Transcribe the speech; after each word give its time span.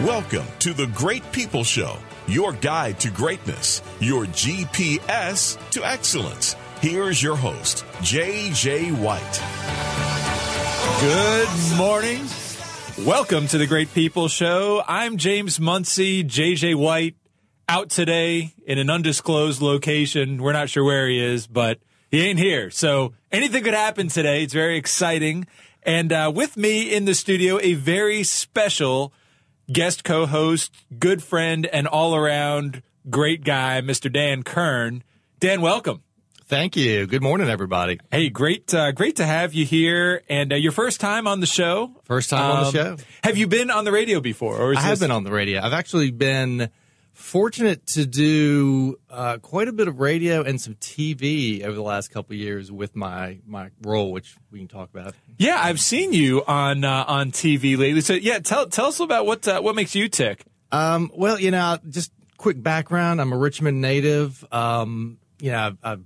Welcome 0.00 0.44
to 0.58 0.74
the 0.74 0.88
Great 0.88 1.22
People 1.32 1.64
Show, 1.64 1.96
your 2.26 2.52
guide 2.52 3.00
to 3.00 3.10
greatness, 3.10 3.80
your 3.98 4.26
GPS 4.26 5.56
to 5.70 5.82
excellence. 5.86 6.54
Here's 6.82 7.22
your 7.22 7.34
host, 7.34 7.82
JJ 8.02 8.92
White. 9.00 9.40
Good 11.00 11.78
morning. 11.78 12.26
Welcome 13.06 13.46
to 13.46 13.56
the 13.56 13.66
Great 13.66 13.90
People 13.94 14.28
Show. 14.28 14.82
I'm 14.86 15.16
James 15.16 15.58
Munsey, 15.58 16.22
JJ 16.22 16.74
White, 16.74 17.14
out 17.66 17.88
today 17.88 18.52
in 18.66 18.78
an 18.78 18.90
undisclosed 18.90 19.62
location. 19.62 20.42
We're 20.42 20.52
not 20.52 20.68
sure 20.68 20.84
where 20.84 21.08
he 21.08 21.24
is, 21.24 21.46
but 21.46 21.78
he 22.10 22.20
ain't 22.20 22.38
here. 22.38 22.70
So 22.70 23.14
anything 23.32 23.64
could 23.64 23.72
happen 23.72 24.08
today. 24.08 24.42
It's 24.42 24.52
very 24.52 24.76
exciting. 24.76 25.46
And 25.84 26.12
uh, 26.12 26.30
with 26.34 26.58
me 26.58 26.94
in 26.94 27.06
the 27.06 27.14
studio, 27.14 27.58
a 27.62 27.72
very 27.72 28.24
special 28.24 29.14
guest 29.70 30.04
co-host, 30.04 30.72
good 30.98 31.22
friend, 31.22 31.66
and 31.66 31.86
all-around 31.86 32.82
great 33.08 33.44
guy, 33.44 33.80
Mr. 33.80 34.12
Dan 34.12 34.42
Kern. 34.42 35.02
Dan, 35.40 35.60
welcome. 35.60 36.02
Thank 36.48 36.76
you. 36.76 37.08
Good 37.08 37.22
morning, 37.22 37.48
everybody. 37.48 37.98
Hey, 38.12 38.28
great, 38.28 38.72
uh, 38.72 38.92
great 38.92 39.16
to 39.16 39.26
have 39.26 39.52
you 39.52 39.64
here, 39.64 40.22
and 40.28 40.52
uh, 40.52 40.56
your 40.56 40.70
first 40.70 41.00
time 41.00 41.26
on 41.26 41.40
the 41.40 41.46
show. 41.46 41.90
First 42.04 42.30
time 42.30 42.50
um, 42.50 42.56
on 42.58 42.64
the 42.64 42.70
show. 42.70 42.96
Have 43.24 43.36
you 43.36 43.48
been 43.48 43.68
on 43.68 43.84
the 43.84 43.90
radio 43.90 44.20
before? 44.20 44.56
Or 44.56 44.76
I 44.76 44.80
have 44.80 45.00
been 45.00 45.10
on 45.10 45.24
the 45.24 45.32
radio. 45.32 45.60
I've 45.60 45.72
actually 45.72 46.12
been 46.12 46.70
fortunate 47.16 47.86
to 47.86 48.06
do 48.06 48.98
uh, 49.10 49.38
quite 49.38 49.68
a 49.68 49.72
bit 49.72 49.88
of 49.88 49.98
radio 49.98 50.42
and 50.42 50.60
some 50.60 50.74
TV 50.74 51.64
over 51.64 51.74
the 51.74 51.82
last 51.82 52.10
couple 52.10 52.36
years 52.36 52.70
with 52.70 52.94
my 52.94 53.38
my 53.46 53.70
role, 53.82 54.12
which 54.12 54.36
we 54.50 54.58
can 54.58 54.68
talk 54.68 54.90
about. 54.90 55.14
Yeah, 55.38 55.58
I've 55.60 55.80
seen 55.80 56.12
you 56.12 56.44
on 56.46 56.84
uh, 56.84 57.04
on 57.08 57.32
TV 57.32 57.76
lately. 57.76 58.02
So 58.02 58.12
yeah, 58.12 58.38
tell 58.38 58.66
tell 58.68 58.86
us 58.86 59.00
about 59.00 59.26
what 59.26 59.48
uh, 59.48 59.60
what 59.60 59.74
makes 59.74 59.94
you 59.94 60.08
tick. 60.08 60.44
Um, 60.70 61.10
well, 61.14 61.40
you 61.40 61.50
know, 61.50 61.78
just 61.88 62.12
quick 62.36 62.62
background. 62.62 63.20
I'm 63.20 63.32
a 63.32 63.38
Richmond 63.38 63.80
native. 63.80 64.44
Um, 64.52 65.18
you 65.40 65.52
know, 65.52 65.58
I've, 65.58 65.78
I've 65.82 66.04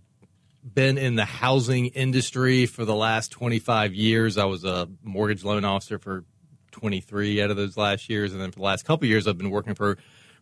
been 0.62 0.96
in 0.96 1.16
the 1.16 1.24
housing 1.24 1.86
industry 1.86 2.66
for 2.66 2.84
the 2.84 2.94
last 2.94 3.32
25 3.32 3.94
years. 3.94 4.38
I 4.38 4.44
was 4.44 4.64
a 4.64 4.88
mortgage 5.02 5.42
loan 5.42 5.64
officer 5.64 5.98
for 5.98 6.24
23 6.70 7.42
out 7.42 7.50
of 7.50 7.56
those 7.56 7.76
last 7.76 8.08
years, 8.08 8.32
and 8.32 8.40
then 8.40 8.52
for 8.52 8.60
the 8.60 8.64
last 8.64 8.84
couple 8.84 9.08
years, 9.08 9.26
I've 9.26 9.38
been 9.38 9.50
working 9.50 9.74
for 9.74 9.98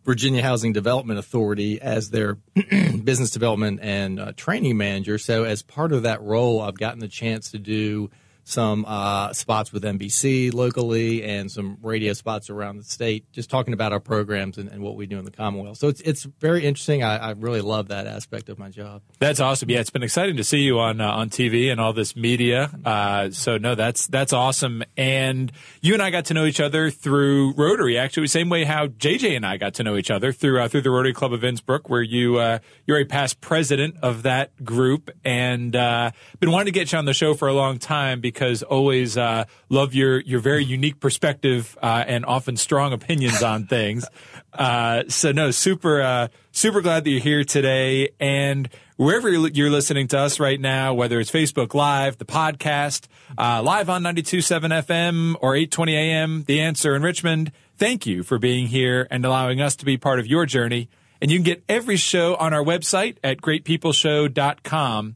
Virginia 0.09 0.41
Housing 0.41 0.73
Development 0.73 1.19
Authority 1.19 1.79
as 1.79 2.09
their 2.09 2.33
business 3.03 3.29
development 3.29 3.79
and 3.83 4.19
uh, 4.19 4.31
training 4.35 4.75
manager. 4.75 5.19
So, 5.19 5.43
as 5.43 5.61
part 5.61 5.91
of 5.91 6.01
that 6.01 6.19
role, 6.23 6.61
I've 6.61 6.79
gotten 6.79 6.99
the 6.99 7.07
chance 7.07 7.51
to 7.51 7.59
do 7.59 8.09
some 8.49 8.83
uh, 8.87 9.31
spots 9.33 9.71
with 9.71 9.83
NBC 9.83 10.53
locally 10.53 11.23
and 11.23 11.51
some 11.51 11.77
radio 11.81 12.13
spots 12.13 12.49
around 12.49 12.77
the 12.77 12.83
state, 12.83 13.31
just 13.31 13.49
talking 13.49 13.73
about 13.73 13.93
our 13.93 13.99
programs 13.99 14.57
and, 14.57 14.69
and 14.69 14.81
what 14.81 14.95
we 14.95 15.05
do 15.05 15.19
in 15.19 15.25
the 15.25 15.31
Commonwealth. 15.31 15.77
So 15.77 15.87
it's 15.87 16.01
it's 16.01 16.23
very 16.23 16.65
interesting. 16.65 17.03
I, 17.03 17.17
I, 17.17 17.31
really 17.31 17.61
love 17.61 17.89
that 17.89 18.07
aspect 18.07 18.49
of 18.49 18.57
my 18.57 18.69
job. 18.69 19.01
That's 19.19 19.39
awesome. 19.39 19.69
Yeah, 19.69 19.79
it's 19.79 19.91
been 19.91 20.03
exciting 20.03 20.35
to 20.37 20.43
see 20.43 20.59
you 20.59 20.79
on 20.79 20.99
uh, 20.99 21.09
on 21.09 21.29
TV 21.29 21.71
and 21.71 21.79
all 21.79 21.93
this 21.93 22.15
media. 22.15 22.71
Uh, 22.83 23.29
so 23.29 23.57
no, 23.57 23.75
that's 23.75 24.07
that's 24.07 24.33
awesome. 24.33 24.83
And 24.97 25.51
you 25.81 25.93
and 25.93 26.01
I 26.01 26.09
got 26.09 26.25
to 26.25 26.33
know 26.33 26.45
each 26.45 26.59
other 26.59 26.89
through 26.89 27.53
Rotary, 27.53 27.97
actually, 27.97 28.27
same 28.27 28.49
way 28.49 28.63
how 28.63 28.87
JJ 28.87 29.35
and 29.35 29.45
I 29.45 29.57
got 29.57 29.75
to 29.75 29.83
know 29.83 29.95
each 29.95 30.09
other 30.09 30.33
through 30.33 30.59
uh, 30.59 30.67
through 30.67 30.81
the 30.81 30.91
Rotary 30.91 31.13
Club 31.13 31.33
of 31.33 31.41
Innsbrook, 31.41 31.87
where 31.87 32.01
you 32.01 32.39
uh, 32.39 32.59
you're 32.87 32.99
a 32.99 33.05
past 33.05 33.41
president 33.41 33.97
of 34.01 34.23
that 34.23 34.65
group, 34.65 35.11
and 35.23 35.75
uh, 35.75 36.11
been 36.39 36.51
wanting 36.51 36.73
to 36.73 36.79
get 36.79 36.91
you 36.91 36.97
on 36.97 37.05
the 37.05 37.13
show 37.13 37.35
for 37.35 37.47
a 37.47 37.53
long 37.53 37.77
time 37.77 38.21
because 38.21 38.38
because 38.39 38.63
always 38.63 39.17
uh, 39.17 39.43
love 39.67 39.93
your 39.93 40.21
your 40.21 40.39
very 40.39 40.63
unique 40.63 41.01
perspective 41.01 41.77
uh, 41.81 42.05
and 42.07 42.25
often 42.25 42.55
strong 42.55 42.93
opinions 42.93 43.43
on 43.43 43.67
things. 43.67 44.05
Uh, 44.53 45.03
so 45.09 45.33
no, 45.33 45.51
super 45.51 46.01
uh, 46.01 46.27
super 46.53 46.79
glad 46.79 47.03
that 47.03 47.09
you're 47.09 47.19
here 47.19 47.43
today, 47.43 48.09
and 48.17 48.69
wherever 48.95 49.29
you're 49.29 49.69
listening 49.69 50.07
to 50.07 50.17
us 50.17 50.39
right 50.39 50.59
now, 50.59 50.93
whether 50.93 51.19
it's 51.19 51.29
Facebook 51.29 51.73
Live, 51.73 52.17
the 52.17 52.25
podcast, 52.25 53.07
uh, 53.37 53.61
live 53.61 53.89
on 53.89 54.03
92.7 54.03 54.71
FM 54.85 55.35
or 55.41 55.53
8:20 55.53 55.93
AM, 55.93 56.43
The 56.43 56.61
Answer 56.61 56.95
in 56.95 57.01
Richmond. 57.01 57.51
Thank 57.77 58.05
you 58.05 58.23
for 58.23 58.39
being 58.39 58.67
here 58.67 59.05
and 59.11 59.25
allowing 59.25 59.59
us 59.59 59.75
to 59.77 59.85
be 59.85 59.97
part 59.97 60.19
of 60.19 60.27
your 60.27 60.45
journey. 60.45 60.87
And 61.21 61.29
you 61.29 61.37
can 61.37 61.43
get 61.43 61.63
every 61.67 61.97
show 61.97 62.35
on 62.35 62.53
our 62.53 62.63
website 62.63 63.17
at 63.21 63.41
greatpeopleshow.com. 63.41 65.15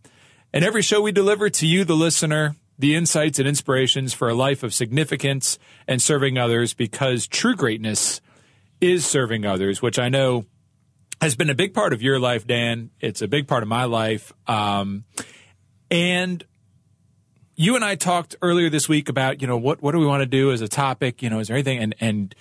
And 0.56 0.64
every 0.64 0.82
show 0.82 1.02
we 1.02 1.12
deliver 1.12 1.50
to 1.50 1.66
you, 1.66 1.86
the 1.86 1.96
listener, 1.96 2.56
the 2.84 2.96
insights 2.96 3.40
and 3.40 3.48
inspirations 3.48 4.14
for 4.14 4.28
a 4.28 4.34
life 4.34 4.62
of 4.62 4.74
significance 4.74 5.58
and 5.88 6.02
serving 6.02 6.38
others 6.38 6.74
because 6.74 7.28
true 7.28 7.56
greatness 7.56 8.20
is 8.82 9.06
serving 9.06 9.46
others, 9.46 9.82
which 9.82 9.98
I 9.98 10.10
know 10.10 10.44
has 11.22 11.34
been 11.34 11.50
a 11.50 11.56
big 11.56 11.74
part 11.74 11.94
of 11.94 12.02
your 12.02 12.20
life, 12.20 12.46
Dan. 12.46 12.90
It's 13.00 13.22
a 13.22 13.28
big 13.30 13.48
part 13.48 13.64
of 13.64 13.70
my 13.70 13.86
life. 13.86 14.34
Um, 14.48 15.06
and 15.90 16.44
you 17.56 17.78
and 17.78 17.86
I 17.86 17.96
talked 17.96 18.36
earlier 18.42 18.70
this 18.70 18.90
week 18.90 19.08
about, 19.08 19.42
you 19.42 19.48
know, 19.48 19.56
what, 19.56 19.82
what 19.82 19.94
do 19.94 20.00
we 20.00 20.06
want 20.06 20.20
to 20.20 20.28
do 20.28 20.52
as 20.52 20.60
a 20.60 20.68
topic? 20.68 21.22
You 21.22 21.30
know, 21.30 21.40
is 21.40 21.48
there 21.48 21.56
anything? 21.56 21.78
And, 21.80 21.96
and, 22.02 22.36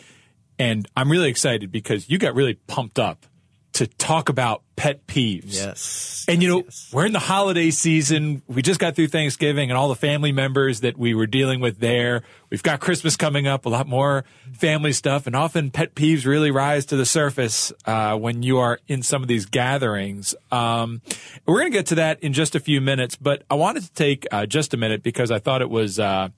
and 0.58 0.88
I'm 0.96 1.08
really 1.08 1.30
excited 1.30 1.70
because 1.70 2.10
you 2.10 2.18
got 2.18 2.34
really 2.34 2.54
pumped 2.66 2.98
up 2.98 3.26
to 3.74 3.86
talk 3.86 4.28
about 4.28 4.62
pet 4.76 5.06
peeves. 5.06 5.54
Yes. 5.54 6.24
And 6.28 6.42
you 6.42 6.48
know, 6.48 6.62
yes. 6.64 6.90
we're 6.92 7.06
in 7.06 7.12
the 7.12 7.18
holiday 7.18 7.70
season. 7.70 8.42
We 8.46 8.60
just 8.62 8.78
got 8.78 8.96
through 8.96 9.08
Thanksgiving 9.08 9.70
and 9.70 9.78
all 9.78 9.88
the 9.88 9.96
family 9.96 10.32
members 10.32 10.80
that 10.80 10.98
we 10.98 11.14
were 11.14 11.26
dealing 11.26 11.60
with 11.60 11.78
there. 11.78 12.22
We've 12.50 12.62
got 12.62 12.80
Christmas 12.80 13.16
coming 13.16 13.46
up, 13.46 13.64
a 13.64 13.68
lot 13.70 13.86
more 13.86 14.24
family 14.52 14.92
stuff, 14.92 15.26
and 15.26 15.34
often 15.34 15.70
pet 15.70 15.94
peeves 15.94 16.26
really 16.26 16.50
rise 16.50 16.86
to 16.86 16.96
the 16.96 17.06
surface 17.06 17.72
uh, 17.86 18.16
when 18.16 18.42
you 18.42 18.58
are 18.58 18.78
in 18.88 19.02
some 19.02 19.22
of 19.22 19.28
these 19.28 19.46
gatherings. 19.46 20.34
Um, 20.50 21.00
we're 21.46 21.60
going 21.60 21.72
to 21.72 21.78
get 21.78 21.86
to 21.86 21.94
that 21.96 22.22
in 22.22 22.32
just 22.34 22.54
a 22.54 22.60
few 22.60 22.80
minutes, 22.80 23.16
but 23.16 23.42
I 23.48 23.54
wanted 23.54 23.84
to 23.84 23.92
take 23.92 24.26
uh, 24.30 24.46
just 24.46 24.74
a 24.74 24.76
minute 24.76 25.02
because 25.02 25.30
I 25.30 25.38
thought 25.38 25.62
it 25.62 25.70
was 25.70 25.98
uh, 25.98 26.28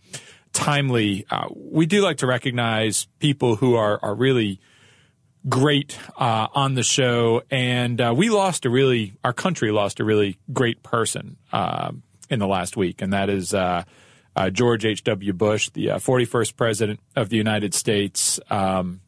timely. 0.52 1.26
Uh, 1.30 1.48
we 1.54 1.86
do 1.86 2.00
like 2.00 2.18
to 2.18 2.26
recognize 2.26 3.06
people 3.18 3.56
who 3.56 3.74
are 3.74 3.98
are 4.02 4.14
really 4.14 4.60
great 5.48 5.98
uh, 6.16 6.48
on 6.54 6.74
the 6.74 6.82
show, 6.82 7.42
and 7.50 8.00
uh, 8.00 8.14
we 8.16 8.30
lost 8.30 8.64
a 8.64 8.70
really, 8.70 9.14
our 9.22 9.32
country 9.32 9.70
lost 9.70 10.00
a 10.00 10.04
really 10.04 10.38
great 10.52 10.82
person 10.82 11.36
uh, 11.52 11.92
in 12.30 12.38
the 12.38 12.46
last 12.46 12.76
week, 12.76 13.02
and 13.02 13.12
that 13.12 13.28
is 13.28 13.54
uh, 13.54 13.84
uh, 14.36 14.50
George 14.50 14.84
H. 14.84 15.04
W. 15.04 15.32
Bush, 15.32 15.70
the 15.70 15.86
41st 15.86 16.50
uh, 16.50 16.52
president 16.56 17.00
of 17.16 17.28
the 17.28 17.36
United 17.36 17.74
States, 17.74 18.40
um, 18.50 19.00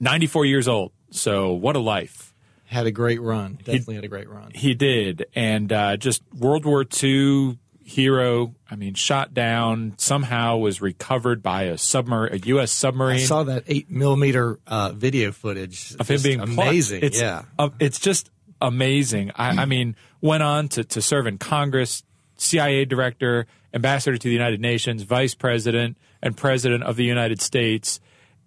94 0.00 0.46
years 0.46 0.68
old. 0.68 0.92
So 1.10 1.52
what 1.52 1.76
a 1.76 1.80
life! 1.80 2.32
Had 2.64 2.86
a 2.86 2.90
great 2.90 3.20
run. 3.20 3.54
Definitely 3.58 3.94
he, 3.94 3.96
had 3.96 4.04
a 4.04 4.08
great 4.08 4.28
run. 4.28 4.50
He 4.52 4.74
did, 4.74 5.26
and 5.34 5.68
just 6.00 6.22
World 6.32 6.64
War 6.64 6.84
II 7.02 7.58
hero. 7.84 8.54
I 8.70 8.76
mean, 8.76 8.94
shot 8.94 9.34
down 9.34 9.94
somehow 9.98 10.56
was 10.56 10.80
recovered 10.80 11.42
by 11.42 11.64
a 11.64 11.78
submarine, 11.78 12.34
a 12.34 12.46
U.S. 12.46 12.72
submarine. 12.72 13.16
I 13.16 13.24
saw 13.24 13.44
that 13.44 13.64
eight 13.66 13.90
millimeter 13.90 14.58
uh, 14.66 14.92
video 14.92 15.32
footage 15.32 15.94
of 16.00 16.08
him 16.08 16.22
being 16.22 16.40
amazing. 16.40 17.02
It's, 17.02 17.20
yeah, 17.20 17.42
uh, 17.58 17.70
it's 17.78 18.00
just 18.00 18.30
amazing. 18.60 19.32
I, 19.36 19.62
I, 19.62 19.64
mean, 19.66 19.96
went 20.20 20.42
on 20.42 20.68
to 20.68 20.84
to 20.84 21.02
serve 21.02 21.26
in 21.26 21.38
Congress, 21.38 22.02
CIA 22.36 22.84
director, 22.84 23.46
ambassador 23.72 24.16
to 24.16 24.28
the 24.28 24.34
United 24.34 24.60
Nations, 24.60 25.02
vice 25.02 25.34
president, 25.34 25.98
and 26.22 26.36
president 26.36 26.84
of 26.84 26.96
the 26.96 27.04
United 27.04 27.40
States, 27.40 28.00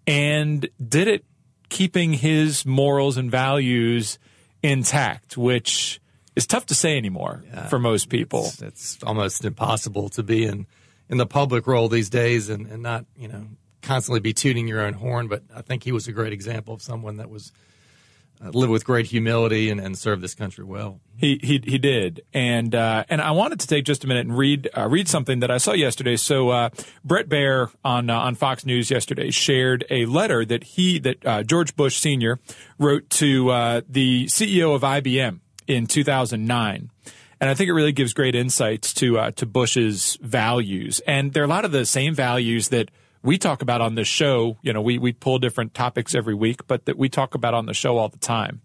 and 0.05 0.67
did 0.85 1.07
it 1.07 1.25
keeping 1.69 2.13
his 2.13 2.65
morals 2.65 3.17
and 3.17 3.29
values 3.29 4.17
intact, 4.63 5.37
which 5.37 5.99
is 6.37 6.45
tough 6.45 6.67
to 6.67 6.75
say 6.75 6.97
anymore 6.97 7.43
yeah. 7.47 7.67
for 7.67 7.79
most 7.79 8.09
people. 8.09 8.45
It's, 8.45 8.61
it's, 8.61 9.03
almost 9.03 9.43
impossible 9.43 10.09
to 10.09 10.23
be 10.23 10.45
in 10.45 10.67
in 11.09 11.17
the 11.17 11.25
public 11.25 11.65
role 11.65 11.87
these 11.89 12.09
days 12.09 12.49
and, 12.49 12.67
and 12.67 12.83
not 12.83 13.05
you 13.17 13.27
know 13.27 13.47
constantly 13.81 14.19
be 14.19 14.33
tooting 14.33 14.67
your 14.67 14.81
own 14.81 14.93
horn. 14.93 15.27
But 15.27 15.43
I 15.53 15.61
think 15.63 15.83
he 15.83 15.91
was 15.91 16.07
a 16.07 16.11
great 16.11 16.33
example 16.33 16.75
of 16.75 16.81
someone 16.81 17.17
that 17.17 17.29
was 17.29 17.51
uh, 18.43 18.49
lived 18.49 18.71
with 18.71 18.85
great 18.85 19.07
humility 19.07 19.71
and, 19.71 19.79
and 19.79 19.97
served 19.97 20.21
this 20.21 20.35
country 20.35 20.63
well. 20.63 20.99
He 21.15 21.39
he 21.41 21.59
he 21.65 21.79
did, 21.79 22.21
and 22.35 22.75
uh, 22.75 23.05
and 23.09 23.19
I 23.19 23.31
wanted 23.31 23.59
to 23.61 23.67
take 23.67 23.83
just 23.83 24.03
a 24.03 24.07
minute 24.07 24.27
and 24.27 24.37
read 24.37 24.69
uh, 24.77 24.87
read 24.87 25.07
something 25.07 25.39
that 25.39 25.49
I 25.49 25.57
saw 25.57 25.73
yesterday. 25.73 26.17
So 26.17 26.49
uh, 26.49 26.69
Bret 27.03 27.29
Baier 27.29 27.71
on 27.83 28.11
uh, 28.11 28.19
on 28.19 28.35
Fox 28.35 28.63
News 28.63 28.91
yesterday 28.91 29.31
shared 29.31 29.85
a 29.89 30.05
letter 30.05 30.45
that 30.45 30.63
he 30.63 30.99
that 30.99 31.25
uh, 31.25 31.41
George 31.41 31.75
Bush 31.75 31.97
Senior 31.97 32.39
wrote 32.77 33.09
to 33.09 33.49
uh, 33.49 33.81
the 33.89 34.27
CEO 34.27 34.75
of 34.75 34.83
IBM 34.83 35.39
in 35.67 35.85
2009. 35.85 36.89
And 37.39 37.49
I 37.49 37.53
think 37.53 37.69
it 37.69 37.73
really 37.73 37.91
gives 37.91 38.13
great 38.13 38.33
insights 38.33 38.93
to 38.95 39.19
uh, 39.19 39.31
to 39.31 39.45
Bush's 39.45 40.17
values, 40.21 41.01
and 41.01 41.33
there 41.33 41.43
are 41.43 41.45
a 41.45 41.49
lot 41.49 41.65
of 41.65 41.71
the 41.71 41.85
same 41.85 42.15
values 42.15 42.69
that 42.69 42.89
we 43.21 43.37
talk 43.37 43.61
about 43.61 43.79
on 43.79 43.95
this 43.95 44.07
show. 44.07 44.57
You 44.63 44.73
know, 44.73 44.81
we 44.81 44.97
we 44.97 45.13
pull 45.13 45.37
different 45.37 45.75
topics 45.75 46.15
every 46.15 46.33
week, 46.33 46.65
but 46.65 46.85
that 46.85 46.97
we 46.97 47.09
talk 47.09 47.35
about 47.35 47.53
on 47.53 47.67
the 47.67 47.75
show 47.75 47.97
all 47.97 48.09
the 48.09 48.17
time. 48.17 48.61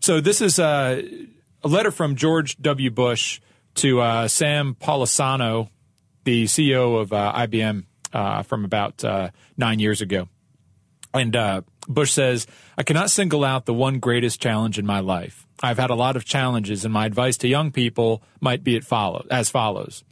So 0.00 0.20
this 0.20 0.40
is 0.40 0.58
uh, 0.58 1.02
a 1.62 1.68
letter 1.68 1.92
from 1.92 2.16
George 2.16 2.56
W. 2.58 2.90
Bush 2.90 3.40
to 3.76 4.00
uh, 4.00 4.28
Sam 4.28 4.74
Palmisano, 4.74 5.68
the 6.24 6.44
CEO 6.44 7.00
of 7.00 7.12
uh, 7.12 7.32
IBM, 7.36 7.84
uh, 8.12 8.42
from 8.42 8.64
about 8.64 9.04
nine 9.56 9.78
years 9.78 10.00
ago. 10.00 10.28
And 11.14 11.36
Bush 11.88 12.12
says, 12.12 12.46
I 12.76 12.82
cannot 12.82 13.10
single 13.10 13.44
out 13.44 13.66
the 13.66 13.74
one 13.74 13.98
greatest 13.98 14.40
challenge 14.40 14.78
in 14.78 14.86
my 14.86 15.00
life. 15.00 15.46
I've 15.62 15.78
had 15.78 15.90
a 15.90 15.94
lot 15.94 16.16
of 16.16 16.24
challenges, 16.24 16.84
and 16.84 16.92
my 16.92 17.06
advice 17.06 17.36
to 17.38 17.48
young 17.48 17.70
people 17.70 18.22
might 18.40 18.64
be 18.64 18.78
follow, 18.80 19.26
as 19.30 19.50
follows. 19.50 20.04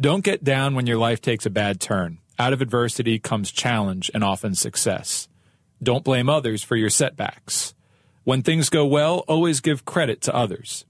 Don't 0.00 0.24
get 0.24 0.44
down 0.44 0.74
when 0.74 0.86
your 0.86 0.98
life 0.98 1.20
takes 1.20 1.46
a 1.46 1.50
bad 1.50 1.80
turn. 1.80 2.18
Out 2.38 2.52
of 2.52 2.62
adversity 2.62 3.18
comes 3.18 3.50
challenge 3.50 4.10
and 4.14 4.24
often 4.24 4.54
success. 4.54 5.28
Don't 5.82 6.04
blame 6.04 6.28
others 6.28 6.62
for 6.62 6.76
your 6.76 6.90
setbacks. 6.90 7.74
When 8.24 8.42
things 8.42 8.68
go 8.68 8.86
well, 8.86 9.24
always 9.28 9.60
give 9.60 9.84
credit 9.84 10.20
to 10.22 10.34
others. 10.34 10.84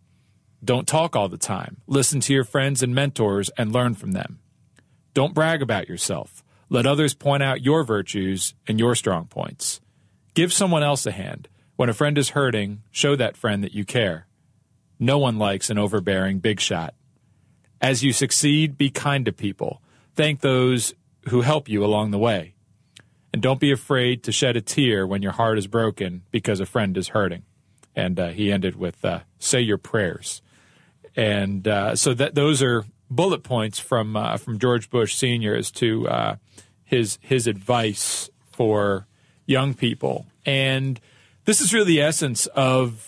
Don't 0.64 0.86
talk 0.86 1.16
all 1.16 1.28
the 1.28 1.38
time. 1.38 1.78
Listen 1.86 2.20
to 2.20 2.32
your 2.32 2.44
friends 2.44 2.82
and 2.82 2.94
mentors 2.94 3.50
and 3.56 3.72
learn 3.72 3.94
from 3.94 4.12
them. 4.12 4.40
Don't 5.14 5.34
brag 5.34 5.62
about 5.62 5.88
yourself. 5.88 6.44
Let 6.68 6.86
others 6.86 7.14
point 7.14 7.42
out 7.42 7.62
your 7.62 7.82
virtues 7.82 8.54
and 8.68 8.78
your 8.78 8.94
strong 8.94 9.26
points. 9.26 9.80
Give 10.34 10.52
someone 10.52 10.82
else 10.82 11.06
a 11.06 11.12
hand. 11.12 11.48
When 11.76 11.88
a 11.88 11.94
friend 11.94 12.18
is 12.18 12.30
hurting, 12.30 12.82
show 12.90 13.16
that 13.16 13.36
friend 13.36 13.64
that 13.64 13.74
you 13.74 13.84
care. 13.84 14.26
No 14.98 15.18
one 15.18 15.38
likes 15.38 15.70
an 15.70 15.78
overbearing 15.78 16.40
big 16.40 16.60
shot. 16.60 16.94
As 17.80 18.04
you 18.04 18.12
succeed, 18.12 18.76
be 18.76 18.90
kind 18.90 19.24
to 19.24 19.32
people. 19.32 19.80
Thank 20.14 20.40
those 20.40 20.94
who 21.28 21.40
help 21.40 21.68
you 21.68 21.84
along 21.84 22.10
the 22.10 22.18
way. 22.18 22.54
And 23.32 23.40
don't 23.40 23.60
be 23.60 23.72
afraid 23.72 24.22
to 24.24 24.32
shed 24.32 24.56
a 24.56 24.60
tear 24.60 25.06
when 25.06 25.22
your 25.22 25.32
heart 25.32 25.56
is 25.56 25.66
broken 25.66 26.22
because 26.30 26.60
a 26.60 26.66
friend 26.66 26.96
is 26.96 27.08
hurting. 27.08 27.44
And 27.96 28.20
uh, 28.20 28.28
he 28.28 28.52
ended 28.52 28.76
with, 28.76 29.04
uh, 29.04 29.20
say 29.38 29.60
your 29.60 29.78
prayers. 29.78 30.42
And 31.16 31.66
uh, 31.66 31.96
so 31.96 32.12
that 32.14 32.34
those 32.34 32.62
are 32.62 32.84
bullet 33.10 33.42
points 33.42 33.78
from 33.78 34.16
uh, 34.16 34.36
from 34.36 34.58
George 34.58 34.90
Bush 34.90 35.16
Senior 35.16 35.54
as 35.54 35.70
to 35.72 36.08
uh, 36.08 36.36
his 36.84 37.18
his 37.20 37.46
advice 37.46 38.30
for 38.52 39.06
young 39.50 39.74
people. 39.74 40.26
And 40.46 41.00
this 41.44 41.60
is 41.60 41.74
really 41.74 41.86
the 41.86 42.02
essence 42.02 42.46
of 42.46 43.06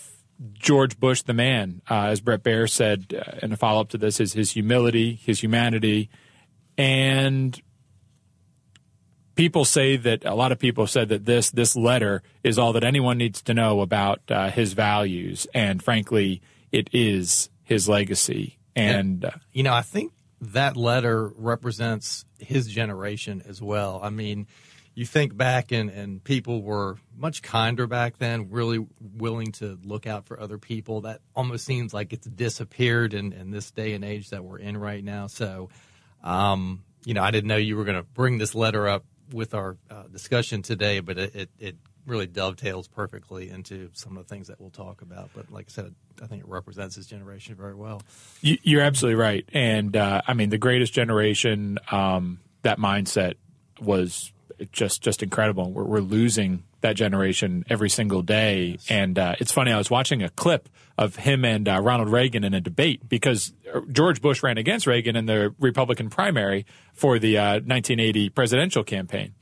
George 0.53 0.99
Bush, 0.99 1.21
the 1.21 1.33
man, 1.33 1.81
uh, 1.89 2.07
as 2.07 2.19
Bret 2.19 2.43
Baier 2.43 2.69
said 2.69 3.15
uh, 3.15 3.39
in 3.41 3.53
a 3.53 3.57
follow 3.57 3.81
up 3.81 3.89
to 3.89 3.97
this, 3.97 4.19
is 4.19 4.33
his 4.33 4.51
humility, 4.51 5.15
his 5.15 5.39
humanity, 5.41 6.09
and 6.77 7.61
people 9.35 9.65
say 9.65 9.95
that 9.95 10.25
a 10.25 10.35
lot 10.35 10.51
of 10.51 10.59
people 10.59 10.85
said 10.87 11.09
that 11.09 11.25
this 11.25 11.51
this 11.51 11.75
letter 11.75 12.21
is 12.43 12.59
all 12.59 12.73
that 12.73 12.83
anyone 12.83 13.17
needs 13.17 13.41
to 13.43 13.53
know 13.53 13.81
about 13.81 14.19
uh, 14.29 14.49
his 14.49 14.73
values, 14.73 15.47
and 15.53 15.81
frankly, 15.81 16.41
it 16.71 16.89
is 16.91 17.49
his 17.63 17.87
legacy. 17.87 18.57
And, 18.75 19.23
uh, 19.25 19.31
you 19.51 19.63
know, 19.63 19.73
I 19.73 19.83
think 19.83 20.11
that 20.41 20.75
letter 20.75 21.31
represents 21.37 22.25
his 22.39 22.67
generation 22.67 23.43
as 23.47 23.61
well. 23.61 23.99
I 24.03 24.09
mean, 24.09 24.47
you 24.95 25.05
think 25.05 25.35
back 25.35 25.71
and, 25.71 25.89
and 25.89 26.23
people 26.23 26.61
were 26.61 26.97
much 27.17 27.41
kinder 27.41 27.87
back 27.87 28.17
then, 28.17 28.49
really 28.51 28.85
willing 29.17 29.51
to 29.53 29.79
look 29.83 30.05
out 30.05 30.25
for 30.25 30.39
other 30.39 30.57
people. 30.57 31.01
That 31.01 31.21
almost 31.35 31.65
seems 31.65 31.93
like 31.93 32.13
it's 32.13 32.27
disappeared 32.27 33.13
in, 33.13 33.33
in 33.33 33.51
this 33.51 33.71
day 33.71 33.93
and 33.93 34.05
age 34.05 34.29
that 34.29 34.43
we're 34.43 34.59
in 34.59 34.77
right 34.77 35.03
now. 35.03 35.27
So, 35.27 35.69
um, 36.23 36.83
you 37.05 37.13
know, 37.13 37.23
I 37.23 37.31
didn't 37.31 37.47
know 37.47 37.57
you 37.57 37.75
were 37.75 37.85
going 37.85 37.97
to 37.97 38.03
bring 38.03 38.37
this 38.37 38.53
letter 38.53 38.87
up 38.87 39.03
with 39.31 39.55
our 39.55 39.77
uh, 39.89 40.03
discussion 40.03 40.61
today, 40.61 40.99
but 40.99 41.17
it, 41.17 41.35
it, 41.35 41.49
it 41.59 41.75
really 42.05 42.27
dovetails 42.27 42.87
perfectly 42.87 43.49
into 43.49 43.89
some 43.93 44.17
of 44.17 44.27
the 44.27 44.33
things 44.33 44.47
that 44.47 44.59
we'll 44.59 44.69
talk 44.69 45.01
about. 45.01 45.31
But 45.33 45.51
like 45.51 45.65
I 45.69 45.71
said, 45.71 45.95
I 46.21 46.27
think 46.27 46.43
it 46.43 46.47
represents 46.47 46.95
this 46.95 47.07
generation 47.07 47.55
very 47.55 47.75
well. 47.75 48.01
You, 48.41 48.79
are 48.79 48.83
absolutely 48.83 49.15
right, 49.15 49.47
and 49.53 49.95
uh, 49.95 50.21
I 50.27 50.33
mean 50.33 50.49
the 50.49 50.57
greatest 50.57 50.93
generation. 50.93 51.79
Um, 51.91 52.39
that 52.61 52.77
mindset 52.79 53.35
was 53.81 54.31
just 54.71 55.01
just 55.01 55.23
incredible. 55.23 55.71
We're, 55.71 55.83
we're 55.83 55.99
losing 55.99 56.63
that 56.81 56.95
generation 56.95 57.65
every 57.69 57.89
single 57.89 58.21
day, 58.21 58.65
yes. 58.65 58.87
and 58.89 59.17
uh, 59.17 59.35
it's 59.39 59.51
funny. 59.51 59.71
I 59.71 59.77
was 59.77 59.89
watching 59.89 60.21
a 60.21 60.29
clip 60.29 60.69
of 60.97 61.15
him 61.15 61.45
and 61.45 61.67
uh, 61.67 61.79
Ronald 61.81 62.09
Reagan 62.09 62.43
in 62.43 62.53
a 62.53 62.61
debate 62.61 63.07
because 63.07 63.53
uh, 63.73 63.81
George 63.91 64.21
Bush 64.21 64.43
ran 64.43 64.57
against 64.57 64.85
Reagan 64.85 65.15
in 65.15 65.25
the 65.25 65.55
Republican 65.59 66.09
primary 66.09 66.65
for 66.93 67.19
the 67.19 67.35
1980 67.35 68.27
uh, 68.27 68.29
presidential 68.31 68.83
campaign 68.83 69.33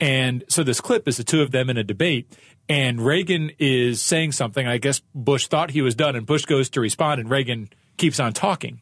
and 0.00 0.44
so 0.48 0.62
this 0.62 0.80
clip 0.80 1.08
is 1.08 1.16
the 1.16 1.24
two 1.24 1.42
of 1.42 1.50
them 1.50 1.70
in 1.70 1.76
a 1.76 1.84
debate, 1.84 2.36
and 2.68 3.00
Reagan 3.00 3.50
is 3.58 4.00
saying 4.00 4.32
something. 4.32 4.66
I 4.66 4.78
guess 4.78 5.00
Bush 5.14 5.48
thought 5.48 5.70
he 5.70 5.82
was 5.82 5.94
done, 5.94 6.14
and 6.14 6.26
Bush 6.26 6.44
goes 6.44 6.70
to 6.70 6.80
respond, 6.80 7.20
and 7.20 7.30
Reagan 7.30 7.68
keeps 7.96 8.20
on 8.20 8.32
talking. 8.32 8.80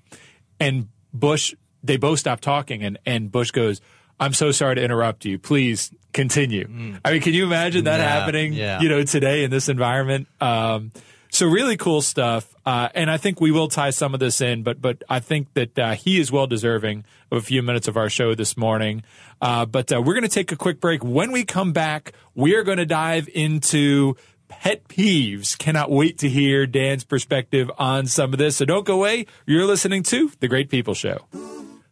And 0.60 0.88
Bush, 1.14 1.54
they 1.82 1.96
both 1.96 2.18
stop 2.18 2.40
talking, 2.40 2.82
and, 2.82 2.98
and 3.06 3.32
Bush 3.32 3.50
goes, 3.50 3.80
I'm 4.18 4.32
so 4.32 4.50
sorry 4.50 4.76
to 4.76 4.82
interrupt 4.82 5.24
you. 5.24 5.38
Please 5.38 5.92
continue. 6.12 6.66
Mm. 6.66 7.00
I 7.04 7.12
mean, 7.12 7.20
can 7.20 7.34
you 7.34 7.44
imagine 7.44 7.84
that 7.84 8.00
yeah, 8.00 8.08
happening, 8.08 8.52
yeah. 8.54 8.80
you 8.80 8.88
know, 8.88 9.04
today 9.04 9.44
in 9.44 9.50
this 9.50 9.68
environment? 9.68 10.28
Um, 10.40 10.92
so 11.30 11.46
really 11.46 11.76
cool 11.76 12.00
stuff. 12.00 12.54
Uh, 12.64 12.88
and 12.94 13.10
I 13.10 13.18
think 13.18 13.40
we 13.40 13.50
will 13.50 13.68
tie 13.68 13.90
some 13.90 14.14
of 14.14 14.20
this 14.20 14.40
in, 14.40 14.62
but 14.62 14.80
but 14.80 15.02
I 15.08 15.20
think 15.20 15.52
that 15.54 15.78
uh, 15.78 15.94
he 15.94 16.18
is 16.18 16.32
well 16.32 16.46
deserving 16.46 17.04
of 17.30 17.38
a 17.38 17.42
few 17.42 17.62
minutes 17.62 17.88
of 17.88 17.96
our 17.96 18.08
show 18.08 18.34
this 18.34 18.56
morning. 18.56 19.02
Uh, 19.40 19.66
but 19.66 19.92
uh, 19.92 20.00
we're 20.00 20.14
going 20.14 20.22
to 20.22 20.28
take 20.28 20.50
a 20.50 20.56
quick 20.56 20.80
break. 20.80 21.04
When 21.04 21.30
we 21.32 21.44
come 21.44 21.72
back, 21.72 22.12
we 22.34 22.54
are 22.54 22.62
going 22.62 22.78
to 22.78 22.86
dive 22.86 23.28
into 23.34 24.16
pet 24.48 24.88
peeves. 24.88 25.58
Cannot 25.58 25.90
wait 25.90 26.18
to 26.18 26.28
hear 26.28 26.66
Dan's 26.66 27.04
perspective 27.04 27.70
on 27.78 28.06
some 28.06 28.32
of 28.32 28.38
this. 28.38 28.56
So 28.56 28.64
don't 28.64 28.86
go 28.86 28.94
away. 28.94 29.26
You're 29.44 29.66
listening 29.66 30.02
to 30.04 30.32
The 30.40 30.48
Great 30.48 30.70
People 30.70 30.94
Show. 30.94 31.26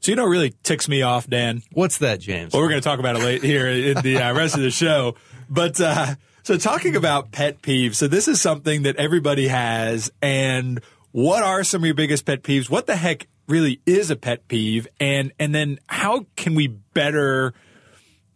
So 0.05 0.13
you 0.13 0.17
know, 0.17 0.27
really 0.27 0.51
ticks 0.63 0.87
me 0.87 1.01
off, 1.01 1.27
Dan. 1.27 1.63
What's 1.73 1.97
that, 1.97 2.21
James? 2.21 2.53
Well, 2.53 2.61
we're 2.61 2.69
going 2.69 2.83
to 2.83 2.87
talk 2.87 2.99
about 2.99 3.17
it 3.17 3.21
late 3.21 3.43
here 3.43 3.67
in 3.67 4.03
the 4.03 4.19
uh, 4.19 4.35
rest 4.35 4.55
of 4.55 4.61
the 4.61 4.71
show. 4.71 5.15
But 5.49 5.81
uh, 5.81 6.17
so 6.43 6.59
talking 6.59 6.95
about 6.95 7.33
pet 7.33 7.63
peeves, 7.63 7.95
so 7.95 8.07
this 8.07 8.29
is 8.29 8.39
something 8.39 8.83
that 8.83 8.97
everybody 8.97 9.49
has, 9.49 10.13
and 10.21 10.83
what 11.13 11.43
are 11.43 11.65
some 11.65 11.81
of 11.81 11.87
your 11.87 11.95
biggest 11.95 12.27
pet 12.27 12.43
peeves? 12.43 12.69
What 12.69 12.87
the 12.87 12.97
heck 12.97 13.29
really 13.49 13.81
is 13.87 14.11
a 14.11 14.17
pet 14.17 14.47
peeve, 14.47 14.87
and 15.01 15.33
and 15.39 15.55
then 15.55 15.79
how 15.87 16.27
can 16.37 16.55
we 16.55 16.67
better 16.67 17.55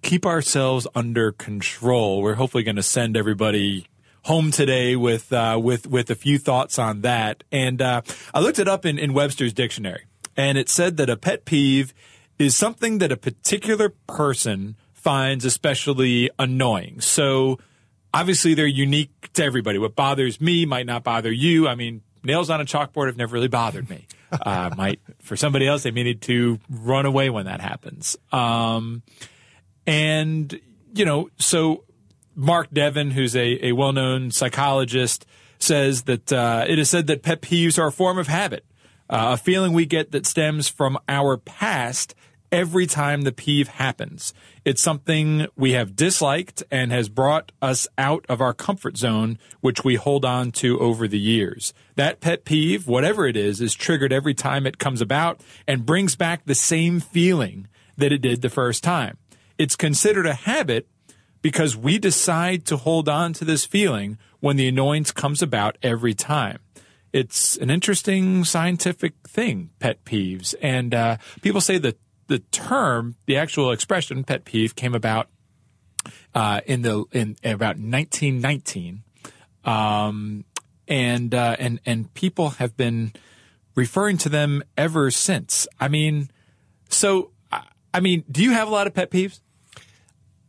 keep 0.01 0.25
ourselves 0.25 0.87
under 0.95 1.33
control? 1.33 2.23
We're 2.23 2.37
hopefully 2.37 2.63
going 2.63 2.77
to 2.77 2.83
send 2.83 3.15
everybody 3.15 3.89
home 4.23 4.53
today 4.53 4.97
with 4.97 5.31
uh, 5.35 5.61
with 5.63 5.87
with 5.87 6.09
a 6.09 6.15
few 6.15 6.39
thoughts 6.39 6.79
on 6.79 7.03
that. 7.03 7.45
And 7.53 7.83
uh, 7.83 8.01
I 8.33 8.41
looked 8.41 8.59
it 8.59 8.69
up 8.69 8.87
in, 8.87 8.99
in 8.99 9.13
Webster's 9.13 9.53
dictionary, 9.53 10.05
and 10.39 10.57
it 10.57 10.69
said 10.69 10.97
that 10.97 11.11
a 11.11 11.17
pet 11.17 11.45
peeve 11.45 11.93
is 12.39 12.57
something 12.57 12.99
that 12.99 13.11
a 13.11 13.17
particular 13.17 13.91
person 14.07 14.77
finds 14.93 15.45
especially 15.45 16.31
annoying. 16.39 17.01
So 17.01 17.59
obviously 18.15 18.55
they're 18.55 18.67
unique 18.67 19.33
to 19.33 19.45
everybody. 19.45 19.79
What 19.79 19.97
bothers 19.97 20.41
me 20.41 20.65
might 20.65 20.87
not 20.87 21.03
bother 21.03 21.33
you. 21.33 21.67
I 21.67 21.75
mean, 21.75 22.03
nails 22.23 22.51
on 22.51 22.61
a 22.61 22.65
chalkboard 22.65 23.09
have 23.09 23.17
never 23.17 23.35
really 23.35 23.49
bothered 23.49 23.91
me. 23.91 24.07
Uh, 24.31 24.71
might 24.77 25.01
for 25.21 25.37
somebody 25.37 25.67
else, 25.67 25.83
they 25.83 25.91
may 25.91 26.05
need 26.05 26.23
to 26.23 26.61
run 26.71 27.05
away 27.05 27.31
when 27.31 27.47
that 27.47 27.61
happens. 27.61 28.17
Um, 28.31 29.03
and 29.87 30.59
you 30.95 31.05
know, 31.05 31.31
so 31.39 31.85
Mark 32.37 32.71
Devin, 32.73 33.11
who's 33.11 33.35
a, 33.35 33.67
a 33.67 33.73
well-known 33.73 34.31
psychologist, 34.31 35.27
says 35.59 36.03
that 36.05 36.33
uh, 36.33 36.65
it 36.69 36.79
is 36.79 36.89
said 36.89 37.09
that 37.09 37.23
pet 37.23 37.43
peeves 37.43 37.79
are 37.79 37.89
a 37.89 37.93
form 37.93 38.19
of 38.19 38.29
habit, 38.29 38.65
uh, 39.11 39.31
a 39.33 39.37
feeling 39.37 39.73
we 39.73 39.87
get 39.87 40.13
that 40.13 40.27
stems 40.27 40.69
from 40.69 40.99
our 41.09 41.37
past 41.37 42.15
every 42.51 42.87
time 42.87 43.23
the 43.23 43.33
peeve 43.33 43.69
happens. 43.69 44.33
It's 44.65 44.83
something 44.83 45.47
we 45.57 45.73
have 45.73 45.97
disliked 45.97 46.63
and 46.71 46.91
has 46.93 47.09
brought 47.09 47.53
us 47.61 47.87
out 47.97 48.25
of 48.29 48.41
our 48.41 48.55
comfort 48.55 48.97
zone, 48.97 49.39
which 49.61 49.85
we 49.85 49.97
hold 49.97 50.25
on 50.25 50.51
to 50.53 50.79
over 50.79 51.07
the 51.07 51.19
years. 51.19 51.75
That 51.97 52.21
pet 52.21 52.45
peeve, 52.45 52.87
whatever 52.87 53.27
it 53.27 53.37
is, 53.37 53.61
is 53.61 53.75
triggered 53.75 54.13
every 54.13 54.35
time 54.35 54.67
it 54.67 54.79
comes 54.79 55.01
about 55.01 55.41
and 55.67 55.87
brings 55.87 56.17
back 56.17 56.45
the 56.45 56.55
same 56.55 57.01
feeling 57.01 57.69
that 57.97 58.13
it 58.13 58.23
did 58.23 58.43
the 58.43 58.51
first 58.51 58.83
time. 58.83 59.19
It's 59.59 59.77
considered 59.77 60.27
a 60.27 60.35
habit 60.35 60.89
because 61.43 61.77
we 61.77 61.99
decide 61.99 62.65
to 62.67 62.77
hold 62.77 63.09
on 63.09 63.33
to 63.35 63.45
this 63.45 63.65
feeling 63.65 64.19
when 64.41 64.57
the 64.57 64.69
annoyance 64.69 65.11
comes 65.11 65.43
about 65.43 65.77
every 65.83 66.15
time 66.15 66.59
it's 67.13 67.57
an 67.57 67.71
interesting 67.71 68.45
scientific 68.45 69.15
thing, 69.27 69.71
pet 69.79 70.05
peeves. 70.05 70.55
And 70.61 70.95
uh, 70.95 71.17
people 71.41 71.61
say 71.61 71.79
that 71.79 71.99
the 72.27 72.41
term, 72.41 73.17
the 73.27 73.37
actual 73.37 73.73
expression 73.73 74.25
pet 74.25 74.45
peeve 74.45 74.75
came 74.77 74.95
about 74.95 75.29
uh, 76.35 76.61
in 76.67 76.83
the 76.83 77.05
in, 77.13 77.37
about 77.43 77.77
1919, 77.77 79.03
um, 79.65 80.45
and 80.87 81.35
uh, 81.35 81.57
and 81.59 81.81
and 81.85 82.13
people 82.15 82.51
have 82.51 82.77
been 82.77 83.13
referring 83.75 84.19
to 84.19 84.29
them 84.29 84.63
ever 84.77 85.11
since. 85.11 85.67
I 85.81 85.89
mean, 85.89 86.31
so 86.89 87.33
I 87.93 88.01
mean, 88.01 88.25
do 88.31 88.43
you 88.43 88.53
have 88.53 88.69
a 88.69 88.71
lot 88.71 88.87
of 88.87 88.95
pet 88.95 89.11
peeves? 89.11 89.41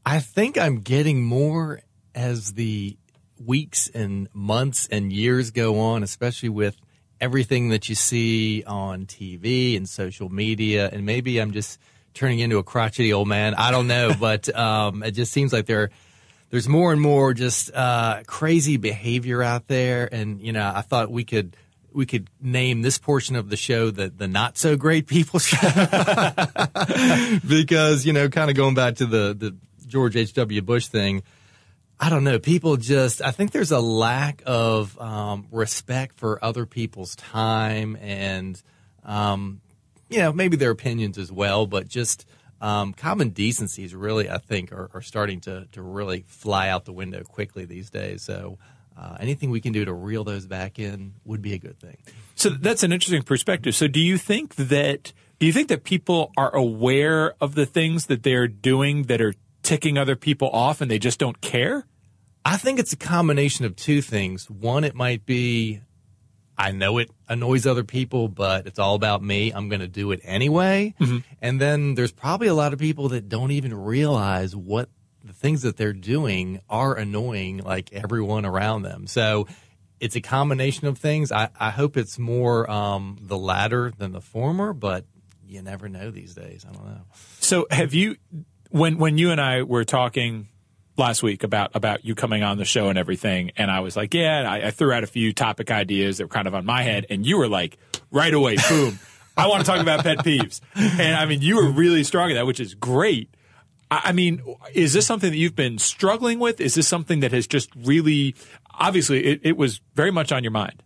I 0.06 0.20
think 0.20 0.58
I'm 0.58 0.82
getting 0.82 1.24
more 1.24 1.82
as 2.13 2.54
the 2.54 2.98
weeks 3.43 3.89
and 3.93 4.27
months 4.34 4.88
and 4.91 5.12
years 5.12 5.51
go 5.51 5.79
on, 5.79 6.03
especially 6.03 6.50
with 6.50 6.75
everything 7.22 7.69
that 7.69 7.89
you 7.89 7.96
see 7.96 8.63
on 8.65 9.05
TV 9.05 9.75
and 9.75 9.88
social 9.88 10.29
media, 10.29 10.89
and 10.91 11.05
maybe 11.05 11.39
I'm 11.39 11.51
just 11.51 11.79
turning 12.13 12.39
into 12.39 12.58
a 12.58 12.63
crotchety 12.63 13.13
old 13.13 13.27
man. 13.27 13.53
I 13.55 13.72
don't 13.72 13.88
know, 13.88 14.13
but 14.19 14.53
um, 14.55 15.03
it 15.03 15.12
just 15.12 15.31
seems 15.31 15.53
like 15.53 15.65
there 15.65 15.89
there's 16.50 16.67
more 16.67 16.91
and 16.91 17.01
more 17.01 17.34
just 17.34 17.74
uh, 17.74 18.24
crazy 18.25 18.77
behavior 18.77 19.43
out 19.43 19.67
there, 19.67 20.10
and 20.12 20.41
you 20.41 20.51
know, 20.51 20.72
I 20.74 20.81
thought 20.81 21.12
we 21.12 21.24
could 21.24 21.55
we 21.91 22.05
could 22.05 22.29
name 22.39 22.81
this 22.81 22.98
portion 22.98 23.36
of 23.36 23.50
the 23.50 23.58
show 23.58 23.89
the 23.89 24.10
the 24.10 24.27
not 24.27 24.58
so 24.58 24.75
great 24.75 25.08
people 25.08 25.39
show 25.39 25.58
because 27.48 28.05
you 28.05 28.13
know, 28.13 28.29
kind 28.29 28.50
of 28.50 28.55
going 28.55 28.75
back 28.75 28.96
to 28.96 29.05
the 29.05 29.36
the 29.38 29.55
George 29.88 30.15
H. 30.15 30.34
W. 30.34 30.62
Bush 30.62 30.88
thing. 30.88 31.24
I 32.00 32.10
don't 32.10 32.24
know. 32.24 32.39
People 32.39 32.77
just, 32.77 33.22
I 33.22 33.32
think 33.32 33.51
there's 33.51 33.72
a 33.72 33.79
lack 33.79 34.41
of 34.46 34.98
um, 35.00 35.48
respect 35.51 36.18
for 36.18 36.44
other 36.44 36.65
people's 36.65 37.15
time 37.15 37.98
and, 37.98 38.62
um, 39.03 39.60
you 40.10 40.20
know, 40.20 40.32
maybe 40.32 40.56
their 40.56 40.72
opinions 40.72 41.18
as 41.18 41.32
well, 41.32 41.65
but 41.65 41.89
just 41.89 42.25
um, 42.62 42.94
common 42.94 43.29
decencies 43.29 43.94
really, 43.94 44.29
I 44.29 44.38
think, 44.38 44.72
are, 44.72 44.89
are, 44.94 45.01
starting 45.01 45.41
to, 45.41 45.68
to 45.74 45.82
really 45.82 46.24
fly 46.27 46.70
out 46.70 46.86
the 46.86 46.94
window 46.94 47.24
quickly 47.24 47.65
these 47.65 47.89
days. 47.89 48.22
So, 48.22 48.58
uh, 48.98 49.15
anything 49.20 49.50
we 49.50 49.62
can 49.62 49.72
do 49.72 49.86
to 49.86 49.94
reel 49.94 50.24
those 50.24 50.46
back 50.46 50.77
in 50.77 51.13
would 51.24 51.41
be 51.41 51.53
a 51.53 51.58
good 51.58 51.79
thing. 51.79 51.98
So 52.36 52.50
that's 52.50 52.84
an 52.84 52.91
interesting 52.91 53.24
perspective. 53.24 53.74
So 53.75 53.88
do 53.88 54.00
you 54.00 54.18
think 54.18 54.56
that 54.56 55.13
do 55.39 55.46
you 55.46 55.53
think 55.53 55.70
that 55.70 55.86
people 55.86 56.34
are 56.36 56.53
aware 56.53 57.34
of 57.39 57.56
the 57.56 57.65
things 57.65 58.08
that 58.08 58.24
they're 58.24 58.48
doing 58.50 59.03
that 59.03 59.22
are 59.22 59.34
ticking 59.63 59.98
other 59.98 60.16
people 60.16 60.50
off 60.50 60.82
and 60.82 60.89
they 60.89 61.00
just 61.00 61.20
don't 61.20 61.42
care? 61.42 61.86
I 62.46 62.58
think 62.58 62.80
it's 62.80 62.94
a 62.94 62.98
combination 62.98 63.66
of 63.66 63.75
two 63.75 64.01
things. 64.01 64.50
One, 64.50 64.84
it 64.84 64.96
might 64.96 65.25
be 65.25 65.82
I 66.60 66.72
know 66.72 66.98
it 66.98 67.10
annoys 67.30 67.66
other 67.66 67.86
people, 67.86 68.28
but 68.28 68.68
it's 68.68 68.80
all 68.80 68.96
about 68.96 69.24
me. 69.24 69.51
I'm 69.51 69.70
going 69.70 69.80
to 69.80 69.88
do 69.88 70.12
it 70.12 70.20
anyway. 70.25 70.94
Mm-hmm. 71.00 71.20
And 71.42 71.62
then 71.62 71.96
there's 71.96 72.12
probably 72.12 72.48
a 72.48 72.54
lot 72.54 72.74
of 72.74 72.80
people 72.80 73.08
that 73.10 73.30
don't 73.30 73.51
even 73.51 73.74
realize 73.74 74.54
what 74.58 74.89
the 75.24 75.32
things 75.32 75.62
that 75.62 75.78
they're 75.78 75.94
doing 75.94 76.60
are 76.70 76.96
annoying 76.96 77.60
like 77.60 77.94
everyone 77.94 78.46
around 78.46 78.82
them. 78.82 79.08
So 79.08 79.48
it's 80.01 80.18
a 80.18 80.22
combination 80.22 80.88
of 80.88 80.98
things. 80.98 81.32
I, 81.32 81.48
I 81.58 81.70
hope 81.70 81.96
it's 81.96 82.20
more 82.20 82.70
um, 82.70 83.18
the 83.22 83.38
latter 83.38 83.94
than 83.98 84.12
the 84.12 84.22
former, 84.22 84.74
but 84.74 85.06
you 85.48 85.62
never 85.62 85.88
know 85.88 86.12
these 86.12 86.36
days. 86.36 86.66
I 86.70 86.74
don't 86.74 86.86
know. 86.86 87.06
So 87.39 87.68
have 87.72 87.94
you 87.94 88.18
when 88.70 88.98
when 88.98 89.18
you 89.18 89.32
and 89.32 89.42
I 89.42 89.64
were 89.64 89.84
talking 89.84 90.48
last 90.98 91.24
week 91.24 91.44
about 91.44 91.72
about 91.76 92.06
you 92.06 92.16
coming 92.16 92.44
on 92.44 92.58
the 92.58 92.66
show 92.66 92.90
and 92.90 92.98
everything, 92.98 93.52
and 93.58 93.70
I 93.70 93.80
was 93.80 93.96
like, 93.96 94.14
yeah, 94.14 94.50
I, 94.50 94.68
I 94.68 94.72
threw 94.72 94.92
out 94.92 95.04
a 95.04 95.08
few 95.08 95.34
topic 95.34 95.72
ideas 95.72 96.18
that 96.18 96.26
were 96.26 96.30
kind 96.30 96.48
of 96.48 96.56
on 96.56 96.66
my 96.66 96.84
head, 96.84 97.06
and 97.10 97.26
you 97.26 97.38
were 97.38 97.48
like, 97.48 97.78
right 98.12 98.34
away, 98.34 98.58
boom. 98.70 99.00
I 99.38 99.48
want 99.48 99.62
to 99.62 99.72
talk 99.72 99.80
about 99.80 100.04
pet 100.04 100.18
peeves. 100.20 100.60
And 100.76 101.16
I 101.16 101.26
mean, 101.26 101.42
you 101.42 101.56
were 101.56 101.70
really 101.70 102.04
strong 102.04 102.30
at 102.30 102.34
that, 102.34 102.46
which 102.46 102.60
is 102.60 102.74
great. 102.74 103.34
I 103.90 104.12
mean, 104.12 104.44
is 104.74 104.94
this 104.94 105.08
something 105.08 105.32
that 105.32 105.38
you've 105.38 105.56
been 105.56 105.78
struggling 105.80 106.40
with? 106.40 106.62
Is 106.62 106.76
this 106.76 106.88
something 106.88 107.22
that 107.22 107.32
has 107.32 107.48
just 107.48 107.70
really, 107.76 108.36
obviously, 108.78 109.26
it, 109.26 109.42
it 109.44 109.58
was 109.58 109.82
very 109.96 110.12
much 110.12 110.32
on 110.32 110.44
your 110.44 110.52
mind? 110.52 110.84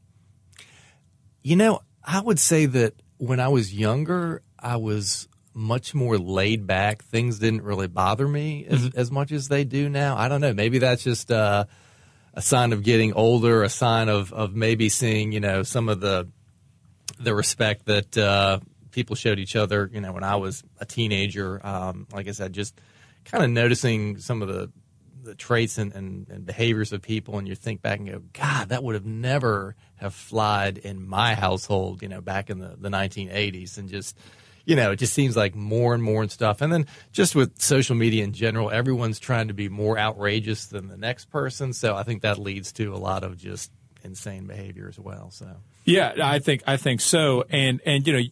You 1.42 1.56
know, 1.56 1.82
I 2.04 2.22
would 2.22 2.40
say 2.40 2.66
that 2.68 2.94
when 3.18 3.40
I 3.40 3.50
was 3.50 3.74
younger, 3.74 4.42
I 4.58 4.78
was 4.78 5.28
much 5.54 5.94
more 5.94 6.18
laid 6.18 6.66
back. 6.68 7.04
Things 7.04 7.40
didn't 7.40 7.64
really 7.64 7.88
bother 7.88 8.28
me 8.28 8.66
as, 8.68 8.82
mm-hmm. 8.82 9.00
as 9.00 9.12
much 9.12 9.32
as 9.32 9.48
they 9.48 9.64
do 9.64 9.90
now. 9.90 10.18
I 10.18 10.28
don't 10.28 10.42
know. 10.42 10.54
Maybe 10.54 10.80
that's 10.80 11.04
just 11.04 11.32
uh, 11.32 11.66
a 12.34 12.42
sign 12.42 12.74
of 12.74 12.84
getting 12.84 13.14
older, 13.14 13.64
a 13.64 13.70
sign 13.70 14.10
of, 14.10 14.34
of 14.34 14.56
maybe 14.56 14.90
seeing, 14.90 15.32
you 15.32 15.40
know, 15.40 15.64
some 15.64 15.90
of 15.90 16.00
the 16.00 16.30
the 17.20 17.36
respect 17.36 17.86
that 17.86 18.18
uh, 18.18 18.60
people 18.92 19.16
showed 19.16 19.38
each 19.38 19.56
other. 19.56 19.90
You 19.94 20.02
know, 20.02 20.12
when 20.12 20.24
I 20.24 20.38
was 20.38 20.64
a 20.80 20.86
teenager, 20.86 21.66
um, 21.66 22.08
like 22.12 22.28
I 22.28 22.32
said, 22.32 22.54
just– 22.54 22.80
kind 23.26 23.44
of 23.44 23.50
noticing 23.50 24.18
some 24.18 24.42
of 24.42 24.48
the 24.48 24.72
the 25.24 25.36
traits 25.36 25.78
and, 25.78 25.94
and, 25.94 26.28
and, 26.28 26.46
behaviors 26.46 26.92
of 26.92 27.02
people 27.02 27.38
and 27.38 27.48
you 27.48 27.56
think 27.56 27.82
back 27.82 27.98
and 27.98 28.10
go, 28.10 28.22
God, 28.34 28.68
that 28.70 28.84
would 28.84 28.94
have 28.94 29.06
never 29.06 29.74
have 29.96 30.14
flied 30.14 30.78
in 30.78 31.02
my 31.08 31.34
household, 31.34 32.02
you 32.02 32.10
know, 32.10 32.20
back 32.20 32.50
in 32.50 32.60
the, 32.60 32.76
the 32.78 32.90
1980s. 32.90 33.78
And 33.78 33.88
just, 33.88 34.18
you 34.66 34.76
know, 34.76 34.92
it 34.92 34.98
just 34.98 35.14
seems 35.14 35.36
like 35.36 35.56
more 35.56 35.94
and 35.94 36.02
more 36.02 36.22
and 36.22 36.32
stuff. 36.32 36.62
And 36.62 36.72
then 36.72 36.88
just 37.12 37.36
with 37.36 37.62
social 37.62 37.96
media 37.96 38.24
in 38.24 38.34
general, 38.34 38.72
everyone's 38.72 39.20
trying 39.20 39.50
to 39.50 39.54
be 39.54 39.70
more 39.70 39.98
outrageous 39.98 40.68
than 40.68 40.88
the 40.88 40.98
next 40.98 41.26
person. 41.26 41.74
So 41.74 41.96
I 41.96 42.04
think 42.04 42.22
that 42.22 42.38
leads 42.38 42.72
to 42.74 42.94
a 42.94 42.98
lot 42.98 43.24
of 43.24 43.38
just 43.38 43.72
insane 44.04 44.48
behavior 44.48 44.88
as 44.88 45.00
well. 45.00 45.32
So 45.32 45.48
yeah, 45.86 46.14
I 46.22 46.40
think 46.40 46.64
I 46.66 46.78
think 46.78 47.02
so. 47.02 47.44
And 47.50 47.82
and 47.86 48.08
you 48.08 48.14
know 48.14 48.24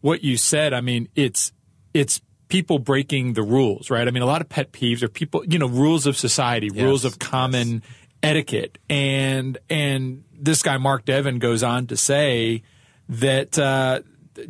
what 0.00 0.22
you 0.22 0.36
said, 0.36 0.72
I 0.72 0.80
mean, 0.80 1.08
it's 1.14 1.52
it's 1.94 2.20
people 2.52 2.78
breaking 2.78 3.32
the 3.32 3.42
rules, 3.42 3.88
right? 3.88 4.06
I 4.06 4.10
mean, 4.10 4.22
a 4.22 4.26
lot 4.26 4.42
of 4.42 4.48
pet 4.50 4.72
peeves 4.72 5.02
are 5.02 5.08
people, 5.08 5.42
you 5.46 5.58
know, 5.58 5.68
rules 5.68 6.06
of 6.06 6.18
society, 6.18 6.68
yes, 6.70 6.82
rules 6.82 7.06
of 7.06 7.18
common 7.18 7.72
yes. 7.72 7.82
etiquette. 8.22 8.76
And, 8.90 9.56
and 9.70 10.24
this 10.38 10.62
guy, 10.62 10.76
Mark 10.76 11.06
Devin, 11.06 11.38
goes 11.38 11.62
on 11.62 11.86
to 11.86 11.96
say 11.96 12.62
that, 13.08 13.58
uh, 13.58 14.00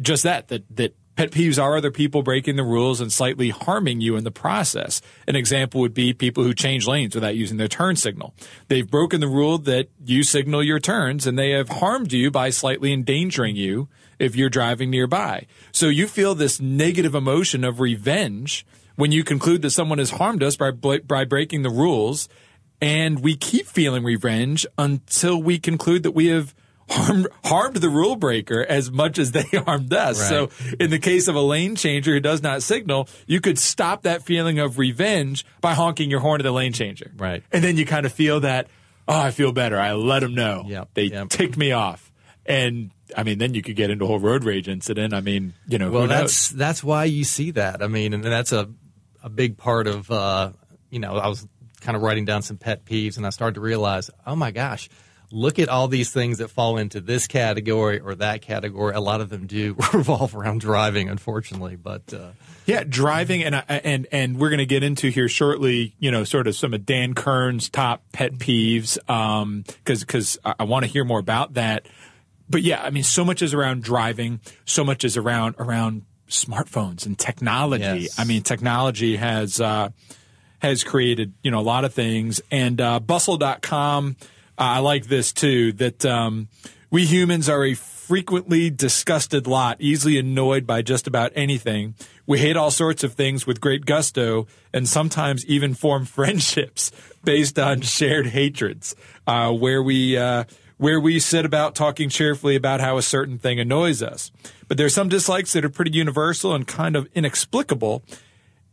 just 0.01 0.23
that, 0.23 0.49
that, 0.49 0.65
that 0.77 0.95
pet 1.17 1.31
peeves 1.31 1.63
are 1.63 1.77
other 1.77 1.91
people 1.91 2.23
breaking 2.23 2.57
the 2.57 2.63
rules 2.63 3.01
and 3.01 3.13
slightly 3.13 3.51
harming 3.51 4.01
you 4.01 4.17
in 4.17 4.25
the 4.25 4.31
process. 4.31 5.01
An 5.27 5.37
example 5.37 5.81
would 5.81 5.95
be 5.95 6.13
people 6.13 6.45
who 6.45 6.55
change 6.55 6.87
lanes 6.87 7.15
without 7.15 7.37
using 7.37 7.59
their 7.59 7.69
turn 7.69 7.97
signal. 7.97 8.35
They've 8.69 8.89
broken 8.89 9.21
the 9.21 9.29
rule 9.29 9.59
that 9.59 9.89
you 10.05 10.23
signal 10.23 10.63
your 10.63 10.79
turns 10.79 11.27
and 11.27 11.39
they 11.39 11.51
have 11.51 11.69
harmed 11.69 12.13
you 12.13 12.31
by 12.31 12.51
slightly 12.51 12.93
endangering 12.93 13.57
you 13.57 13.89
if 14.19 14.37
you're 14.37 14.49
driving 14.49 14.91
nearby. 14.91 15.47
So 15.73 15.89
you 15.89 16.07
feel 16.07 16.35
this 16.35 16.61
negative 16.61 17.15
emotion 17.15 17.65
of 17.65 17.81
revenge 17.81 18.65
when 18.97 19.13
you 19.13 19.25
conclude 19.25 19.63
that 19.63 19.71
someone 19.71 19.99
has 19.99 20.11
harmed 20.11 20.43
us 20.43 20.57
by, 20.57 20.71
by 20.71 21.25
breaking 21.25 21.63
the 21.63 21.71
rules. 21.71 22.29
And 22.81 23.21
we 23.21 23.37
keep 23.37 23.67
feeling 23.67 24.03
revenge 24.03 24.67
until 24.77 25.41
we 25.41 25.59
conclude 25.59 26.03
that 26.03 26.13
we 26.13 26.27
have 26.27 26.53
harmed, 26.93 27.29
harmed 27.45 27.77
the 27.77 27.89
rule 27.89 28.17
breaker 28.17 28.65
as 28.69 28.91
much 28.91 29.19
as 29.19 29.33
they 29.33 29.43
harmed 29.53 29.93
us. 29.93 30.21
Right. 30.21 30.29
So 30.29 30.75
in 30.79 30.91
the 30.91 30.99
case 30.99 31.29
of 31.29 31.35
a 31.35 31.41
lane 31.41 31.77
changer 31.77 32.13
who 32.13 32.21
does 32.21 32.43
not 32.43 32.63
signal, 32.63 33.09
you 33.27 33.41
could 33.41 33.59
stop 33.59 34.03
that 34.03 34.23
feeling 34.23 34.59
of 34.59 34.79
revenge 34.79 35.45
by 35.61 35.75
honking 35.75 36.11
your 36.11 36.21
horn 36.21 36.41
at 36.41 36.45
the 36.45 36.53
lane 36.53 36.73
changer. 36.73 37.11
Right. 37.17 37.43
And 37.53 37.63
then 37.63 37.77
you 37.77 37.87
kind 37.87 38.07
of 38.07 38.13
feel 38.13 38.41
that, 38.41 38.69
oh, 39.09 39.19
I 39.19 39.31
feel 39.31 39.53
better. 39.53 39.79
I 39.79 39.93
let 39.93 40.21
them 40.21 40.35
know. 40.35 40.65
Yep. 40.67 40.89
They 40.95 41.05
yep. 41.05 41.29
ticked 41.29 41.57
me 41.57 41.73
off. 41.73 42.11
And 42.45 42.91
I 43.17 43.23
mean, 43.23 43.39
then 43.39 43.55
you 43.55 43.63
could 43.63 43.77
get 43.77 43.91
into 43.91 44.05
a 44.05 44.09
whole 44.09 44.19
road 44.19 44.45
rage 44.45 44.69
incident. 44.69 45.15
I 45.15 45.21
mean, 45.21 45.55
you 45.69 45.79
know, 45.79 45.91
well, 45.91 46.07
that's 46.07 46.49
that's 46.49 46.83
why 46.83 47.05
you 47.05 47.25
see 47.25 47.53
that. 47.53 47.83
I 47.83 47.87
mean, 47.87 48.15
and 48.15 48.25
that's 48.25 48.53
a 48.53 48.69
a 49.23 49.29
big 49.29 49.57
part 49.57 49.87
of 49.87 50.11
uh, 50.11 50.51
you 50.91 50.99
know, 50.99 51.17
I 51.17 51.29
was 51.29 51.47
kind 51.81 51.97
of 51.97 52.03
writing 52.03 52.25
down 52.25 52.43
some 52.43 52.57
pet 52.57 52.85
peeves, 52.85 53.17
and 53.17 53.27
I 53.27 53.31
started 53.31 53.55
to 53.55 53.61
realize, 53.61 54.11
oh 54.27 54.37
my 54.37 54.51
gosh, 54.51 54.89
look 55.33 55.59
at 55.59 55.69
all 55.69 55.89
these 55.89 56.11
things 56.11 56.39
that 56.39 56.49
fall 56.49 56.77
into 56.77 57.01
this 57.01 57.27
category 57.27 57.99
or 57.99 58.15
that 58.17 58.43
category. 58.43 58.95
A 58.95 59.01
lot 59.01 59.21
of 59.21 59.29
them 59.29 59.47
do 59.47 59.77
revolve 59.93 60.35
around 60.35 60.61
driving, 60.61 61.09
unfortunately. 61.09 61.77
But 61.77 62.13
uh, 62.13 62.33
yeah, 62.67 62.85
driving, 62.85 63.43
and 63.43 63.65
and 63.69 64.07
and 64.13 64.39
we're 64.39 64.51
going 64.51 64.59
to 64.59 64.67
get 64.67 64.83
into 64.83 65.09
here 65.09 65.29
shortly. 65.29 65.95
You 65.99 66.11
know, 66.11 66.25
sort 66.25 66.47
of 66.47 66.55
some 66.55 66.75
of 66.75 66.87
Dan 66.87 67.15
Kern's 67.15 67.69
top 67.69 68.03
pet 68.13 68.35
peeves, 68.35 68.95
because 68.97 69.43
um, 69.43 69.65
because 69.79 70.39
I, 70.45 70.55
I 70.61 70.65
want 70.65 70.85
to 70.85 70.91
hear 70.91 71.05
more 71.05 71.19
about 71.19 71.55
that 71.55 71.87
but 72.53 72.63
yeah, 72.63 72.83
I 72.83 72.91
mean, 72.91 73.03
so 73.03 73.25
much 73.25 73.41
is 73.41 73.55
around 73.55 73.83
driving. 73.83 74.41
So 74.67 74.85
much 74.85 75.05
is 75.05 75.17
around 75.17 75.55
around 75.59 76.03
smartphones 76.29 77.07
and 77.07 77.19
technology. 77.19 77.83
Yes. 78.03 78.19
I 78.19 78.25
mean, 78.25 78.43
technology 78.43 79.17
has 79.17 79.61
uh, 79.61 79.89
has 80.59 80.85
created 80.85 81.33
you 81.43 81.51
know 81.51 81.61
a 81.61 81.63
lot 81.63 81.85
of 81.85 81.95
things. 81.95 82.43
And 82.51 82.81
uh, 82.81 83.01
Bustle.com, 83.01 84.17
I 84.65 84.79
like 84.79 85.07
this 85.07 85.33
too. 85.33 85.73
That 85.73 86.05
um, 86.05 86.49
we 86.91 87.05
humans 87.07 87.49
are 87.49 87.65
a 87.65 87.75
frequently 87.75 88.71
disgusted 88.71 89.47
lot, 89.47 89.77
easily 89.81 90.19
annoyed 90.19 90.67
by 90.67 90.83
just 90.83 91.07
about 91.07 91.33
anything. 91.35 91.95
We 92.27 92.39
hate 92.39 92.57
all 92.57 92.71
sorts 92.71 93.03
of 93.05 93.15
things 93.15 93.47
with 93.47 93.61
great 93.61 93.87
gusto, 93.87 94.47
and 94.73 94.89
sometimes 94.89 95.47
even 95.47 95.75
form 95.75 96.05
friendships 96.19 96.93
based 97.25 97.59
on 97.59 97.81
shared 97.81 98.27
hatreds, 98.27 98.95
uh, 99.27 99.53
where 99.53 99.83
we 99.83 100.17
uh, 100.17 100.45
where 100.79 101.01
we 101.01 101.21
sit 101.21 101.45
about 101.45 101.75
talking 101.75 102.09
cheerfully 102.09 102.57
about 102.57 102.81
how 102.81 102.99
a 102.99 103.03
certain 103.03 103.39
thing 103.39 103.61
annoys 103.61 104.03
us. 104.03 104.33
But 104.67 104.79
there's 104.79 104.95
some 104.95 105.09
dislikes 105.09 105.53
that 105.53 105.65
are 105.65 105.71
pretty 105.71 105.93
universal 105.93 106.55
and 106.55 106.67
kind 106.67 106.97
of 106.97 107.09
inexplicable. 107.15 108.03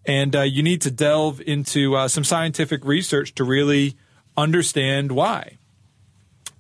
And 0.05 0.35
uh, 0.35 0.41
you 0.41 0.63
need 0.63 0.81
to 0.81 0.91
delve 0.91 1.39
into 1.39 1.95
uh, 1.95 2.07
some 2.07 2.23
scientific 2.23 2.83
research 2.83 3.35
to 3.35 3.43
really 3.43 3.95
understand 4.35 5.11
why. 5.11 5.58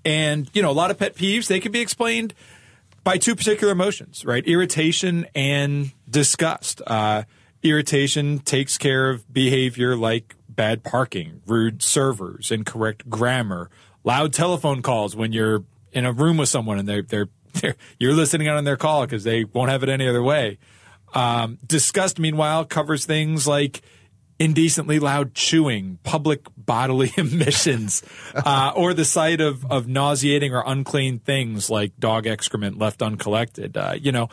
And, 0.05 0.49
you 0.53 0.61
know, 0.61 0.71
a 0.71 0.73
lot 0.73 0.91
of 0.91 0.97
pet 0.97 1.15
peeves, 1.15 1.47
they 1.47 1.59
can 1.59 1.71
be 1.71 1.81
explained 1.81 2.33
by 3.03 3.17
two 3.17 3.35
particular 3.35 3.73
emotions, 3.73 4.25
right? 4.25 4.45
Irritation 4.45 5.27
and 5.35 5.91
disgust. 6.09 6.81
Uh, 6.87 7.23
irritation 7.63 8.39
takes 8.39 8.77
care 8.77 9.09
of 9.09 9.31
behavior 9.31 9.95
like 9.95 10.35
bad 10.47 10.83
parking, 10.83 11.41
rude 11.45 11.81
servers, 11.81 12.51
incorrect 12.51 13.09
grammar, 13.09 13.69
loud 14.03 14.33
telephone 14.33 14.81
calls 14.81 15.15
when 15.15 15.31
you're 15.31 15.63
in 15.91 16.05
a 16.05 16.11
room 16.11 16.37
with 16.37 16.49
someone 16.49 16.77
and 16.77 16.87
they're 16.87 17.01
they're, 17.01 17.29
they're 17.53 17.75
you're 17.97 18.13
listening 18.13 18.47
on 18.47 18.63
their 18.63 18.77
call 18.77 19.01
because 19.01 19.23
they 19.23 19.43
won't 19.43 19.69
have 19.69 19.83
it 19.83 19.89
any 19.89 20.07
other 20.07 20.23
way. 20.23 20.57
Um, 21.13 21.57
disgust, 21.65 22.19
meanwhile, 22.19 22.65
covers 22.65 23.05
things 23.05 23.47
like 23.47 23.81
indecently 24.39 24.99
loud 24.99 25.35
chewing, 25.35 25.99
public 26.03 26.45
bodily 26.55 27.11
emissions, 27.17 28.01
uh, 28.33 28.71
or 28.75 28.93
the 28.93 29.05
sight 29.05 29.41
of, 29.41 29.69
of 29.69 29.87
nauseating 29.87 30.53
or 30.53 30.63
unclean 30.65 31.19
things 31.19 31.69
like 31.69 31.97
dog 31.99 32.25
excrement 32.25 32.77
left 32.77 33.01
uncollected. 33.01 33.75
Uh, 33.75 33.95
you 33.99 34.11
know, 34.11 34.29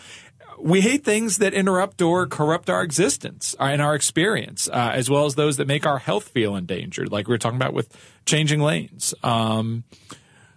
we 0.59 0.81
hate 0.81 1.05
things 1.05 1.39
that 1.39 1.53
interrupt 1.53 2.01
or 2.01 2.27
corrupt 2.27 2.71
our 2.71 2.83
existence 2.83 3.55
uh, 3.61 3.65
and 3.65 3.83
our 3.83 3.95
experience, 3.95 4.69
uh, 4.69 4.93
as 4.95 5.11
well 5.11 5.27
as 5.27 5.35
those 5.35 5.57
that 5.59 5.67
make 5.67 5.85
our 5.85 5.99
health 5.99 6.29
feel 6.29 6.57
endangered, 6.57 7.13
like 7.13 7.29
we 7.29 7.35
were 7.35 7.39
talking 7.39 7.57
about 7.57 7.75
with 7.75 7.95
changing 8.25 8.61
lanes. 8.61 9.13
Um, 9.23 9.85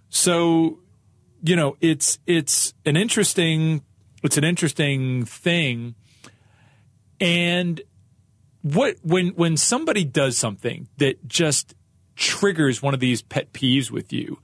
so, 0.09 0.79
you 1.43 1.55
know, 1.55 1.75
it's 1.81 2.19
it's 2.25 2.73
an 2.85 2.95
interesting 2.95 3.83
it's 4.23 4.37
an 4.37 4.43
interesting 4.43 5.25
thing, 5.25 5.95
and 7.19 7.81
what 8.61 8.95
when 9.03 9.29
when 9.29 9.57
somebody 9.57 10.03
does 10.03 10.37
something 10.37 10.87
that 10.97 11.27
just 11.27 11.75
triggers 12.15 12.81
one 12.81 12.93
of 12.93 12.99
these 12.99 13.21
pet 13.21 13.53
peeves 13.53 13.89
with 13.89 14.11
you 14.11 14.39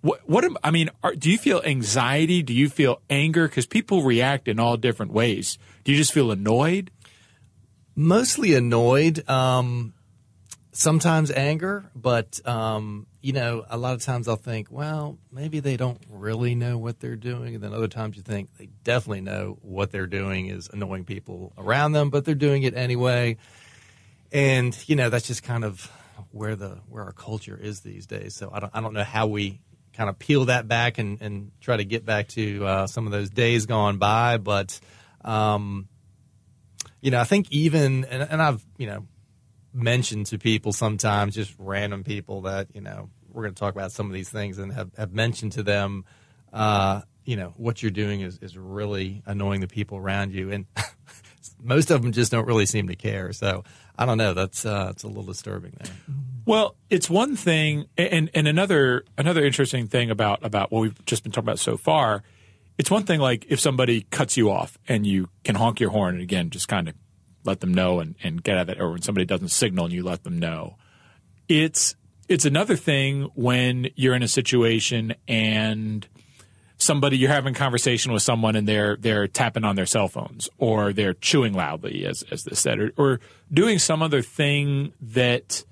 what, 0.00 0.20
what 0.28 0.44
am, 0.44 0.56
I 0.62 0.70
mean, 0.70 0.90
are, 1.02 1.14
do 1.14 1.30
you 1.30 1.38
feel 1.38 1.60
anxiety? 1.64 2.42
Do 2.42 2.54
you 2.54 2.68
feel 2.68 3.00
anger? 3.10 3.48
Because 3.48 3.66
people 3.66 4.02
react 4.02 4.46
in 4.48 4.60
all 4.60 4.76
different 4.76 5.12
ways. 5.12 5.58
Do 5.84 5.92
you 5.92 5.98
just 5.98 6.12
feel 6.12 6.30
annoyed? 6.30 6.90
Mostly 7.96 8.54
annoyed. 8.54 9.28
Um, 9.28 9.94
sometimes 10.78 11.32
anger, 11.32 11.90
but 11.96 12.40
um, 12.46 13.08
you 13.20 13.32
know, 13.32 13.64
a 13.68 13.76
lot 13.76 13.94
of 13.94 14.02
times 14.02 14.28
I'll 14.28 14.36
think, 14.36 14.68
well, 14.70 15.18
maybe 15.32 15.58
they 15.58 15.76
don't 15.76 16.00
really 16.08 16.54
know 16.54 16.78
what 16.78 17.00
they're 17.00 17.16
doing, 17.16 17.56
and 17.56 17.64
then 17.64 17.74
other 17.74 17.88
times 17.88 18.16
you 18.16 18.22
think 18.22 18.56
they 18.56 18.68
definitely 18.84 19.22
know 19.22 19.58
what 19.62 19.90
they're 19.90 20.06
doing 20.06 20.46
is 20.46 20.70
annoying 20.72 21.04
people 21.04 21.52
around 21.58 21.92
them, 21.92 22.10
but 22.10 22.24
they're 22.24 22.36
doing 22.36 22.62
it 22.62 22.76
anyway. 22.76 23.36
And 24.30 24.76
you 24.88 24.94
know, 24.94 25.10
that's 25.10 25.26
just 25.26 25.42
kind 25.42 25.64
of 25.64 25.90
where 26.30 26.54
the 26.54 26.78
where 26.88 27.02
our 27.02 27.12
culture 27.12 27.58
is 27.60 27.80
these 27.80 28.06
days. 28.06 28.36
So 28.36 28.48
I 28.52 28.60
don't 28.60 28.70
I 28.72 28.80
don't 28.80 28.94
know 28.94 29.02
how 29.02 29.26
we 29.26 29.60
kind 29.94 30.08
of 30.08 30.16
peel 30.16 30.44
that 30.44 30.68
back 30.68 30.98
and, 30.98 31.20
and 31.20 31.50
try 31.60 31.76
to 31.76 31.84
get 31.84 32.04
back 32.04 32.28
to 32.28 32.64
uh, 32.64 32.86
some 32.86 33.04
of 33.06 33.10
those 33.10 33.30
days 33.30 33.66
gone 33.66 33.98
by. 33.98 34.36
But, 34.36 34.78
um, 35.24 35.88
you 37.00 37.10
know, 37.10 37.18
I 37.18 37.24
think 37.24 37.50
even, 37.50 38.04
and, 38.04 38.22
and 38.30 38.40
I've, 38.40 38.64
you 38.76 38.86
know, 38.86 39.06
mentioned 39.78 40.26
to 40.26 40.38
people 40.38 40.72
sometimes, 40.72 41.34
just 41.34 41.54
random 41.58 42.04
people 42.04 42.42
that, 42.42 42.68
you 42.74 42.80
know, 42.80 43.10
we're 43.32 43.42
going 43.42 43.54
to 43.54 43.58
talk 43.58 43.74
about 43.74 43.92
some 43.92 44.06
of 44.06 44.12
these 44.12 44.28
things 44.28 44.58
and 44.58 44.72
have, 44.72 44.90
have 44.96 45.12
mentioned 45.12 45.52
to 45.52 45.62
them, 45.62 46.04
uh, 46.52 47.02
you 47.24 47.36
know, 47.36 47.54
what 47.56 47.82
you're 47.82 47.90
doing 47.90 48.20
is, 48.20 48.38
is 48.38 48.56
really 48.56 49.22
annoying 49.26 49.60
the 49.60 49.68
people 49.68 49.98
around 49.98 50.32
you. 50.32 50.50
And 50.50 50.66
most 51.62 51.90
of 51.90 52.02
them 52.02 52.12
just 52.12 52.32
don't 52.32 52.46
really 52.46 52.66
seem 52.66 52.88
to 52.88 52.96
care. 52.96 53.32
So 53.32 53.64
I 53.98 54.06
don't 54.06 54.18
know. 54.18 54.34
That's, 54.34 54.64
uh, 54.64 54.88
it's 54.90 55.02
a 55.02 55.08
little 55.08 55.24
disturbing 55.24 55.74
there. 55.78 55.92
Well, 56.48 56.76
it's 56.88 57.10
one 57.10 57.36
thing, 57.36 57.88
and 57.98 58.30
and 58.32 58.48
another 58.48 59.04
another 59.18 59.44
interesting 59.44 59.86
thing 59.86 60.10
about 60.10 60.42
about 60.42 60.72
what 60.72 60.80
we've 60.80 61.04
just 61.04 61.22
been 61.22 61.30
talking 61.30 61.44
about 61.44 61.58
so 61.58 61.76
far. 61.76 62.22
It's 62.78 62.90
one 62.90 63.02
thing 63.02 63.20
like 63.20 63.44
if 63.50 63.60
somebody 63.60 64.06
cuts 64.10 64.38
you 64.38 64.50
off 64.50 64.78
and 64.88 65.06
you 65.06 65.28
can 65.44 65.56
honk 65.56 65.78
your 65.78 65.90
horn 65.90 66.14
and 66.14 66.22
again 66.22 66.48
just 66.48 66.66
kind 66.66 66.88
of 66.88 66.94
let 67.48 67.60
them 67.60 67.74
know 67.74 68.00
and, 68.00 68.14
and 68.22 68.42
get 68.42 68.56
out 68.56 68.62
of 68.62 68.68
it, 68.68 68.80
or 68.80 68.92
when 68.92 69.02
somebody 69.02 69.24
doesn't 69.24 69.48
signal 69.48 69.86
and 69.86 69.94
you 69.94 70.02
let 70.02 70.24
them 70.24 70.38
know. 70.38 70.76
It's 71.48 71.96
it's 72.28 72.44
another 72.44 72.76
thing 72.76 73.30
when 73.34 73.88
you're 73.96 74.14
in 74.14 74.22
a 74.22 74.28
situation 74.28 75.14
and 75.26 76.06
somebody 76.76 77.16
you're 77.16 77.30
having 77.30 77.54
conversation 77.54 78.12
with 78.12 78.22
someone 78.22 78.54
and 78.54 78.68
they're 78.68 78.96
they're 78.96 79.26
tapping 79.26 79.64
on 79.64 79.74
their 79.74 79.86
cell 79.86 80.08
phones 80.08 80.48
or 80.58 80.92
they're 80.92 81.14
chewing 81.14 81.52
loudly 81.52 82.04
as 82.04 82.22
as 82.30 82.44
they 82.44 82.54
said 82.54 82.78
or, 82.78 82.92
or 82.96 83.20
doing 83.52 83.78
some 83.78 84.02
other 84.02 84.22
thing 84.22 84.92
that 85.00 85.64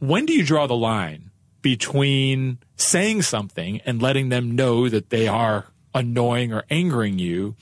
when 0.00 0.26
do 0.26 0.32
you 0.32 0.44
draw 0.44 0.66
the 0.66 0.74
line 0.74 1.30
between 1.62 2.58
saying 2.76 3.22
something 3.22 3.80
and 3.84 4.02
letting 4.02 4.30
them 4.30 4.56
know 4.56 4.88
that 4.88 5.10
they 5.10 5.28
are 5.28 5.66
annoying 5.94 6.52
or 6.52 6.64
angering 6.70 7.18
you 7.18 7.54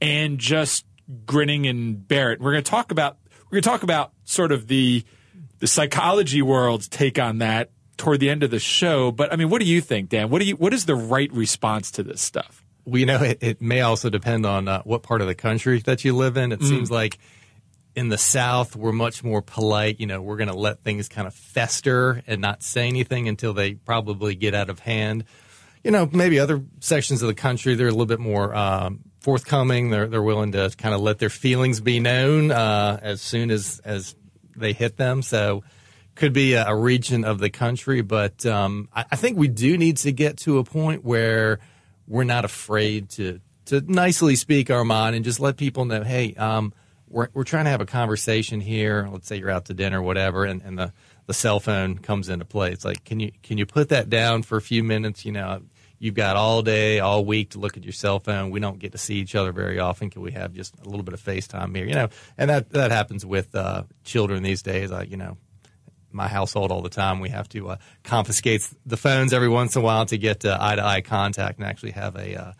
and 0.00 0.38
just 0.38 0.84
grinning 1.26 1.66
and 1.66 2.06
Barrett. 2.06 2.40
We're 2.40 2.52
going 2.52 2.64
to 2.64 2.70
talk 2.70 2.90
about 2.90 3.18
we're 3.46 3.56
going 3.56 3.62
to 3.62 3.68
talk 3.68 3.82
about 3.82 4.12
sort 4.24 4.52
of 4.52 4.66
the 4.66 5.04
the 5.58 5.66
psychology 5.66 6.42
world's 6.42 6.88
take 6.88 7.18
on 7.18 7.38
that 7.38 7.70
toward 7.96 8.20
the 8.20 8.30
end 8.30 8.42
of 8.42 8.50
the 8.50 8.58
show. 8.58 9.10
But 9.10 9.32
I 9.32 9.36
mean, 9.36 9.50
what 9.50 9.60
do 9.60 9.66
you 9.66 9.80
think, 9.80 10.08
Dan? 10.08 10.30
What 10.30 10.40
do 10.40 10.46
you 10.46 10.56
what 10.56 10.72
is 10.72 10.86
the 10.86 10.94
right 10.94 11.32
response 11.32 11.90
to 11.92 12.02
this 12.02 12.20
stuff? 12.20 12.64
Well, 12.84 12.98
you 12.98 13.06
know, 13.06 13.22
it, 13.22 13.38
it 13.42 13.60
may 13.60 13.82
also 13.82 14.08
depend 14.08 14.46
on 14.46 14.66
uh, 14.66 14.82
what 14.82 15.02
part 15.02 15.20
of 15.20 15.26
the 15.26 15.34
country 15.34 15.80
that 15.80 16.04
you 16.04 16.16
live 16.16 16.38
in. 16.38 16.52
It 16.52 16.60
mm. 16.60 16.68
seems 16.68 16.90
like 16.90 17.18
in 17.94 18.08
the 18.08 18.16
South, 18.16 18.76
we're 18.76 18.92
much 18.92 19.22
more 19.22 19.42
polite. 19.42 20.00
You 20.00 20.06
know, 20.06 20.22
we're 20.22 20.36
going 20.36 20.48
to 20.48 20.56
let 20.56 20.82
things 20.84 21.08
kind 21.08 21.26
of 21.26 21.34
fester 21.34 22.22
and 22.26 22.40
not 22.40 22.62
say 22.62 22.86
anything 22.86 23.28
until 23.28 23.52
they 23.52 23.74
probably 23.74 24.34
get 24.36 24.54
out 24.54 24.70
of 24.70 24.78
hand. 24.78 25.24
You 25.84 25.90
know, 25.90 26.08
maybe 26.10 26.38
other 26.38 26.64
sections 26.80 27.22
of 27.22 27.28
the 27.28 27.34
country, 27.34 27.74
they're 27.74 27.88
a 27.88 27.90
little 27.90 28.06
bit 28.06 28.20
more 28.20 28.54
um, 28.54 29.00
forthcoming. 29.28 29.90
They're, 29.90 30.06
they're 30.06 30.22
willing 30.22 30.52
to 30.52 30.72
kind 30.78 30.94
of 30.94 31.02
let 31.02 31.18
their 31.18 31.28
feelings 31.28 31.82
be 31.82 32.00
known 32.00 32.50
uh, 32.50 32.98
as 33.02 33.20
soon 33.20 33.50
as, 33.50 33.78
as 33.84 34.16
they 34.56 34.72
hit 34.72 34.96
them. 34.96 35.20
So, 35.20 35.64
could 36.14 36.32
be 36.32 36.54
a, 36.54 36.66
a 36.66 36.74
region 36.74 37.26
of 37.26 37.38
the 37.38 37.50
country, 37.50 38.00
but 38.00 38.46
um, 38.46 38.88
I, 38.90 39.04
I 39.12 39.16
think 39.16 39.36
we 39.36 39.48
do 39.48 39.76
need 39.76 39.98
to 39.98 40.12
get 40.12 40.38
to 40.38 40.56
a 40.56 40.64
point 40.64 41.04
where 41.04 41.58
we're 42.06 42.24
not 42.24 42.46
afraid 42.46 43.10
to 43.10 43.40
to 43.66 43.82
nicely 43.82 44.34
speak 44.34 44.70
our 44.70 44.82
mind 44.82 45.14
and 45.14 45.26
just 45.26 45.40
let 45.40 45.58
people 45.58 45.84
know, 45.84 46.02
hey, 46.02 46.32
um, 46.36 46.72
we're, 47.06 47.28
we're 47.34 47.44
trying 47.44 47.66
to 47.66 47.70
have 47.70 47.82
a 47.82 47.86
conversation 47.86 48.60
here. 48.62 49.06
Let's 49.12 49.28
say 49.28 49.36
you're 49.36 49.50
out 49.50 49.66
to 49.66 49.74
dinner, 49.74 50.00
whatever, 50.00 50.46
and, 50.46 50.62
and 50.62 50.78
the, 50.78 50.94
the 51.26 51.34
cell 51.34 51.60
phone 51.60 51.98
comes 51.98 52.30
into 52.30 52.46
play. 52.46 52.72
It's 52.72 52.86
like, 52.86 53.04
can 53.04 53.20
you 53.20 53.30
can 53.42 53.58
you 53.58 53.66
put 53.66 53.90
that 53.90 54.08
down 54.08 54.42
for 54.42 54.56
a 54.56 54.62
few 54.62 54.82
minutes? 54.82 55.26
You 55.26 55.32
know, 55.32 55.60
you've 55.98 56.14
got 56.14 56.36
all 56.36 56.62
day, 56.62 57.00
all 57.00 57.24
week 57.24 57.50
to 57.50 57.58
look 57.58 57.76
at 57.76 57.84
your 57.84 57.92
cell 57.92 58.18
phone. 58.18 58.50
We 58.50 58.60
don't 58.60 58.78
get 58.78 58.92
to 58.92 58.98
see 58.98 59.16
each 59.16 59.34
other 59.34 59.52
very 59.52 59.78
often. 59.78 60.10
Can 60.10 60.22
we 60.22 60.32
have 60.32 60.52
just 60.52 60.74
a 60.80 60.88
little 60.88 61.02
bit 61.02 61.14
of 61.14 61.22
FaceTime 61.22 61.74
here? 61.74 61.86
You 61.86 61.94
know, 61.94 62.08
and 62.36 62.50
that 62.50 62.70
that 62.70 62.90
happens 62.90 63.24
with 63.24 63.54
uh, 63.54 63.84
children 64.04 64.42
these 64.42 64.62
days. 64.62 64.92
Uh, 64.92 65.04
you 65.06 65.16
know, 65.16 65.36
my 66.12 66.28
household 66.28 66.70
all 66.70 66.82
the 66.82 66.88
time. 66.88 67.20
We 67.20 67.30
have 67.30 67.48
to 67.50 67.70
uh, 67.70 67.76
confiscate 68.04 68.68
the 68.86 68.96
phones 68.96 69.32
every 69.32 69.48
once 69.48 69.76
in 69.76 69.82
a 69.82 69.84
while 69.84 70.06
to 70.06 70.18
get 70.18 70.44
eye 70.44 70.76
to 70.76 70.84
eye 70.84 71.00
contact 71.00 71.58
and 71.58 71.66
actually 71.66 71.92
have 71.92 72.16
a, 72.16 72.40
uh, 72.40 72.52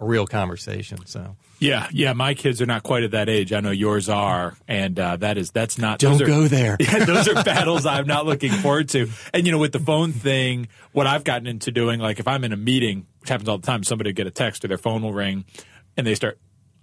a 0.00 0.04
real 0.06 0.26
conversation. 0.26 1.04
So 1.06 1.36
yeah, 1.58 1.88
yeah, 1.92 2.12
my 2.12 2.34
kids 2.34 2.62
are 2.62 2.66
not 2.66 2.82
quite 2.82 3.02
at 3.02 3.10
that 3.12 3.28
age. 3.28 3.52
I 3.52 3.60
know 3.60 3.70
yours 3.70 4.08
are, 4.08 4.56
and 4.68 4.98
uh, 4.98 5.16
that 5.16 5.38
is 5.38 5.50
that's 5.50 5.78
not. 5.78 5.98
Don't 5.98 6.22
are, 6.22 6.26
go 6.26 6.48
there. 6.48 6.76
Yeah, 6.88 7.04
those 7.04 7.28
are 7.28 7.34
battles 7.44 7.84
I'm 7.84 8.06
not 8.06 8.26
looking 8.26 8.52
forward 8.52 8.88
to. 8.90 9.08
And 9.34 9.46
you 9.46 9.52
know, 9.52 9.58
with 9.58 9.72
the 9.72 9.80
phone 9.80 10.12
thing, 10.12 10.68
what 10.92 11.06
I've 11.06 11.24
gotten 11.24 11.46
into 11.46 11.72
doing, 11.72 12.00
like 12.00 12.20
if 12.20 12.28
I'm 12.28 12.44
in 12.44 12.52
a 12.52 12.56
meeting, 12.56 13.06
which 13.20 13.28
happens 13.28 13.48
all 13.48 13.58
the 13.58 13.66
time, 13.66 13.82
somebody 13.82 14.10
will 14.10 14.14
get 14.14 14.26
a 14.26 14.30
text 14.30 14.64
or 14.64 14.68
their 14.68 14.78
phone 14.78 15.02
will 15.02 15.12
ring, 15.12 15.44
and 15.96 16.06
they 16.06 16.14
start. 16.14 16.38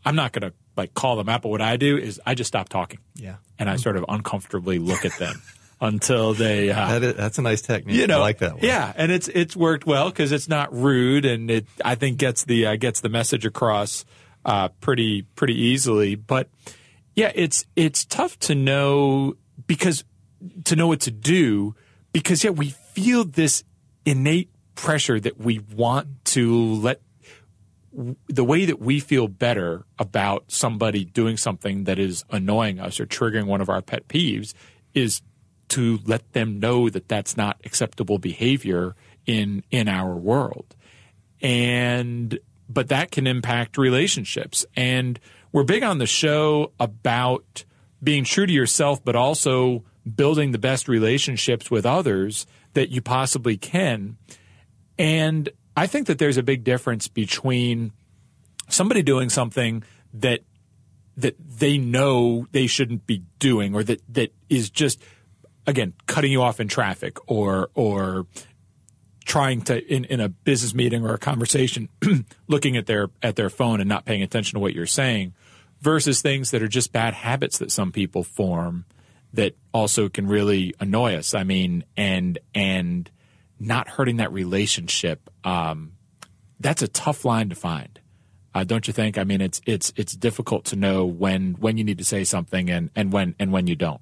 I'm 0.08 0.16
not 0.16 0.34
going 0.34 0.52
to 0.52 0.56
like 0.78 0.94
call 0.94 1.16
them 1.16 1.30
out, 1.30 1.42
but 1.42 1.50
what 1.50 1.62
I 1.62 1.78
do 1.78 1.98
is 1.98 2.22
I 2.26 2.36
just 2.36 2.50
stop 2.50 2.70
talking. 2.70 3.00
Yeah, 3.16 3.38
and 3.58 3.70
I 3.70 3.78
sort 3.78 3.96
of 3.96 4.06
uncomfortably 4.08 4.78
look 4.78 5.06
at 5.06 5.18
them. 5.18 5.42
until 5.82 6.34
they. 6.34 6.72
Uh, 6.72 6.88
that 6.88 7.04
is, 7.04 7.16
that's 7.16 7.38
a 7.38 7.42
nice 7.42 7.62
technique. 7.62 7.96
You 7.96 8.08
know, 8.08 8.18
I 8.18 8.22
like 8.22 8.40
that. 8.40 8.54
One. 8.54 8.64
Yeah, 8.64 8.92
and 8.96 9.12
it's 9.12 9.28
it's 9.28 9.56
worked 9.56 9.86
well 9.86 10.10
because 10.10 10.32
it's 10.32 10.48
not 10.48 10.74
rude 10.74 11.26
and 11.26 11.50
it 11.50 11.68
I 11.84 11.96
think 11.96 12.18
gets 12.18 12.46
the 12.46 12.68
uh, 12.68 12.76
gets 12.76 13.02
the 13.02 13.10
message 13.10 13.46
across 13.46 14.06
uh, 14.46 14.70
pretty 14.82 15.24
pretty 15.24 15.60
easily. 15.60 16.16
But 16.16 16.50
yeah, 17.16 17.32
it's 17.36 17.66
it's 17.76 18.06
tough 18.06 18.38
to 18.40 18.56
know 18.56 19.36
because 19.68 20.04
to 20.66 20.76
know 20.76 20.88
what 20.88 21.02
to 21.02 21.12
do 21.12 21.76
because 22.12 22.44
yeah, 22.44 22.52
we 22.52 22.70
feel 22.70 23.26
this 23.26 23.64
innate 24.06 24.50
pressure 24.76 25.20
that 25.20 25.40
we 25.40 25.60
want 25.60 26.08
to 26.26 26.56
let 26.56 27.02
the 28.28 28.44
way 28.44 28.66
that 28.66 28.80
we 28.80 29.00
feel 29.00 29.28
better 29.28 29.86
about 29.98 30.52
somebody 30.52 31.06
doing 31.06 31.38
something 31.38 31.86
that 31.86 31.98
is 31.98 32.26
annoying 32.30 32.80
us 32.80 33.00
or 33.00 33.06
triggering 33.06 33.46
one 33.46 33.62
of 33.62 33.70
our 33.70 33.82
pet 33.82 34.08
peeves 34.08 34.54
is 34.94 35.22
to 35.70 36.00
let 36.06 36.34
them 36.34 36.60
know 36.60 36.90
that 36.90 37.08
that's 37.08 37.36
not 37.36 37.60
acceptable 37.66 38.20
behavior 38.20 38.96
in 39.26 39.64
in 39.72 39.88
our 39.88 40.16
world 40.16 40.76
and 41.42 42.40
but 42.68 42.90
that 42.90 43.12
can 43.12 43.28
impact 43.28 43.78
relationships. 43.78 44.66
And 44.76 45.20
we're 45.52 45.64
big 45.64 45.84
on 45.84 46.00
the 46.00 46.08
show 46.08 46.72
about 46.80 47.64
being 48.04 48.24
true 48.24 48.46
to 48.46 48.54
yourself, 48.54 49.04
but 49.04 49.16
also 49.16 49.84
building 50.16 50.52
the 50.52 50.58
best 50.58 50.88
relationships 50.88 51.70
with 51.70 51.86
others 51.86 52.46
that 52.74 52.90
you 52.90 53.02
possibly 53.02 53.58
can. 53.58 54.18
And 54.98 55.50
I 55.78 55.88
think 55.88 56.08
that 56.08 56.20
there's 56.20 56.38
a 56.38 56.44
big 56.44 56.64
difference 56.64 57.08
between 57.08 57.92
somebody 58.68 59.04
doing 59.04 59.30
something 59.30 59.84
that 60.14 60.42
that 61.18 61.36
they 61.40 61.78
know 61.78 62.46
they 62.52 62.68
shouldn't 62.68 63.08
be 63.08 63.24
doing 63.40 63.74
or 63.74 63.84
that 63.84 64.02
that 64.10 64.34
is 64.50 64.70
just 64.70 65.02
again 65.68 65.94
cutting 66.08 66.32
you 66.32 66.42
off 66.42 66.60
in 66.60 66.68
traffic 66.68 67.18
or 67.28 67.70
or 67.74 68.28
trying 69.26 69.62
to 69.62 69.84
in, 69.94 70.06
in 70.06 70.20
a 70.20 70.30
business 70.30 70.74
meeting 70.74 71.04
or 71.04 71.14
a 71.14 71.18
conversation 71.18 71.90
looking 72.48 72.78
at 72.78 72.86
their 72.86 73.10
at 73.22 73.36
their 73.36 73.50
phone 73.50 73.80
and 73.80 73.90
not 73.90 74.06
paying 74.06 74.22
attention 74.22 74.56
to 74.56 74.60
what 74.60 74.74
you're 74.74 74.86
saying 74.86 75.34
versus 75.82 76.22
things 76.22 76.52
that 76.52 76.64
are 76.64 76.68
just 76.68 76.92
bad 76.92 77.14
habits 77.14 77.58
that 77.58 77.72
some 77.72 77.92
people 77.92 78.24
form 78.24 78.86
that 79.36 79.56
also 79.74 80.10
can 80.10 80.28
really 80.28 80.74
annoy 80.80 81.16
us. 81.16 81.34
I 81.34 81.44
mean, 81.44 81.84
and 81.96 82.40
and 82.54 83.10
not 83.60 83.88
hurting 83.88 84.18
that 84.18 84.32
relationship. 84.32 85.30
Um, 85.44 85.94
that's 86.60 86.82
a 86.82 86.88
tough 86.88 87.26
line 87.26 87.50
to 87.50 87.56
find. 87.56 88.00
Uh, 88.54 88.64
don't 88.64 88.88
you 88.88 88.94
think? 88.94 89.18
I 89.18 89.26
mean, 89.26 89.42
it's 89.42 89.62
it's 89.66 89.94
it's 89.96 90.16
difficult 90.16 90.66
to 90.66 90.76
know 90.76 91.06
when 91.06 91.56
when 91.56 91.78
you 91.78 91.84
need 91.84 91.98
to 91.98 92.06
say 92.06 92.24
something 92.24 92.70
and, 92.70 92.90
and 92.96 93.12
when 93.12 93.36
and 93.40 93.52
when 93.52 93.68
you 93.68 93.76
don't. 93.76 94.02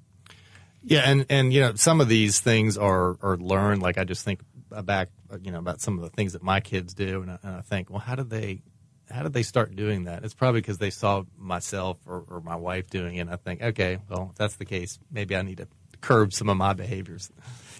Yeah, 0.84 1.02
and 1.04 1.26
and 1.30 1.52
you 1.52 1.60
know 1.60 1.74
some 1.74 2.00
of 2.00 2.08
these 2.08 2.40
things 2.40 2.76
are 2.76 3.16
are 3.22 3.36
learned. 3.36 3.82
Like 3.82 3.98
I 3.98 4.04
just 4.04 4.24
think 4.24 4.40
back, 4.82 5.08
you 5.42 5.50
know, 5.50 5.58
about 5.58 5.80
some 5.80 5.98
of 5.98 6.04
the 6.04 6.10
things 6.10 6.34
that 6.34 6.42
my 6.42 6.60
kids 6.60 6.94
do, 6.94 7.22
and 7.22 7.30
I, 7.30 7.38
and 7.42 7.56
I 7.56 7.60
think, 7.62 7.90
well, 7.90 8.00
how 8.00 8.14
did 8.14 8.28
they 8.28 8.62
how 9.10 9.22
did 9.22 9.32
they 9.32 9.42
start 9.42 9.74
doing 9.76 10.04
that? 10.04 10.24
It's 10.24 10.34
probably 10.34 10.60
because 10.60 10.78
they 10.78 10.90
saw 10.90 11.24
myself 11.38 11.98
or, 12.06 12.24
or 12.28 12.40
my 12.40 12.56
wife 12.56 12.88
doing 12.90 13.16
it. 13.16 13.20
And 13.20 13.30
I 13.30 13.36
think, 13.36 13.62
okay, 13.62 13.98
well, 14.08 14.28
if 14.32 14.36
that's 14.36 14.56
the 14.56 14.64
case, 14.64 14.98
maybe 15.10 15.36
I 15.36 15.42
need 15.42 15.58
to 15.58 15.68
curb 16.00 16.32
some 16.32 16.48
of 16.48 16.56
my 16.56 16.72
behaviors. 16.72 17.30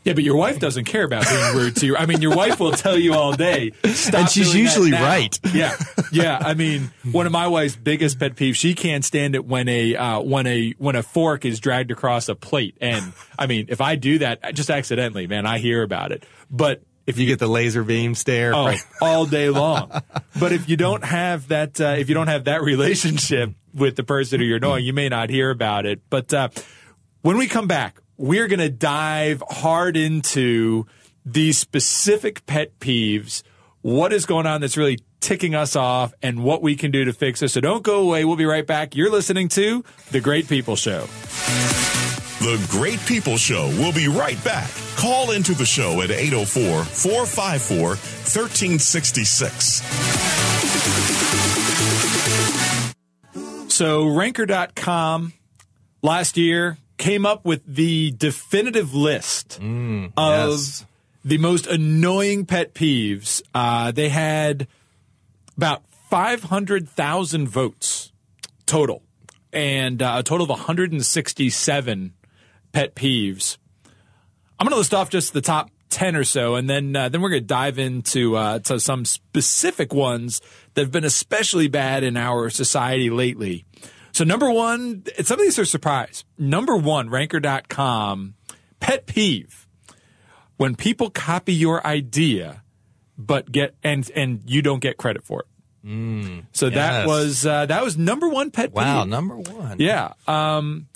Yeah, 0.05 0.12
but 0.12 0.23
your 0.23 0.37
wife 0.37 0.59
doesn't 0.59 0.85
care 0.85 1.05
about 1.05 1.27
being 1.27 1.57
rude 1.57 1.77
to 1.77 1.87
you. 1.87 1.97
I 1.97 2.05
mean, 2.05 2.21
your 2.21 2.37
wife 2.37 2.61
will 2.61 2.73
tell 2.73 2.99
you 2.99 3.14
all 3.14 3.33
day. 3.33 3.73
and 3.83 4.29
she's 4.29 4.55
usually 4.55 4.93
right. 4.93 5.38
Yeah, 5.53 5.77
yeah. 6.12 6.38
I 6.40 6.55
mean, 6.55 6.93
one 7.11 7.25
of 7.27 7.33
my 7.33 7.49
wife's 7.49 7.75
biggest 7.75 8.19
pet 8.19 8.35
peeves. 8.37 8.57
She 8.57 8.75
can't 8.75 9.05
stand 9.05 9.35
it 9.35 9.47
when 9.47 9.69
a 9.69 9.97
uh, 9.97 10.21
when 10.21 10.47
a 10.47 10.75
when 10.79 10.95
a 10.95 11.03
fork 11.03 11.47
is 11.47 11.59
dragged 11.59 11.90
across 11.90 12.29
a 12.29 12.35
plate. 12.35 12.77
And 12.81 13.14
I 13.38 13.47
mean, 13.47 13.67
if 13.71 13.81
I 13.81 13.97
do 13.97 14.19
that 14.19 14.55
just 14.55 14.69
accidentally, 14.69 15.27
man, 15.27 15.47
I 15.47 15.59
hear 15.59 15.83
about 15.83 16.12
it. 16.12 16.25
But 16.51 16.83
if 17.07 17.19
you 17.19 17.27
get 17.27 17.38
the 17.38 17.47
laser 17.47 17.83
beam 17.83 18.14
stare 18.14 18.55
oh, 18.55 18.67
right. 18.67 18.81
all 19.01 19.27
day 19.27 19.49
long. 19.49 19.90
but 20.38 20.53
if 20.53 20.69
you 20.69 20.77
don't 20.77 21.05
have 21.05 21.49
that, 21.49 21.81
uh, 21.81 21.97
if 21.99 22.09
you 22.09 22.14
don't 22.14 22.29
have 22.29 22.45
that 22.45 22.62
relationship 22.62 23.51
with 23.75 23.97
the 23.97 24.05
person 24.05 24.40
who 24.40 24.47
you're 24.47 24.61
knowing, 24.61 24.85
you 24.85 24.93
may 24.93 25.09
not 25.09 25.31
hear 25.31 25.51
about 25.51 25.87
it. 25.87 26.03
But 26.09 26.33
uh, 26.33 26.49
when 27.23 27.37
we 27.37 27.47
come 27.47 27.67
back, 27.67 28.01
we're 28.16 28.48
going 28.48 28.61
to 28.61 28.70
dive 28.70 29.42
hard 29.48 29.96
into 29.96 30.87
these 31.24 31.59
specific 31.59 32.44
pet 32.46 32.79
peeves, 32.79 33.42
what 33.83 34.12
is 34.12 34.27
going 34.27 34.46
on 34.46 34.61
that's 34.61 34.77
really 34.77 34.98
ticking 35.20 35.55
us 35.55 35.74
off, 35.74 36.12
and 36.22 36.44
what 36.44 36.61
we 36.62 36.77
can 36.77 36.90
do 36.90 37.05
to 37.05 37.12
fix 37.12 37.42
it. 37.42 37.48
So 37.48 37.61
don't 37.61 37.83
go 37.83 38.00
away. 38.00 38.24
We'll 38.24 38.37
be 38.37 38.44
right 38.44 38.66
back. 38.66 38.94
You're 38.94 39.11
listening 39.11 39.48
to 39.48 39.83
The 40.11 40.20
Great 40.20 40.48
People 40.48 40.77
Show. 40.77 41.07
The 42.40 42.62
Great 42.68 43.00
People 43.07 43.38
Show 43.38 43.68
will 43.79 43.92
be 43.92 44.07
right 44.07 44.42
back. 44.44 44.70
Call 44.96 45.31
into 45.31 45.55
the 45.55 45.64
show 45.64 46.03
at 46.03 46.11
804 46.11 46.85
454 46.85 47.88
1366. 47.88 49.83
So, 53.72 54.07
Ranker.com 54.07 55.33
last 56.03 56.37
year 56.37 56.77
came 56.96 57.26
up 57.26 57.44
with 57.44 57.62
the 57.66 58.12
definitive 58.12 58.94
list 58.94 59.61
mm, 59.61 60.12
of 60.16 60.50
yes. 60.50 60.87
the 61.24 61.38
most 61.38 61.66
annoying 61.66 62.46
pet 62.46 62.74
peeves. 62.74 63.42
Uh, 63.54 63.90
they 63.90 64.09
had 64.09 64.68
about 65.57 65.83
500,000 66.11 67.48
votes 67.48 68.12
total 68.66 69.02
and 69.52 70.02
uh, 70.02 70.16
a 70.18 70.22
total 70.22 70.44
of 70.44 70.50
167 70.50 72.14
pet 72.72 72.94
peeves. 72.94 73.59
I'm 74.59 74.66
going 74.66 74.72
to 74.72 74.78
list 74.78 74.94
off 74.94 75.11
just 75.11 75.33
the 75.33 75.40
top 75.40 75.70
10 75.90 76.16
or 76.16 76.24
so, 76.24 76.57
and 76.57 76.68
then 76.68 76.94
uh, 76.96 77.09
then 77.09 77.20
we're 77.20 77.30
going 77.30 77.42
to 77.42 77.46
dive 77.46 77.78
into 77.78 78.37
uh, 78.37 78.59
to 78.61 78.80
some 78.80 79.04
specific 79.04 79.94
ones 79.94 80.40
that 80.74 80.83
have 80.83 80.90
been 80.90 81.04
especially 81.04 81.68
bad 81.68 82.02
in 82.02 82.16
our 82.16 82.50
society 82.50 83.11
lately. 83.11 83.64
So 84.14 84.22
number 84.22 84.48
one, 84.48 85.03
some 85.24 85.40
of 85.40 85.44
these 85.44 85.59
are 85.59 85.64
surprise. 85.64 86.24
Number 86.38 86.77
one, 86.77 87.11
ranker.com, 87.11 88.35
pet 88.79 89.07
peeve. 89.07 89.66
When 90.57 90.77
people 90.77 91.11
copy 91.11 91.53
your 91.53 91.85
idea, 91.85 92.62
but 93.18 93.50
get, 93.50 93.74
and, 93.83 94.09
and 94.14 94.42
you 94.46 94.62
don't 94.62 94.79
get 94.79 94.98
credit 94.98 95.24
for 95.24 95.40
it. 95.40 95.46
Mm, 95.88 96.44
so 96.53 96.66
yes. 96.66 96.74
that 96.74 97.07
was, 97.09 97.44
uh, 97.44 97.66
that 97.66 97.83
was 97.83 97.98
number 97.98 98.29
one 98.29 98.53
pet 98.53 98.66
peeve. 98.70 98.77
Wow, 98.77 99.03
number 99.03 99.37
one. 99.37 99.81
Yeah. 99.81 100.12
Um, 100.29 100.87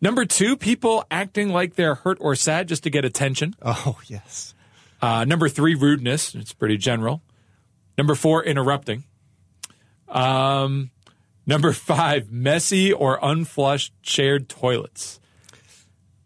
number 0.00 0.24
two, 0.24 0.56
people 0.56 1.04
acting 1.08 1.50
like 1.50 1.76
they're 1.76 1.94
hurt 1.94 2.18
or 2.20 2.34
sad 2.34 2.66
just 2.66 2.82
to 2.82 2.90
get 2.90 3.04
attention. 3.04 3.54
Oh, 3.62 4.00
yes. 4.06 4.54
Uh, 5.00 5.24
number 5.24 5.48
three, 5.48 5.76
rudeness. 5.76 6.34
It's 6.34 6.52
pretty 6.52 6.78
general. 6.78 7.22
Number 7.96 8.16
four, 8.16 8.42
interrupting. 8.42 9.04
Um, 10.08 10.90
Number 11.46 11.72
five, 11.72 12.30
messy 12.30 12.92
or 12.92 13.18
unflushed 13.22 13.92
shared 14.02 14.48
toilets. 14.48 15.20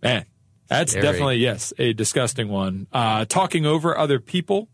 Man, 0.02 0.24
that's 0.68 0.92
Scary. 0.92 1.02
definitely, 1.02 1.36
yes, 1.36 1.74
a 1.78 1.92
disgusting 1.92 2.48
one. 2.48 2.86
Uh, 2.90 3.26
talking 3.26 3.66
over 3.66 3.96
other 3.96 4.18
people, 4.18 4.68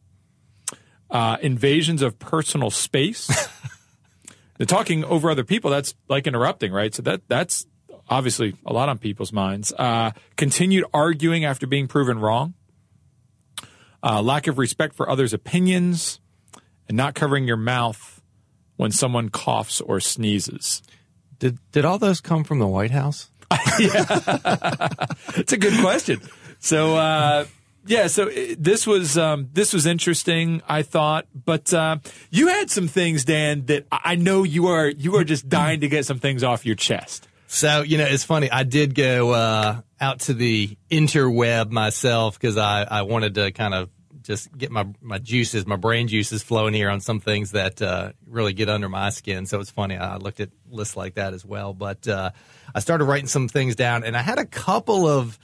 uh, 1.11 1.37
invasions 1.42 2.00
of 2.00 2.18
personal 2.20 2.70
space. 2.70 3.26
the 4.59 4.66
talking 4.66 5.04
over 5.04 5.30
other 5.30 5.42
people, 5.42 5.70
that's 5.70 5.94
like 6.09 6.28
interrupting, 6.28 6.72
right? 6.72 6.94
So 6.94 7.02
that 7.02 7.22
that's 7.26 7.66
obviously 8.09 8.54
a 8.64 8.72
lot 8.72 8.88
on 8.88 8.98
people's 8.98 9.32
minds. 9.32 9.72
Uh, 9.72 10.12
continued 10.37 10.85
arguing 10.94 11.44
after 11.44 11.66
being 11.66 11.88
proven 11.88 12.20
wrong. 12.20 12.54
Uh, 14.00 14.22
lack 14.22 14.46
of 14.46 14.59
respect 14.59 14.94
for 14.94 15.11
others' 15.11 15.32
opinions 15.32 16.20
and 16.88 16.96
not 16.96 17.14
covering 17.14 17.48
your 17.48 17.56
mouth 17.56 18.15
when 18.76 18.90
someone 18.90 19.28
coughs 19.28 19.80
or 19.80 20.00
sneezes. 20.00 20.82
Did 21.38 21.58
did 21.72 21.84
all 21.84 21.98
those 21.98 22.20
come 22.20 22.44
from 22.44 22.58
the 22.58 22.66
White 22.66 22.90
House? 22.90 23.30
yeah, 23.78 24.06
it's 25.36 25.52
a 25.52 25.58
good 25.58 25.78
question. 25.80 26.20
So 26.58 26.96
uh, 26.96 27.46
yeah, 27.86 28.08
so 28.08 28.28
uh, 28.28 28.54
this 28.58 28.86
was 28.86 29.16
um, 29.16 29.48
this 29.52 29.72
was 29.72 29.86
interesting. 29.86 30.62
I 30.68 30.82
thought, 30.82 31.26
but 31.34 31.72
uh, 31.72 31.98
you 32.30 32.48
had 32.48 32.70
some 32.70 32.88
things, 32.88 33.24
Dan, 33.24 33.66
that 33.66 33.86
I 33.90 34.16
know 34.16 34.42
you 34.42 34.66
are 34.68 34.88
you 34.88 35.16
are 35.16 35.24
just 35.24 35.48
dying 35.48 35.80
to 35.80 35.88
get 35.88 36.04
some 36.04 36.18
things 36.18 36.42
off 36.42 36.66
your 36.66 36.74
chest. 36.74 37.28
So 37.46 37.82
you 37.82 37.98
know, 37.98 38.04
it's 38.04 38.24
funny. 38.24 38.50
I 38.50 38.64
did 38.64 38.94
go 38.94 39.30
uh, 39.30 39.80
out 40.00 40.20
to 40.20 40.34
the 40.34 40.76
interweb 40.90 41.70
myself 41.70 42.38
because 42.38 42.56
I 42.56 42.82
I 42.82 43.02
wanted 43.02 43.34
to 43.36 43.52
kind 43.52 43.74
of 43.74 43.90
just 44.26 44.56
get 44.56 44.70
my 44.70 44.86
my 45.00 45.18
juices, 45.18 45.66
my 45.66 45.76
brain 45.76 46.08
juices 46.08 46.42
flowing 46.42 46.74
here 46.74 46.90
on 46.90 47.00
some 47.00 47.20
things 47.20 47.52
that 47.52 47.80
uh, 47.80 48.12
really 48.26 48.52
get 48.52 48.68
under 48.68 48.88
my 48.88 49.10
skin. 49.10 49.46
So 49.46 49.60
it's 49.60 49.70
funny. 49.70 49.96
I 49.96 50.16
looked 50.16 50.40
at 50.40 50.50
lists 50.68 50.96
like 50.96 51.14
that 51.14 51.32
as 51.34 51.44
well, 51.44 51.72
but 51.74 52.06
uh, 52.08 52.30
I 52.74 52.80
started 52.80 53.04
writing 53.04 53.28
some 53.28 53.48
things 53.48 53.76
down, 53.76 54.04
and 54.04 54.16
I 54.16 54.22
had 54.22 54.38
a 54.38 54.44
couple 54.46 55.06
of 55.06 55.38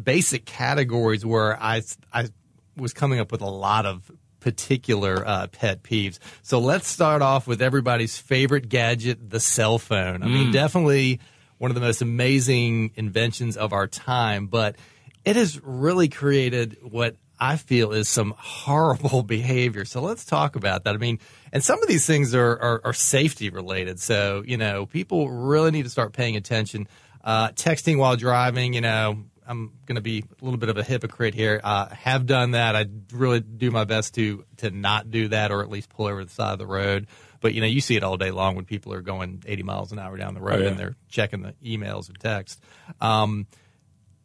basic 0.00 0.44
categories 0.44 1.24
where 1.24 1.60
I 1.60 1.82
I 2.12 2.28
was 2.76 2.92
coming 2.92 3.18
up 3.20 3.32
with 3.32 3.40
a 3.40 3.48
lot 3.50 3.86
of 3.86 4.10
particular 4.40 5.26
uh, 5.26 5.46
pet 5.48 5.82
peeves. 5.82 6.18
So 6.42 6.58
let's 6.60 6.86
start 6.86 7.20
off 7.22 7.46
with 7.48 7.60
everybody's 7.60 8.16
favorite 8.18 8.68
gadget, 8.68 9.30
the 9.30 9.40
cell 9.40 9.78
phone. 9.78 10.22
I 10.22 10.28
mean, 10.28 10.48
Mm. 10.48 10.52
definitely 10.52 11.20
one 11.58 11.70
of 11.70 11.74
the 11.74 11.80
most 11.80 12.00
amazing 12.02 12.92
inventions 12.94 13.56
of 13.56 13.72
our 13.72 13.88
time, 13.88 14.46
but 14.46 14.76
it 15.24 15.34
has 15.36 15.58
really 15.64 16.08
created 16.08 16.76
what 16.82 17.16
I 17.38 17.56
feel 17.56 17.92
is 17.92 18.08
some 18.08 18.34
horrible 18.36 19.22
behavior. 19.36 19.84
So 19.84 20.00
let's 20.00 20.24
talk 20.24 20.56
about 20.56 20.84
that. 20.84 20.94
I 20.94 20.98
mean, 20.98 21.18
and 21.52 21.62
some 21.62 21.82
of 21.82 21.88
these 21.88 22.06
things 22.06 22.34
are, 22.34 22.50
are, 22.58 22.80
are 22.84 22.92
safety 22.92 23.50
related. 23.50 24.00
So, 24.00 24.42
you 24.46 24.56
know, 24.56 24.86
people 24.86 25.30
really 25.30 25.70
need 25.70 25.84
to 25.84 25.90
start 25.90 26.12
paying 26.12 26.36
attention. 26.36 26.88
Uh, 27.22 27.48
texting 27.50 27.98
while 27.98 28.16
driving, 28.16 28.72
you 28.74 28.80
know, 28.80 29.24
I'm 29.48 29.72
going 29.86 29.96
to 29.96 30.00
be 30.02 30.24
a 30.40 30.44
little 30.44 30.58
bit 30.58 30.68
of 30.68 30.76
a 30.76 30.82
hypocrite 30.82 31.34
here. 31.34 31.60
Uh, 31.62 31.88
have 31.90 32.26
done 32.26 32.52
that. 32.52 32.74
I 32.74 32.86
really 33.12 33.40
do 33.40 33.70
my 33.70 33.84
best 33.84 34.14
to 34.14 34.44
to 34.58 34.70
not 34.70 35.10
do 35.10 35.28
that, 35.28 35.52
or 35.52 35.62
at 35.62 35.70
least 35.70 35.88
pull 35.88 36.06
over 36.06 36.24
the 36.24 36.30
side 36.30 36.52
of 36.54 36.58
the 36.58 36.66
road. 36.66 37.06
But 37.40 37.54
you 37.54 37.60
know, 37.60 37.66
you 37.68 37.80
see 37.80 37.94
it 37.96 38.02
all 38.02 38.16
day 38.16 38.32
long 38.32 38.56
when 38.56 38.64
people 38.64 38.92
are 38.92 39.02
going 39.02 39.42
80 39.46 39.62
miles 39.62 39.92
an 39.92 40.00
hour 40.00 40.16
down 40.16 40.34
the 40.34 40.40
road 40.40 40.60
Oh, 40.60 40.62
yeah. 40.64 40.68
and 40.70 40.78
they're 40.78 40.96
checking 41.08 41.42
the 41.42 41.54
emails 41.64 42.08
and 42.08 42.18
text. 42.18 42.60
Um, 43.00 43.46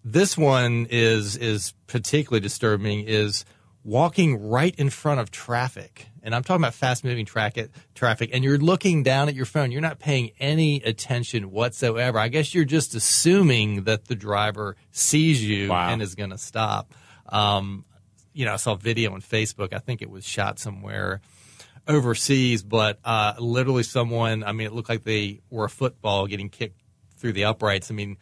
this 0.04 0.38
one 0.38 0.88
is 0.90 1.36
is 1.38 1.74
particularly 1.88 2.42
disturbing. 2.42 3.06
Is 3.08 3.46
walking 3.84 4.50
right 4.50 4.76
in 4.78 4.90
front 4.90 5.20
of 5.20 5.32
traffic, 5.32 6.08
and 6.24 6.36
I'm 6.36 6.44
talking 6.44 6.62
about 6.62 6.74
fast 6.74 7.04
moving 7.04 7.26
traffic. 7.26 7.72
Traffic, 7.96 8.30
and 8.34 8.44
you're 8.44 8.58
looking 8.58 9.04
down 9.04 9.28
at 9.28 9.36
your 9.36 9.46
phone. 9.46 9.72
You're 9.72 9.82
not 9.82 10.00
paying 10.00 10.32
any 10.40 10.82
attention 10.84 11.52
whatsoever. 11.52 12.20
I 12.20 12.28
guess 12.28 12.54
you're 12.54 12.66
just 12.66 12.96
assuming 12.96 13.84
that 13.84 14.06
the 14.06 14.16
driver 14.16 14.76
sees 14.92 15.44
you 15.44 15.70
Wow. 15.70 15.90
and 15.90 16.02
is 16.02 16.16
going 16.16 16.30
to 16.32 16.38
stop. 16.38 16.94
Um, 17.30 17.86
you 18.34 18.46
know, 18.46 18.54
I 18.54 18.58
saw 18.58 18.74
a 18.74 18.78
video 18.78 19.14
on 19.14 19.22
Facebook. 19.22 19.74
I 19.74 19.80
think 19.80 20.02
it 20.02 20.10
was 20.10 20.26
shot 20.26 20.58
somewhere 20.60 21.22
overseas, 21.88 22.64
but 22.64 23.00
uh, 23.04 23.34
literally 23.40 23.84
someone. 23.84 24.44
I 24.44 24.52
mean, 24.52 24.68
it 24.68 24.74
looked 24.74 24.90
like 24.90 25.04
they 25.04 25.42
were 25.50 25.66
a 25.66 25.70
football 25.70 26.28
getting 26.28 26.50
kicked 26.50 26.80
through 27.18 27.34
the 27.34 27.46
uprights. 27.46 27.92
I 27.92 27.94
mean, 27.94 28.18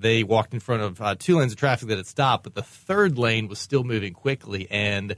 they 0.00 0.24
walked 0.24 0.54
in 0.54 0.60
front 0.60 0.82
of 0.82 1.00
uh, 1.00 1.14
two 1.18 1.38
lanes 1.38 1.52
of 1.52 1.58
traffic 1.58 1.88
that 1.88 1.98
had 1.98 2.06
stopped, 2.06 2.44
but 2.44 2.54
the 2.54 2.62
third 2.62 3.18
lane 3.18 3.48
was 3.48 3.58
still 3.58 3.84
moving 3.84 4.12
quickly, 4.12 4.66
and 4.70 5.16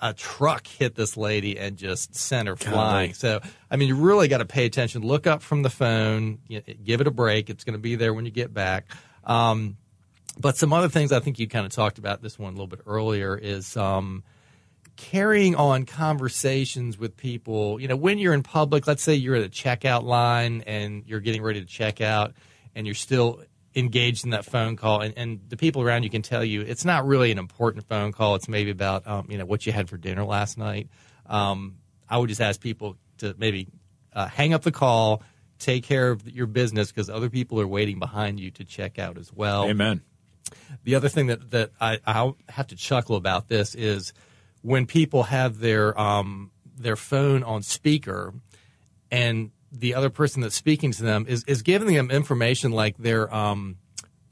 a 0.00 0.12
truck 0.12 0.66
hit 0.66 0.94
this 0.94 1.16
lady 1.16 1.58
and 1.58 1.76
just 1.76 2.14
sent 2.14 2.48
her 2.48 2.56
flying. 2.56 3.14
So, 3.14 3.40
I 3.70 3.76
mean, 3.76 3.88
you 3.88 3.96
really 3.96 4.28
got 4.28 4.38
to 4.38 4.44
pay 4.44 4.66
attention. 4.66 5.02
Look 5.02 5.26
up 5.26 5.40
from 5.40 5.62
the 5.62 5.70
phone, 5.70 6.38
give 6.84 7.00
it 7.00 7.06
a 7.06 7.10
break. 7.10 7.48
It's 7.48 7.64
going 7.64 7.74
to 7.74 7.78
be 7.78 7.94
there 7.94 8.12
when 8.12 8.24
you 8.24 8.30
get 8.30 8.52
back. 8.52 8.86
Um, 9.24 9.76
but 10.38 10.56
some 10.56 10.72
other 10.72 10.88
things 10.88 11.12
I 11.12 11.20
think 11.20 11.38
you 11.38 11.48
kind 11.48 11.64
of 11.64 11.72
talked 11.72 11.98
about 11.98 12.20
this 12.20 12.38
one 12.38 12.50
a 12.50 12.56
little 12.56 12.66
bit 12.66 12.80
earlier 12.86 13.36
is 13.36 13.76
um, 13.76 14.24
carrying 14.96 15.54
on 15.54 15.86
conversations 15.86 16.98
with 16.98 17.16
people. 17.16 17.80
You 17.80 17.88
know, 17.88 17.96
when 17.96 18.18
you're 18.18 18.34
in 18.34 18.42
public, 18.42 18.86
let's 18.86 19.02
say 19.02 19.14
you're 19.14 19.36
at 19.36 19.44
a 19.44 19.48
checkout 19.48 20.02
line 20.02 20.64
and 20.66 21.04
you're 21.06 21.20
getting 21.20 21.40
ready 21.40 21.60
to 21.60 21.66
check 21.66 22.00
out, 22.00 22.34
and 22.74 22.86
you're 22.86 22.94
still 22.94 23.42
engaged 23.74 24.24
in 24.24 24.30
that 24.30 24.44
phone 24.44 24.76
call, 24.76 25.00
and, 25.00 25.14
and 25.16 25.40
the 25.48 25.56
people 25.56 25.82
around 25.82 26.02
you 26.04 26.10
can 26.10 26.22
tell 26.22 26.44
you 26.44 26.60
it's 26.62 26.84
not 26.84 27.06
really 27.06 27.30
an 27.30 27.38
important 27.38 27.86
phone 27.88 28.12
call. 28.12 28.34
It's 28.34 28.48
maybe 28.48 28.70
about 28.70 29.06
um, 29.06 29.26
you 29.28 29.38
know 29.38 29.44
what 29.44 29.66
you 29.66 29.72
had 29.72 29.88
for 29.88 29.96
dinner 29.96 30.24
last 30.24 30.58
night. 30.58 30.88
Um, 31.26 31.76
I 32.08 32.18
would 32.18 32.28
just 32.28 32.40
ask 32.40 32.60
people 32.60 32.96
to 33.18 33.34
maybe 33.38 33.68
uh, 34.12 34.28
hang 34.28 34.54
up 34.54 34.62
the 34.62 34.72
call, 34.72 35.22
take 35.58 35.84
care 35.84 36.10
of 36.10 36.28
your 36.28 36.46
business 36.46 36.90
because 36.90 37.10
other 37.10 37.30
people 37.30 37.60
are 37.60 37.66
waiting 37.66 37.98
behind 37.98 38.38
you 38.38 38.50
to 38.52 38.64
check 38.64 38.98
out 38.98 39.18
as 39.18 39.32
well. 39.32 39.64
Amen. 39.64 40.02
The 40.84 40.94
other 40.94 41.08
thing 41.08 41.28
that 41.28 41.50
that 41.50 41.70
I 41.80 41.98
I 42.06 42.32
have 42.48 42.68
to 42.68 42.76
chuckle 42.76 43.16
about 43.16 43.48
this 43.48 43.74
is 43.74 44.12
when 44.62 44.86
people 44.86 45.24
have 45.24 45.58
their 45.58 45.98
um, 45.98 46.50
their 46.76 46.96
phone 46.96 47.42
on 47.42 47.62
speaker 47.62 48.34
and 49.10 49.50
the 49.74 49.94
other 49.94 50.10
person 50.10 50.42
that's 50.42 50.54
speaking 50.54 50.92
to 50.92 51.02
them 51.02 51.26
is 51.28 51.44
is 51.44 51.62
giving 51.62 51.94
them 51.94 52.10
information 52.10 52.72
like 52.72 52.96
their 52.96 53.32
um, 53.34 53.76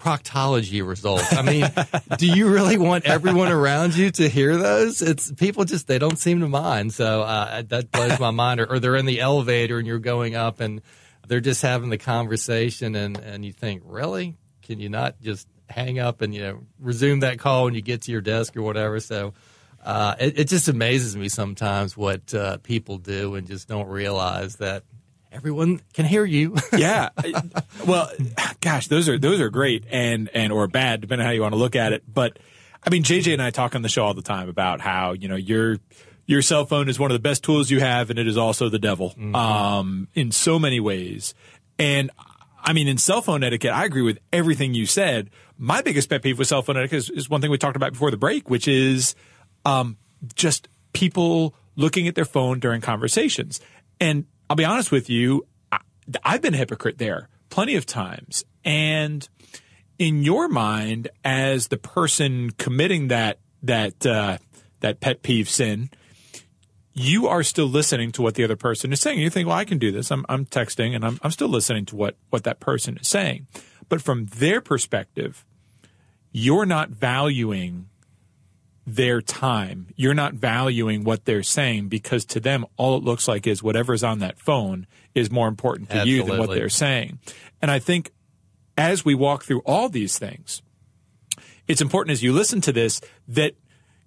proctology 0.02 0.86
results. 0.86 1.32
I 1.32 1.42
mean, 1.42 1.70
do 2.18 2.26
you 2.26 2.52
really 2.52 2.76
want 2.76 3.06
everyone 3.06 3.50
around 3.50 3.94
you 3.94 4.10
to 4.12 4.28
hear 4.28 4.56
those? 4.56 5.00
It's 5.00 5.30
people 5.32 5.64
just 5.64 5.86
they 5.86 5.98
don't 5.98 6.18
seem 6.18 6.40
to 6.40 6.48
mind. 6.48 6.92
So 6.92 7.22
uh, 7.22 7.62
that 7.68 7.90
blows 7.90 8.18
my 8.18 8.30
mind. 8.30 8.60
Or, 8.60 8.66
or 8.66 8.80
they're 8.80 8.96
in 8.96 9.06
the 9.06 9.20
elevator 9.20 9.78
and 9.78 9.86
you're 9.86 9.98
going 9.98 10.34
up 10.34 10.60
and 10.60 10.82
they're 11.28 11.40
just 11.40 11.62
having 11.62 11.90
the 11.90 11.98
conversation 11.98 12.94
and 12.96 13.18
and 13.18 13.44
you 13.44 13.52
think, 13.52 13.82
really? 13.84 14.36
Can 14.62 14.80
you 14.80 14.88
not 14.88 15.20
just 15.20 15.48
hang 15.68 15.98
up 15.98 16.20
and 16.20 16.34
you 16.34 16.42
know 16.42 16.66
resume 16.78 17.20
that 17.20 17.38
call 17.38 17.64
when 17.64 17.74
you 17.74 17.82
get 17.82 18.02
to 18.02 18.12
your 18.12 18.20
desk 18.20 18.56
or 18.56 18.62
whatever? 18.62 19.00
So. 19.00 19.34
Uh, 19.84 20.14
it, 20.20 20.38
it, 20.38 20.44
just 20.44 20.68
amazes 20.68 21.16
me 21.16 21.28
sometimes 21.28 21.96
what 21.96 22.32
uh, 22.32 22.56
people 22.58 22.98
do 22.98 23.34
and 23.34 23.48
just 23.48 23.66
don't 23.66 23.88
realize 23.88 24.54
that 24.54 24.84
everyone 25.32 25.80
can 25.92 26.04
hear 26.04 26.24
you. 26.24 26.56
yeah. 26.76 27.10
Well, 27.86 28.10
gosh, 28.60 28.88
those 28.88 29.08
are 29.08 29.18
those 29.18 29.40
are 29.40 29.50
great 29.50 29.84
and 29.90 30.30
and 30.34 30.52
or 30.52 30.66
bad 30.68 31.00
depending 31.00 31.24
on 31.24 31.26
how 31.26 31.32
you 31.32 31.42
want 31.42 31.54
to 31.54 31.58
look 31.58 31.76
at 31.76 31.92
it. 31.92 32.02
But 32.12 32.38
I 32.84 32.90
mean, 32.90 33.02
JJ 33.02 33.32
and 33.32 33.42
I 33.42 33.50
talk 33.50 33.74
on 33.74 33.82
the 33.82 33.88
show 33.88 34.04
all 34.04 34.14
the 34.14 34.22
time 34.22 34.48
about 34.48 34.80
how 34.80 35.12
you 35.12 35.28
know 35.28 35.36
your 35.36 35.78
your 36.26 36.42
cell 36.42 36.64
phone 36.64 36.88
is 36.88 36.98
one 36.98 37.10
of 37.10 37.14
the 37.14 37.22
best 37.22 37.42
tools 37.42 37.70
you 37.70 37.80
have, 37.80 38.10
and 38.10 38.18
it 38.18 38.26
is 38.26 38.36
also 38.36 38.68
the 38.68 38.78
devil 38.78 39.10
mm-hmm. 39.10 39.34
um, 39.34 40.08
in 40.14 40.30
so 40.30 40.58
many 40.58 40.80
ways. 40.80 41.34
And 41.78 42.10
I 42.62 42.72
mean, 42.72 42.88
in 42.88 42.98
cell 42.98 43.22
phone 43.22 43.42
etiquette, 43.42 43.72
I 43.72 43.84
agree 43.84 44.02
with 44.02 44.18
everything 44.32 44.74
you 44.74 44.86
said. 44.86 45.30
My 45.58 45.82
biggest 45.82 46.08
pet 46.08 46.22
peeve 46.22 46.38
with 46.38 46.48
cell 46.48 46.62
phone 46.62 46.76
etiquette 46.76 46.98
is, 46.98 47.10
is 47.10 47.30
one 47.30 47.40
thing 47.40 47.50
we 47.50 47.58
talked 47.58 47.76
about 47.76 47.92
before 47.92 48.10
the 48.10 48.16
break, 48.16 48.48
which 48.48 48.68
is 48.68 49.14
um, 49.64 49.96
just 50.34 50.68
people 50.92 51.54
looking 51.76 52.06
at 52.08 52.14
their 52.14 52.24
phone 52.24 52.60
during 52.60 52.80
conversations. 52.80 53.60
And 54.00 54.26
I'll 54.48 54.56
be 54.56 54.64
honest 54.64 54.90
with 54.90 55.08
you, 55.08 55.46
I, 55.70 55.78
I've 56.24 56.42
been 56.42 56.54
a 56.54 56.58
hypocrite 56.58 56.98
there 56.98 57.28
plenty 57.50 57.76
of 57.76 57.86
times. 57.86 58.44
And 58.64 59.28
in 59.98 60.22
your 60.22 60.48
mind, 60.48 61.08
as 61.24 61.68
the 61.68 61.76
person 61.76 62.50
committing 62.52 63.08
that 63.08 63.38
that 63.62 64.04
uh, 64.04 64.38
that 64.80 65.00
pet 65.00 65.22
peeve 65.22 65.48
sin, 65.48 65.90
you 66.94 67.26
are 67.26 67.42
still 67.42 67.66
listening 67.66 68.12
to 68.12 68.22
what 68.22 68.34
the 68.34 68.44
other 68.44 68.56
person 68.56 68.92
is 68.92 69.00
saying. 69.00 69.18
You 69.18 69.30
think, 69.30 69.48
well, 69.48 69.56
I 69.56 69.64
can 69.64 69.78
do 69.78 69.90
this. 69.90 70.10
I'm, 70.10 70.26
I'm 70.28 70.44
texting 70.44 70.94
and 70.94 71.04
I'm, 71.04 71.18
I'm 71.22 71.30
still 71.30 71.48
listening 71.48 71.86
to 71.86 71.96
what, 71.96 72.16
what 72.30 72.44
that 72.44 72.60
person 72.60 72.98
is 72.98 73.08
saying. 73.08 73.46
But 73.88 74.02
from 74.02 74.26
their 74.26 74.60
perspective, 74.60 75.44
you're 76.32 76.66
not 76.66 76.90
valuing 76.90 77.88
their 78.86 79.20
time. 79.20 79.88
You're 79.96 80.14
not 80.14 80.34
valuing 80.34 81.04
what 81.04 81.24
they're 81.24 81.42
saying 81.42 81.88
because 81.88 82.24
to 82.26 82.40
them, 82.40 82.66
all 82.76 82.96
it 82.96 83.04
looks 83.04 83.28
like 83.28 83.46
is 83.46 83.62
whatever's 83.62 84.02
on 84.02 84.18
that 84.18 84.38
phone 84.38 84.86
is 85.14 85.30
more 85.30 85.48
important 85.48 85.90
to 85.90 85.96
Absolutely. 85.96 86.16
you 86.16 86.24
than 86.24 86.38
what 86.38 86.50
they're 86.50 86.68
saying. 86.68 87.18
And 87.60 87.70
I 87.70 87.78
think 87.78 88.12
as 88.76 89.04
we 89.04 89.14
walk 89.14 89.44
through 89.44 89.60
all 89.60 89.88
these 89.88 90.18
things, 90.18 90.62
it's 91.68 91.80
important 91.80 92.12
as 92.12 92.22
you 92.22 92.32
listen 92.32 92.60
to 92.62 92.72
this 92.72 93.00
that 93.28 93.54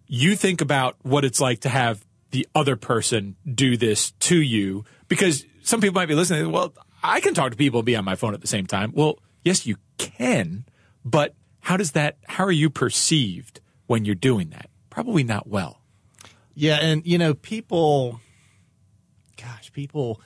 you 0.08 0.36
think 0.36 0.62
about 0.62 0.98
what 1.04 1.24
it's 1.24 1.40
like 1.40 1.62
to 1.62 1.70
have 1.70 2.06
the 2.32 2.48
other 2.54 2.76
person 2.76 3.36
do 3.50 3.78
this 3.78 4.12
to 4.12 4.36
you 4.36 4.84
because 5.08 5.46
some 5.64 5.80
people 5.80 5.94
might 5.94 6.08
be 6.08 6.16
listening. 6.16 6.52
Well, 6.52 6.74
I 7.02 7.22
can 7.22 7.34
talk 7.34 7.52
to 7.52 7.58
people 7.58 7.80
and 7.80 7.86
be 7.86 7.96
on 7.96 8.04
my 8.04 8.16
phone 8.16 8.34
at 8.34 8.42
the 8.42 8.48
same 8.48 8.66
time. 8.66 8.92
Well, 8.94 9.20
yes, 9.44 9.66
you 9.66 9.78
can, 9.98 10.66
but 11.06 11.34
how 11.62 11.78
does 11.78 11.92
that, 11.92 12.18
how 12.28 12.44
are 12.44 12.52
you 12.52 12.70
perceived? 12.70 13.62
When 13.88 14.06
you're 14.06 14.15
doing 14.15 14.50
that? 14.50 14.69
Probably 14.89 15.24
not 15.24 15.48
well. 15.48 15.82
Yeah, 16.54 16.78
and 16.82 17.06
you 17.06 17.17
know, 17.17 17.34
people, 17.34 18.21
gosh, 19.36 19.71
people, 19.74 20.21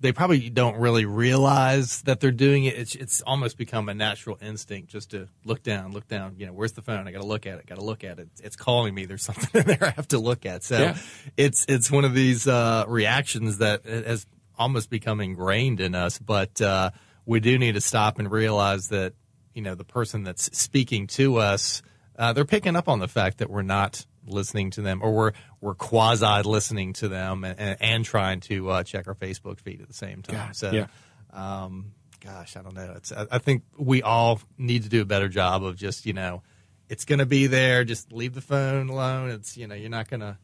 they 0.00 0.12
probably 0.12 0.48
don't 0.50 0.76
really 0.76 1.04
realize 1.04 2.02
that 2.02 2.20
they're 2.20 2.30
doing 2.30 2.64
it. 2.64 2.76
It's, 2.76 2.94
it's 2.94 3.22
almost 3.22 3.58
become 3.58 3.88
a 3.88 3.94
natural 3.94 4.38
instinct 4.40 4.88
just 4.88 5.10
to 5.10 5.28
look 5.44 5.62
down, 5.62 5.92
look 5.92 6.06
down. 6.06 6.36
You 6.38 6.46
know, 6.46 6.52
where's 6.52 6.72
the 6.72 6.82
phone? 6.82 7.08
I 7.08 7.12
got 7.12 7.22
to 7.22 7.26
look 7.26 7.46
at 7.46 7.58
it. 7.58 7.66
Got 7.66 7.78
to 7.78 7.84
look 7.84 8.04
at 8.04 8.20
it. 8.20 8.28
It's 8.42 8.56
calling 8.56 8.94
me. 8.94 9.06
There's 9.06 9.22
something 9.24 9.60
in 9.60 9.66
there 9.66 9.78
I 9.82 9.90
have 9.90 10.08
to 10.08 10.18
look 10.18 10.46
at. 10.46 10.62
So 10.62 10.78
yeah. 10.78 10.96
it's 11.36 11.64
it's 11.68 11.90
one 11.90 12.04
of 12.04 12.14
these 12.14 12.46
uh, 12.46 12.84
reactions 12.86 13.58
that 13.58 13.84
has 13.84 14.26
almost 14.56 14.90
become 14.90 15.20
ingrained 15.20 15.80
in 15.80 15.94
us. 15.94 16.18
But 16.18 16.60
uh, 16.60 16.90
we 17.26 17.40
do 17.40 17.58
need 17.58 17.72
to 17.72 17.80
stop 17.80 18.18
and 18.18 18.30
realize 18.30 18.88
that 18.88 19.14
you 19.54 19.62
know 19.62 19.74
the 19.74 19.84
person 19.84 20.22
that's 20.22 20.56
speaking 20.56 21.08
to 21.08 21.38
us 21.38 21.82
uh, 22.18 22.32
they're 22.32 22.44
picking 22.44 22.76
up 22.76 22.88
on 22.88 22.98
the 22.98 23.08
fact 23.08 23.38
that 23.38 23.48
we're 23.48 23.62
not 23.62 24.04
listening 24.26 24.70
to 24.72 24.82
them 24.82 25.00
or 25.02 25.12
we're 25.14 25.32
we're 25.60 25.74
quasi 25.74 26.42
listening 26.42 26.92
to 26.92 27.08
them 27.08 27.44
and, 27.44 27.58
and, 27.58 27.76
and 27.80 28.04
trying 28.04 28.40
to 28.40 28.70
uh, 28.70 28.82
check 28.82 29.08
our 29.08 29.14
Facebook 29.14 29.60
feed 29.60 29.80
at 29.80 29.88
the 29.88 29.94
same 29.94 30.22
time. 30.22 30.36
Yeah, 30.36 30.52
so, 30.52 30.70
yeah. 30.70 30.86
Um, 31.32 31.92
gosh, 32.20 32.56
I 32.56 32.62
don't 32.62 32.74
know. 32.74 32.92
It's 32.96 33.12
I, 33.12 33.26
I, 33.30 33.38
think 33.38 33.62
we 33.76 34.02
all 34.02 34.40
need 34.58 34.82
to 34.82 34.88
do 34.88 35.00
a 35.00 35.04
better 35.04 35.28
job 35.28 35.64
of 35.64 35.76
just 35.76 36.04
you 36.04 36.12
know, 36.12 36.42
it's 36.88 37.04
going 37.04 37.20
to 37.20 37.26
be 37.26 37.46
there. 37.46 37.84
Just 37.84 38.12
leave 38.12 38.34
the 38.34 38.40
phone 38.40 38.88
alone. 38.88 39.30
It's 39.30 39.56
you 39.56 39.66
know, 39.66 39.74
you're 39.74 39.90
not 39.90 40.10
going 40.10 40.20
to 40.20 40.36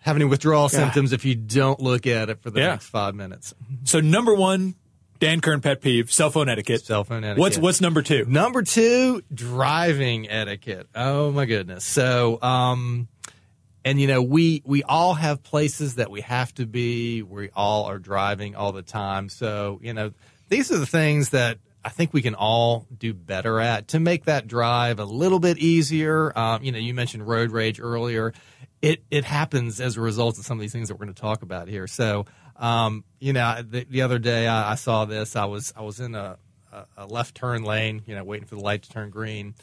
have 0.00 0.16
any 0.16 0.24
withdrawal 0.24 0.68
yeah. 0.72 0.78
symptoms 0.78 1.12
if 1.12 1.24
you 1.24 1.34
don't 1.34 1.80
look 1.80 2.06
at 2.06 2.30
it 2.30 2.40
for 2.40 2.50
the 2.50 2.60
next 2.60 2.86
five 2.86 3.14
minutes. 3.14 3.54
So 3.84 4.00
number 4.00 4.34
one, 4.34 4.76
Dan 5.20 5.40
Kern 5.40 5.60
pet 5.60 5.82
peeve, 5.82 6.10
cell 6.10 6.30
phone 6.30 6.48
etiquette. 6.48 6.84
Cell 6.84 7.04
phone 7.04 7.22
etiquette. 7.24 7.40
What's 7.40 7.58
what's 7.58 7.80
number 7.80 8.02
two? 8.02 8.24
Number 8.26 8.62
two, 8.62 9.22
driving 9.32 10.28
etiquette. 10.28 10.88
Oh 10.94 11.30
my 11.30 11.44
goodness. 11.44 11.84
So 11.84 12.40
um 12.42 13.06
and 13.84 14.00
you 14.00 14.06
know, 14.06 14.22
we 14.22 14.62
we 14.64 14.82
all 14.82 15.14
have 15.14 15.42
places 15.42 15.96
that 15.96 16.10
we 16.10 16.22
have 16.22 16.54
to 16.54 16.66
be. 16.66 17.22
We 17.22 17.50
all 17.54 17.84
are 17.84 17.98
driving 17.98 18.56
all 18.56 18.72
the 18.72 18.82
time. 18.82 19.28
So, 19.28 19.78
you 19.82 19.92
know, 19.92 20.12
these 20.48 20.72
are 20.72 20.78
the 20.78 20.86
things 20.86 21.30
that 21.30 21.58
I 21.84 21.88
think 21.88 22.12
we 22.12 22.22
can 22.22 22.34
all 22.34 22.86
do 22.96 23.14
better 23.14 23.60
at 23.60 23.88
to 23.88 24.00
make 24.00 24.24
that 24.24 24.46
drive 24.46 24.98
a 24.98 25.04
little 25.04 25.38
bit 25.38 25.58
easier. 25.58 26.36
Um, 26.38 26.62
you 26.62 26.72
know, 26.72 26.78
you 26.78 26.92
mentioned 26.92 27.26
road 27.26 27.52
rage 27.52 27.80
earlier. 27.80 28.34
It 28.82 29.02
it 29.10 29.24
happens 29.24 29.80
as 29.80 29.96
a 29.96 30.00
result 30.00 30.38
of 30.38 30.44
some 30.44 30.58
of 30.58 30.62
these 30.62 30.72
things 30.72 30.88
that 30.88 30.94
we're 30.94 31.06
going 31.06 31.14
to 31.14 31.20
talk 31.20 31.42
about 31.42 31.68
here. 31.68 31.86
So, 31.86 32.26
um, 32.60 33.04
you 33.18 33.32
know, 33.32 33.62
the, 33.68 33.84
the 33.88 34.02
other 34.02 34.18
day 34.18 34.46
I, 34.46 34.72
I, 34.72 34.74
saw 34.74 35.06
this. 35.06 35.34
I 35.34 35.46
was 35.46 35.72
I 35.74 35.80
was 35.80 35.98
in 35.98 36.14
a, 36.14 36.36
a, 36.96 37.06
left 37.06 37.34
turn 37.34 37.64
lane, 37.64 38.02
you 38.06 38.14
know, 38.14 38.22
waiting 38.22 38.46
for 38.46 38.54
the 38.54 38.60
light 38.60 38.82
to 38.82 38.90
turn 38.90 39.08
green, 39.08 39.54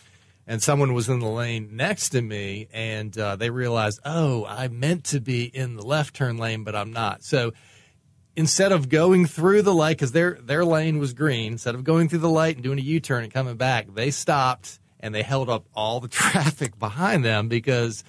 and 0.47 0.61
someone 0.61 0.93
was 0.93 1.07
in 1.07 1.19
the 1.19 1.29
lane 1.29 1.75
next 1.75 2.09
to 2.09 2.21
me, 2.21 2.67
and 2.73 3.15
uh, 3.17 3.35
they 3.35 3.51
realized, 3.51 3.99
oh, 4.03 4.45
I 4.45 4.67
meant 4.67 5.03
to 5.05 5.21
be 5.21 5.43
in 5.43 5.75
the 5.75 5.85
left 5.85 6.15
turn 6.15 6.37
lane, 6.37 6.63
but 6.63 6.75
I'm 6.75 6.91
not. 6.91 7.23
So 7.23 7.53
instead 8.35 8.71
of 8.71 8.89
going 8.89 9.27
through 9.27 9.61
the 9.61 9.75
light, 9.75 9.97
because 9.97 10.11
their 10.11 10.39
their 10.41 10.65
lane 10.65 10.97
was 10.97 11.13
green, 11.13 11.53
instead 11.53 11.75
of 11.75 11.83
going 11.83 12.09
through 12.09 12.19
the 12.19 12.29
light 12.29 12.55
and 12.55 12.63
doing 12.63 12.79
a 12.79 12.81
U 12.81 12.99
turn 12.99 13.23
and 13.23 13.31
coming 13.31 13.57
back, 13.57 13.93
they 13.93 14.09
stopped 14.09 14.79
and 14.99 15.13
they 15.13 15.21
held 15.21 15.49
up 15.49 15.65
all 15.75 15.99
the 15.99 16.07
traffic 16.07 16.79
behind 16.79 17.23
them 17.23 17.47
because 17.47 18.03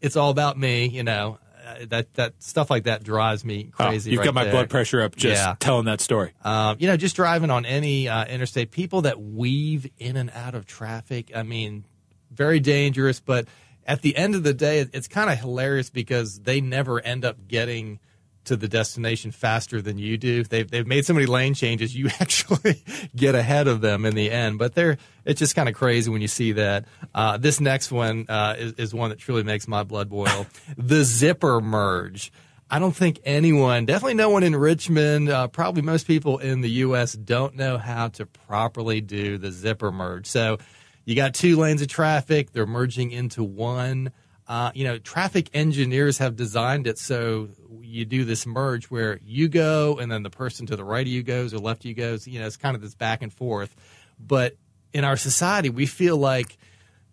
it's 0.00 0.16
all 0.16 0.30
about 0.30 0.58
me, 0.58 0.88
you 0.88 1.04
know. 1.04 1.38
Uh, 1.80 1.86
that 1.88 2.14
that 2.14 2.34
stuff 2.42 2.70
like 2.70 2.84
that 2.84 3.02
drives 3.02 3.44
me 3.44 3.70
oh, 3.78 3.88
crazy. 3.88 4.10
Oh, 4.10 4.12
you've 4.12 4.18
right 4.20 4.24
got 4.26 4.34
my 4.34 4.44
there. 4.44 4.52
blood 4.52 4.70
pressure 4.70 5.02
up 5.02 5.16
just 5.16 5.42
yeah. 5.42 5.54
telling 5.58 5.86
that 5.86 6.00
story. 6.00 6.32
Um, 6.44 6.76
you 6.78 6.86
know, 6.86 6.96
just 6.96 7.16
driving 7.16 7.50
on 7.50 7.64
any 7.64 8.08
uh, 8.08 8.24
interstate, 8.26 8.70
people 8.70 9.02
that 9.02 9.20
weave 9.20 9.90
in 9.98 10.16
and 10.16 10.30
out 10.30 10.54
of 10.54 10.66
traffic. 10.66 11.32
I 11.34 11.42
mean, 11.42 11.84
very 12.30 12.60
dangerous. 12.60 13.20
But 13.20 13.46
at 13.86 14.02
the 14.02 14.16
end 14.16 14.34
of 14.34 14.42
the 14.42 14.54
day, 14.54 14.80
it's 14.92 15.08
kind 15.08 15.30
of 15.30 15.38
hilarious 15.38 15.90
because 15.90 16.40
they 16.40 16.60
never 16.60 17.00
end 17.00 17.24
up 17.24 17.48
getting 17.48 18.00
to 18.44 18.56
the 18.56 18.68
destination 18.68 19.30
faster 19.30 19.80
than 19.80 19.98
you 19.98 20.18
do. 20.18 20.42
They've 20.44 20.68
they've 20.68 20.86
made 20.86 21.06
so 21.06 21.14
many 21.14 21.26
lane 21.26 21.54
changes, 21.54 21.94
you 21.94 22.08
actually 22.20 22.82
get 23.14 23.34
ahead 23.34 23.68
of 23.68 23.80
them 23.80 24.04
in 24.04 24.14
the 24.14 24.30
end. 24.30 24.58
But 24.58 24.74
they're 24.74 24.98
it's 25.24 25.38
just 25.38 25.54
kind 25.54 25.68
of 25.68 25.74
crazy 25.74 26.10
when 26.10 26.22
you 26.22 26.28
see 26.28 26.52
that. 26.52 26.86
Uh, 27.14 27.36
this 27.36 27.60
next 27.60 27.92
one 27.92 28.26
uh, 28.28 28.54
is, 28.58 28.72
is 28.74 28.94
one 28.94 29.10
that 29.10 29.18
truly 29.18 29.42
makes 29.42 29.68
my 29.68 29.82
blood 29.82 30.08
boil. 30.08 30.46
the 30.76 31.04
zipper 31.04 31.60
merge. 31.60 32.32
I 32.70 32.78
don't 32.78 32.96
think 32.96 33.20
anyone, 33.24 33.84
definitely 33.84 34.14
no 34.14 34.30
one 34.30 34.42
in 34.42 34.56
Richmond, 34.56 35.28
uh, 35.28 35.46
probably 35.48 35.82
most 35.82 36.06
people 36.06 36.38
in 36.38 36.62
the 36.62 36.70
U.S. 36.70 37.12
don't 37.12 37.54
know 37.54 37.76
how 37.76 38.08
to 38.08 38.24
properly 38.24 39.02
do 39.02 39.36
the 39.36 39.52
zipper 39.52 39.92
merge. 39.92 40.26
So 40.26 40.56
you 41.04 41.14
got 41.14 41.34
two 41.34 41.56
lanes 41.56 41.82
of 41.82 41.88
traffic, 41.88 42.52
they're 42.52 42.64
merging 42.64 43.10
into 43.10 43.44
one. 43.44 44.10
Uh, 44.48 44.70
you 44.74 44.84
know, 44.84 44.96
traffic 44.98 45.50
engineers 45.52 46.16
have 46.16 46.34
designed 46.34 46.86
it 46.86 46.98
so 46.98 47.50
you 47.82 48.04
do 48.04 48.24
this 48.24 48.46
merge 48.46 48.86
where 48.86 49.18
you 49.24 49.48
go 49.48 49.98
and 49.98 50.10
then 50.10 50.22
the 50.22 50.30
person 50.30 50.66
to 50.66 50.76
the 50.76 50.84
right 50.84 51.06
of 51.06 51.12
you 51.12 51.22
goes 51.22 51.54
or 51.54 51.58
left 51.58 51.82
of 51.84 51.88
you 51.88 51.94
goes. 51.94 52.26
You 52.26 52.40
know, 52.40 52.46
it's 52.46 52.56
kind 52.56 52.74
of 52.76 52.82
this 52.82 52.94
back 52.94 53.22
and 53.22 53.32
forth. 53.32 53.74
But 54.18 54.56
in 54.92 55.04
our 55.04 55.16
society, 55.16 55.70
we 55.70 55.86
feel 55.86 56.16
like 56.16 56.58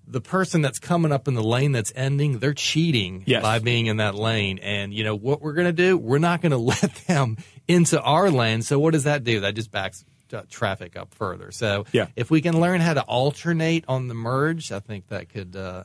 the 0.07 0.21
person 0.21 0.61
that's 0.61 0.79
coming 0.79 1.11
up 1.11 1.27
in 1.27 1.35
the 1.35 1.43
lane 1.43 1.71
that's 1.71 1.93
ending, 1.95 2.39
they're 2.39 2.53
cheating 2.53 3.23
Yes. 3.27 3.43
by 3.43 3.59
being 3.59 3.85
in 3.85 3.97
that 3.97 4.15
lane. 4.15 4.57
And 4.59 4.91
you 4.93 5.03
know 5.03 5.15
what 5.15 5.41
we're 5.41 5.53
going 5.53 5.67
to 5.67 5.71
do? 5.73 5.97
We're 5.97 6.17
not 6.17 6.41
going 6.41 6.51
to 6.53 6.57
let 6.57 6.95
them 7.07 7.37
into 7.67 8.01
our 8.01 8.29
lane. 8.31 8.61
So 8.63 8.79
what 8.79 8.93
does 8.93 9.03
that 9.03 9.23
do? 9.23 9.41
That 9.41 9.53
just 9.55 9.71
backs 9.71 10.03
traffic 10.49 10.95
up 10.95 11.13
further. 11.15 11.51
So 11.51 11.85
Yeah. 11.91 12.07
if 12.15 12.29
we 12.29 12.41
can 12.41 12.59
learn 12.59 12.81
how 12.81 12.93
to 12.95 13.01
alternate 13.01 13.85
on 13.87 14.07
the 14.07 14.13
merge, 14.13 14.71
I 14.71 14.79
think 14.79 15.07
that 15.07 15.29
could 15.29 15.55
uh, 15.55 15.83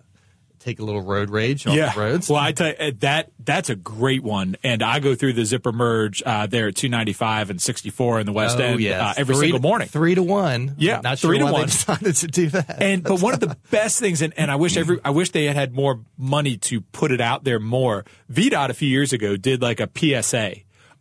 take 0.65 0.81
a 0.81 0.85
little 0.85 1.03
road 1.03 1.29
rage 1.31 1.67
on 1.67 1.77
the 1.77 1.93
roads. 1.97 2.29
Well, 2.29 2.41
I 2.41 2.53
tell 2.53 2.69
you, 2.69 2.75
uh, 2.79 2.91
that 3.01 3.31
that's 3.39 3.69
a 3.71 3.77
great 3.77 4.23
one, 4.23 4.57
and 4.63 4.83
I 4.83 4.99
go 5.01 5.15
through 5.15 5.35
the 5.35 5.45
zipper 5.45 5.73
merge 5.73 6.23
uh, 6.25 6.47
there 6.47 6.69
at 6.69 6.77
295 6.77 7.51
and 7.51 7.61
64 7.61 8.21
in 8.21 8.27
the 8.27 8.33
West 8.33 8.59
End 8.59 8.81
yes. 8.81 9.01
uh, 9.01 9.15
every 9.21 9.35
Oh, 9.35 9.39
Three 9.39 9.47
single 9.49 9.59
to- 9.61 9.63
morning. 9.63 9.89
Three 9.89 10.15
to 10.15 10.23
one. 10.23 10.75
Yeah, 10.79 11.01
Not 11.03 11.19
sure 11.19 11.31
three 11.31 11.39
to 11.39 11.45
why 11.45 11.53
one. 11.53 11.67
decided 11.67 12.15
to 12.17 12.27
do 12.27 12.49
that. 12.51 12.83
And 12.83 13.03
but 13.03 13.21
one 13.21 13.35
of 13.35 13.41
the 13.41 13.57
best 13.71 14.01
things, 14.01 14.23
and, 14.23 14.33
and 14.37 14.51
I 14.51 14.57
wish 14.57 14.77
every 14.77 14.99
I 15.05 15.11
wish 15.11 15.31
they 15.31 15.45
had 15.45 15.57
had 15.57 15.73
more 15.75 16.01
money 16.17 16.57
to 16.59 16.81
put 16.81 17.13
it 17.13 17.21
out 17.21 17.45
there 17.45 17.61
more. 17.61 18.05
VDOT 18.33 18.71
a 18.71 18.75
few 18.75 18.89
years 18.89 19.13
ago 19.13 19.37
did 19.37 19.61
like 19.63 19.81
a 19.81 19.89
PSA 19.95 20.57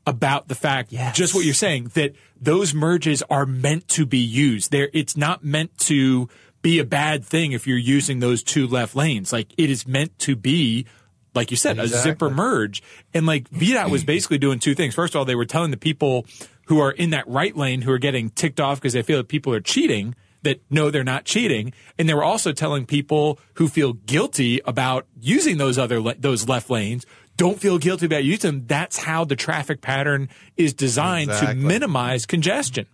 about 0.06 0.50
the 0.50 0.56
fact, 0.56 0.92
Yes. 0.92 1.16
just 1.16 1.34
what 1.34 1.46
you're 1.46 1.54
saying, 1.54 1.92
that 1.94 2.14
those 2.42 2.74
merges 2.74 3.24
are 3.30 3.46
meant 3.46 3.88
to 3.88 4.06
be 4.06 4.18
used. 4.18 4.70
There, 4.70 4.90
it's 4.94 5.16
not 5.16 5.46
meant 5.46 5.78
to 5.78 6.28
be 6.64 6.80
a 6.80 6.84
bad 6.84 7.24
thing 7.24 7.52
if 7.52 7.68
you're 7.68 7.78
using 7.78 8.20
those 8.20 8.42
two 8.42 8.66
left 8.66 8.96
lanes. 8.96 9.32
Like 9.32 9.54
it 9.58 9.70
is 9.70 9.88
meant 9.88 10.18
to 10.20 10.36
be. 10.36 10.88
Like 11.36 11.50
you 11.50 11.58
said, 11.58 11.80
a 11.80 11.88
zipper 11.88 12.30
merge. 12.30 12.84
And 13.12 13.26
like 13.26 13.50
VDOT 13.50 13.90
was 13.90 14.04
basically 14.14 14.38
doing 14.38 14.60
two 14.60 14.76
things. 14.76 14.94
First 14.94 15.16
of 15.16 15.20
all, 15.20 15.26
they 15.26 15.34
were 15.36 15.46
telling 15.46 15.72
the 15.72 15.78
people 15.78 16.28
who 16.68 16.80
are 16.80 16.92
in 16.92 17.10
that 17.10 17.28
right 17.28 17.58
lane 17.58 17.82
who 17.82 17.92
are 17.92 17.98
getting 17.98 18.30
ticked 18.30 18.60
off 18.60 18.80
because 18.80 18.94
they 18.94 19.02
feel 19.02 19.18
that 19.18 19.28
people 19.28 19.52
are 19.54 19.60
cheating 19.60 20.16
that 20.44 20.62
no, 20.70 20.92
they're 20.92 21.04
not 21.04 21.26
cheating. 21.26 21.74
And 21.98 22.08
they 22.08 22.14
were 22.14 22.24
also 22.24 22.52
telling 22.52 22.86
people 22.86 23.40
who 23.56 23.68
feel 23.68 23.94
guilty 23.94 24.62
about 24.66 25.08
using 25.20 25.58
those 25.58 25.78
other, 25.78 26.00
le- 26.00 26.16
those 26.16 26.48
left 26.48 26.70
lanes, 26.70 27.06
don't 27.36 27.60
feel 27.60 27.80
guilty 27.80 28.06
about 28.06 28.24
using 28.24 28.52
them. 28.52 28.64
That's 28.68 28.98
how 28.98 29.26
the 29.26 29.36
traffic 29.36 29.82
pattern 29.82 30.30
is 30.56 30.74
designed 30.74 31.32
Exactly. 31.32 31.62
to 31.62 31.66
minimize 31.68 32.26
congestion. 32.26 32.86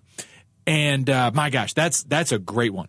And, 0.66 1.10
uh, 1.10 1.32
my 1.34 1.50
gosh, 1.50 1.74
that's, 1.74 2.04
that's 2.04 2.32
a 2.32 2.40
great 2.40 2.74
one. 2.74 2.88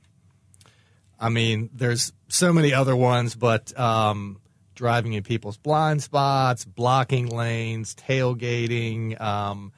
I 1.20 1.28
mean, 1.28 1.68
there's 1.74 2.12
so 2.28 2.52
many 2.52 2.72
other 2.72 2.96
ones, 2.96 3.35
but 3.35 3.78
um, 3.78 4.40
driving 4.74 5.12
in 5.12 5.22
people's 5.22 5.59
blind 5.59 6.02
spots, 6.02 6.64
blocking 6.64 7.26
lanes, 7.26 7.94
tailgating, 7.94 9.20
um, 9.20 9.72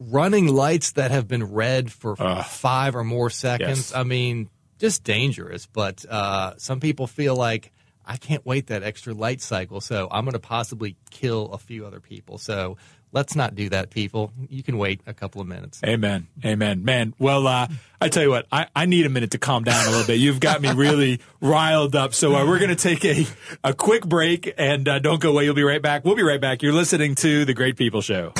running 0.00 0.48
lights 0.48 0.92
that 0.92 1.12
have 1.12 1.28
been 1.28 1.44
red 1.44 1.92
for 1.92 2.16
five 2.16 2.96
or 2.96 3.04
more 3.04 3.30
seconds. 3.30 3.90
Yes. 3.90 3.94
I 3.94 4.02
mean, 4.02 4.50
just 4.78 5.04
dangerous. 5.04 5.66
But 5.66 6.04
uh, 6.04 6.54
some 6.58 6.80
people 6.80 7.06
feel 7.06 7.36
like 7.36 7.72
I 8.04 8.16
can't 8.16 8.44
wait 8.44 8.66
that 8.66 8.82
extra 8.82 9.14
light 9.14 9.40
cycle, 9.40 9.80
so 9.80 10.08
I'm 10.10 10.24
going 10.24 10.34
to 10.34 10.38
possibly 10.40 10.96
kill 11.10 11.52
a 11.52 11.58
few 11.58 11.86
other 11.86 12.00
people. 12.00 12.38
So 12.38 12.76
let's 13.16 13.34
not 13.34 13.54
do 13.54 13.70
that, 13.70 13.88
people. 13.88 14.30
You 14.50 14.62
can 14.62 14.76
wait 14.76 15.00
a 15.06 15.14
couple 15.14 15.40
of 15.40 15.48
minutes. 15.48 15.80
Amen. 15.84 16.26
Amen. 16.44 16.84
Man, 16.84 17.14
well, 17.18 17.46
uh, 17.46 17.66
I 17.98 18.10
tell 18.10 18.22
you 18.22 18.28
what, 18.28 18.46
I, 18.52 18.66
I 18.76 18.84
need 18.84 19.06
a 19.06 19.08
minute 19.08 19.30
to 19.30 19.38
calm 19.38 19.64
down 19.64 19.86
a 19.86 19.90
little 19.90 20.06
bit. 20.06 20.18
You've 20.18 20.38
got 20.38 20.60
me 20.60 20.70
really 20.72 21.20
riled 21.40 21.96
up. 21.96 22.12
So 22.12 22.36
uh, 22.36 22.46
we're 22.46 22.58
going 22.58 22.76
to 22.76 22.76
take 22.76 23.06
a, 23.06 23.26
a 23.64 23.72
quick 23.72 24.06
break 24.06 24.52
and 24.58 24.86
uh, 24.86 24.98
don't 24.98 25.18
go 25.18 25.30
away. 25.30 25.44
You'll 25.44 25.54
be 25.54 25.62
right 25.62 25.80
back. 25.80 26.04
We'll 26.04 26.14
be 26.14 26.22
right 26.22 26.40
back. 26.40 26.62
You're 26.62 26.74
listening 26.74 27.14
to 27.16 27.46
The 27.46 27.54
Great 27.54 27.76
People 27.78 28.02
Show. 28.02 28.34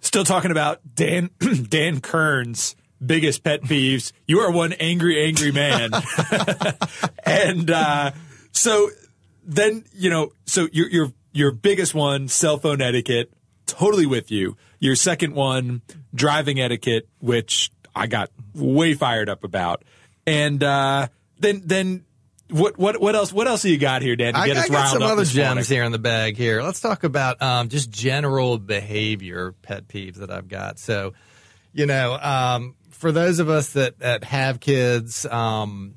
Still 0.00 0.24
talking 0.24 0.50
about 0.50 0.80
Dan, 0.92 1.30
Dan 1.68 2.00
Kern's 2.00 2.74
biggest 3.04 3.44
pet 3.44 3.62
peeves. 3.62 4.10
You 4.26 4.40
are 4.40 4.50
one 4.50 4.72
angry, 4.72 5.24
angry 5.24 5.52
man. 5.52 5.90
and, 7.24 7.70
uh, 7.70 8.10
so 8.50 8.90
then, 9.44 9.84
you 9.92 10.10
know, 10.10 10.32
so 10.46 10.66
your, 10.72 10.88
your, 10.88 11.12
your 11.36 11.52
biggest 11.52 11.94
one, 11.94 12.28
cell 12.28 12.58
phone 12.58 12.80
etiquette, 12.80 13.30
totally 13.66 14.06
with 14.06 14.30
you. 14.30 14.56
Your 14.78 14.96
second 14.96 15.34
one, 15.34 15.82
driving 16.14 16.60
etiquette, 16.60 17.08
which 17.20 17.70
I 17.94 18.06
got 18.06 18.30
way 18.54 18.94
fired 18.94 19.28
up 19.28 19.44
about. 19.44 19.84
And, 20.26 20.62
uh, 20.62 21.08
then, 21.38 21.62
then, 21.64 22.04
what, 22.48 22.78
what, 22.78 23.00
what 23.00 23.14
else, 23.14 23.32
what 23.32 23.46
else 23.46 23.62
do 23.62 23.70
you 23.70 23.76
got 23.78 24.02
here, 24.02 24.16
Dan, 24.16 24.34
to 24.34 24.40
I, 24.40 24.46
get 24.46 24.56
I 24.56 24.60
us 24.60 24.68
got 24.68 24.74
riled 24.74 24.92
some 24.92 25.02
up 25.02 25.10
other 25.10 25.24
gems 25.24 25.54
morning? 25.54 25.64
here 25.64 25.84
in 25.84 25.92
the 25.92 25.98
bag. 25.98 26.36
Here, 26.36 26.62
let's 26.62 26.80
talk 26.80 27.04
about 27.04 27.42
um, 27.42 27.68
just 27.68 27.90
general 27.90 28.58
behavior 28.58 29.52
pet 29.62 29.88
peeves 29.88 30.16
that 30.16 30.30
I've 30.30 30.48
got. 30.48 30.78
So, 30.78 31.12
you 31.72 31.86
know, 31.86 32.16
um, 32.16 32.76
for 32.90 33.12
those 33.12 33.40
of 33.40 33.50
us 33.50 33.70
that 33.74 33.98
that 33.98 34.24
have 34.24 34.60
kids, 34.60 35.26
um, 35.26 35.96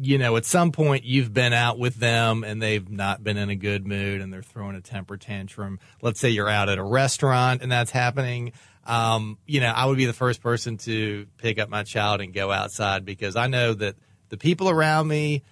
you 0.00 0.18
know, 0.18 0.36
at 0.36 0.44
some 0.44 0.72
point 0.72 1.04
you've 1.04 1.32
been 1.32 1.52
out 1.52 1.78
with 1.78 1.96
them 1.96 2.44
and 2.44 2.62
they've 2.62 2.88
not 2.88 3.22
been 3.24 3.36
in 3.36 3.50
a 3.50 3.56
good 3.56 3.86
mood 3.86 4.20
and 4.20 4.32
they're 4.32 4.42
throwing 4.42 4.76
a 4.76 4.80
temper 4.80 5.16
tantrum. 5.16 5.80
Let's 6.02 6.20
say 6.20 6.30
you're 6.30 6.48
out 6.48 6.68
at 6.68 6.78
a 6.78 6.84
restaurant 6.84 7.62
and 7.62 7.70
that's 7.70 7.90
happening. 7.90 8.52
Um, 8.86 9.38
you 9.46 9.60
know, 9.60 9.68
I 9.68 9.86
would 9.86 9.98
be 9.98 10.06
the 10.06 10.12
first 10.12 10.40
person 10.40 10.78
to 10.78 11.26
pick 11.36 11.58
up 11.58 11.68
my 11.68 11.82
child 11.82 12.20
and 12.20 12.32
go 12.32 12.50
outside 12.50 13.04
because 13.04 13.36
I 13.36 13.48
know 13.48 13.74
that 13.74 13.96
the 14.28 14.36
people 14.36 14.70
around 14.70 15.08
me 15.08 15.42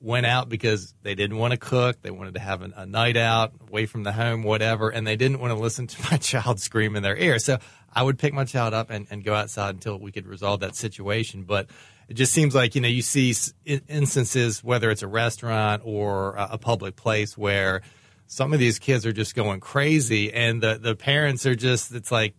went 0.00 0.24
out 0.24 0.48
because 0.48 0.94
they 1.02 1.14
didn't 1.14 1.36
want 1.36 1.52
to 1.52 1.58
cook. 1.58 2.00
They 2.00 2.10
wanted 2.10 2.34
to 2.34 2.40
have 2.40 2.62
an, 2.62 2.72
a 2.74 2.86
night 2.86 3.16
out 3.16 3.52
away 3.68 3.86
from 3.86 4.02
the 4.02 4.12
home, 4.12 4.42
whatever, 4.42 4.88
and 4.88 5.06
they 5.06 5.16
didn't 5.16 5.40
want 5.40 5.52
to 5.52 5.60
listen 5.62 5.86
to 5.86 6.10
my 6.10 6.16
child 6.16 6.58
scream 6.58 6.96
in 6.96 7.02
their 7.02 7.16
ear. 7.16 7.38
So 7.38 7.58
I 7.92 8.02
would 8.02 8.18
pick 8.18 8.32
my 8.32 8.44
child 8.44 8.72
up 8.72 8.90
and, 8.90 9.06
and 9.10 9.22
go 9.22 9.34
outside 9.34 9.74
until 9.74 9.98
we 9.98 10.10
could 10.10 10.26
resolve 10.26 10.60
that 10.60 10.74
situation. 10.74 11.42
But 11.42 11.68
it 12.10 12.14
just 12.14 12.32
seems 12.32 12.56
like, 12.56 12.74
you 12.74 12.80
know, 12.80 12.88
you 12.88 13.02
see 13.02 13.32
instances, 13.64 14.64
whether 14.64 14.90
it's 14.90 15.02
a 15.02 15.06
restaurant 15.06 15.82
or 15.84 16.34
a, 16.36 16.58
public 16.58 16.96
place 16.96 17.38
where 17.38 17.82
some 18.26 18.52
of 18.52 18.58
these 18.58 18.80
kids 18.80 19.06
are 19.06 19.12
just 19.12 19.36
going 19.36 19.60
crazy 19.60 20.32
and 20.32 20.60
the, 20.60 20.76
the 20.76 20.96
parents 20.96 21.46
are 21.46 21.54
just, 21.54 21.94
it's 21.94 22.10
like, 22.10 22.34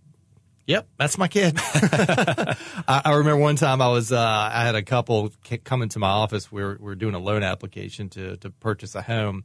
Yep, 0.68 0.88
that's 0.98 1.18
my 1.18 1.28
kid. 1.28 1.56
I, 1.58 2.56
I 2.88 3.14
remember 3.14 3.42
one 3.42 3.56
time 3.56 3.82
I 3.82 3.88
was 3.88 4.12
uh, 4.12 4.20
I 4.54 4.64
had 4.64 4.76
a 4.76 4.84
couple 4.84 5.32
come 5.64 5.82
into 5.82 5.98
my 5.98 6.08
office. 6.08 6.52
We 6.52 6.62
were, 6.62 6.78
we 6.80 6.86
were 6.86 6.96
doing 6.96 7.16
a 7.16 7.20
loan 7.20 7.42
application 7.42 8.10
to 8.10 8.38
to 8.38 8.52
purchase 8.52 8.94
a 8.94 9.02
home, 9.02 9.44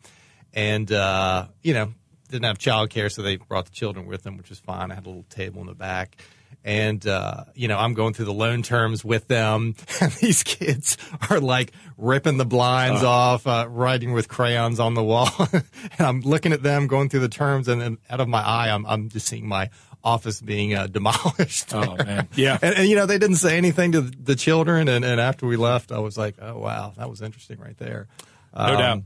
and 0.52 0.92
uh, 0.92 1.46
you 1.62 1.72
know 1.72 1.94
didn't 2.28 2.44
have 2.44 2.58
childcare, 2.58 3.10
so 3.10 3.22
they 3.22 3.36
brought 3.38 3.64
the 3.64 3.72
children 3.72 4.06
with 4.06 4.24
them, 4.24 4.36
which 4.36 4.50
was 4.50 4.60
fine. 4.60 4.92
I 4.92 4.94
had 4.94 5.06
a 5.06 5.08
little 5.08 5.24
table 5.30 5.62
in 5.62 5.68
the 5.68 5.74
back. 5.74 6.16
And 6.66 7.06
uh, 7.06 7.44
you 7.54 7.68
know, 7.68 7.78
I'm 7.78 7.94
going 7.94 8.12
through 8.12 8.24
the 8.24 8.34
loan 8.34 8.64
terms 8.64 9.04
with 9.04 9.28
them, 9.28 9.76
and 10.00 10.10
these 10.14 10.42
kids 10.42 10.98
are 11.30 11.38
like 11.38 11.70
ripping 11.96 12.38
the 12.38 12.44
blinds 12.44 13.04
off, 13.04 13.46
uh, 13.46 13.66
writing 13.70 14.12
with 14.12 14.28
crayons 14.28 14.80
on 14.80 14.94
the 14.94 15.02
wall. 15.04 15.30
and 15.52 16.00
I'm 16.00 16.20
looking 16.22 16.52
at 16.52 16.64
them, 16.64 16.88
going 16.88 17.08
through 17.08 17.20
the 17.20 17.28
terms, 17.28 17.68
and 17.68 17.80
then 17.80 17.98
out 18.10 18.18
of 18.20 18.26
my 18.26 18.40
eye, 18.42 18.70
I'm, 18.70 18.84
I'm 18.84 19.08
just 19.10 19.28
seeing 19.28 19.46
my 19.46 19.70
office 20.02 20.40
being 20.40 20.74
uh, 20.74 20.86
demolished. 20.90 21.72
Oh, 21.72 21.94
man. 22.04 22.26
Yeah. 22.34 22.58
and, 22.60 22.74
and 22.78 22.88
you 22.88 22.96
know, 22.96 23.06
they 23.06 23.18
didn't 23.18 23.36
say 23.36 23.56
anything 23.56 23.92
to 23.92 24.00
the 24.00 24.34
children, 24.34 24.88
and, 24.88 25.04
and 25.04 25.20
after 25.20 25.46
we 25.46 25.56
left, 25.56 25.92
I 25.92 26.00
was 26.00 26.18
like, 26.18 26.34
oh 26.42 26.58
wow, 26.58 26.94
that 26.96 27.08
was 27.08 27.22
interesting 27.22 27.60
right 27.60 27.78
there. 27.78 28.08
No 28.56 28.64
Um, 28.64 28.76
doubt. 28.76 29.02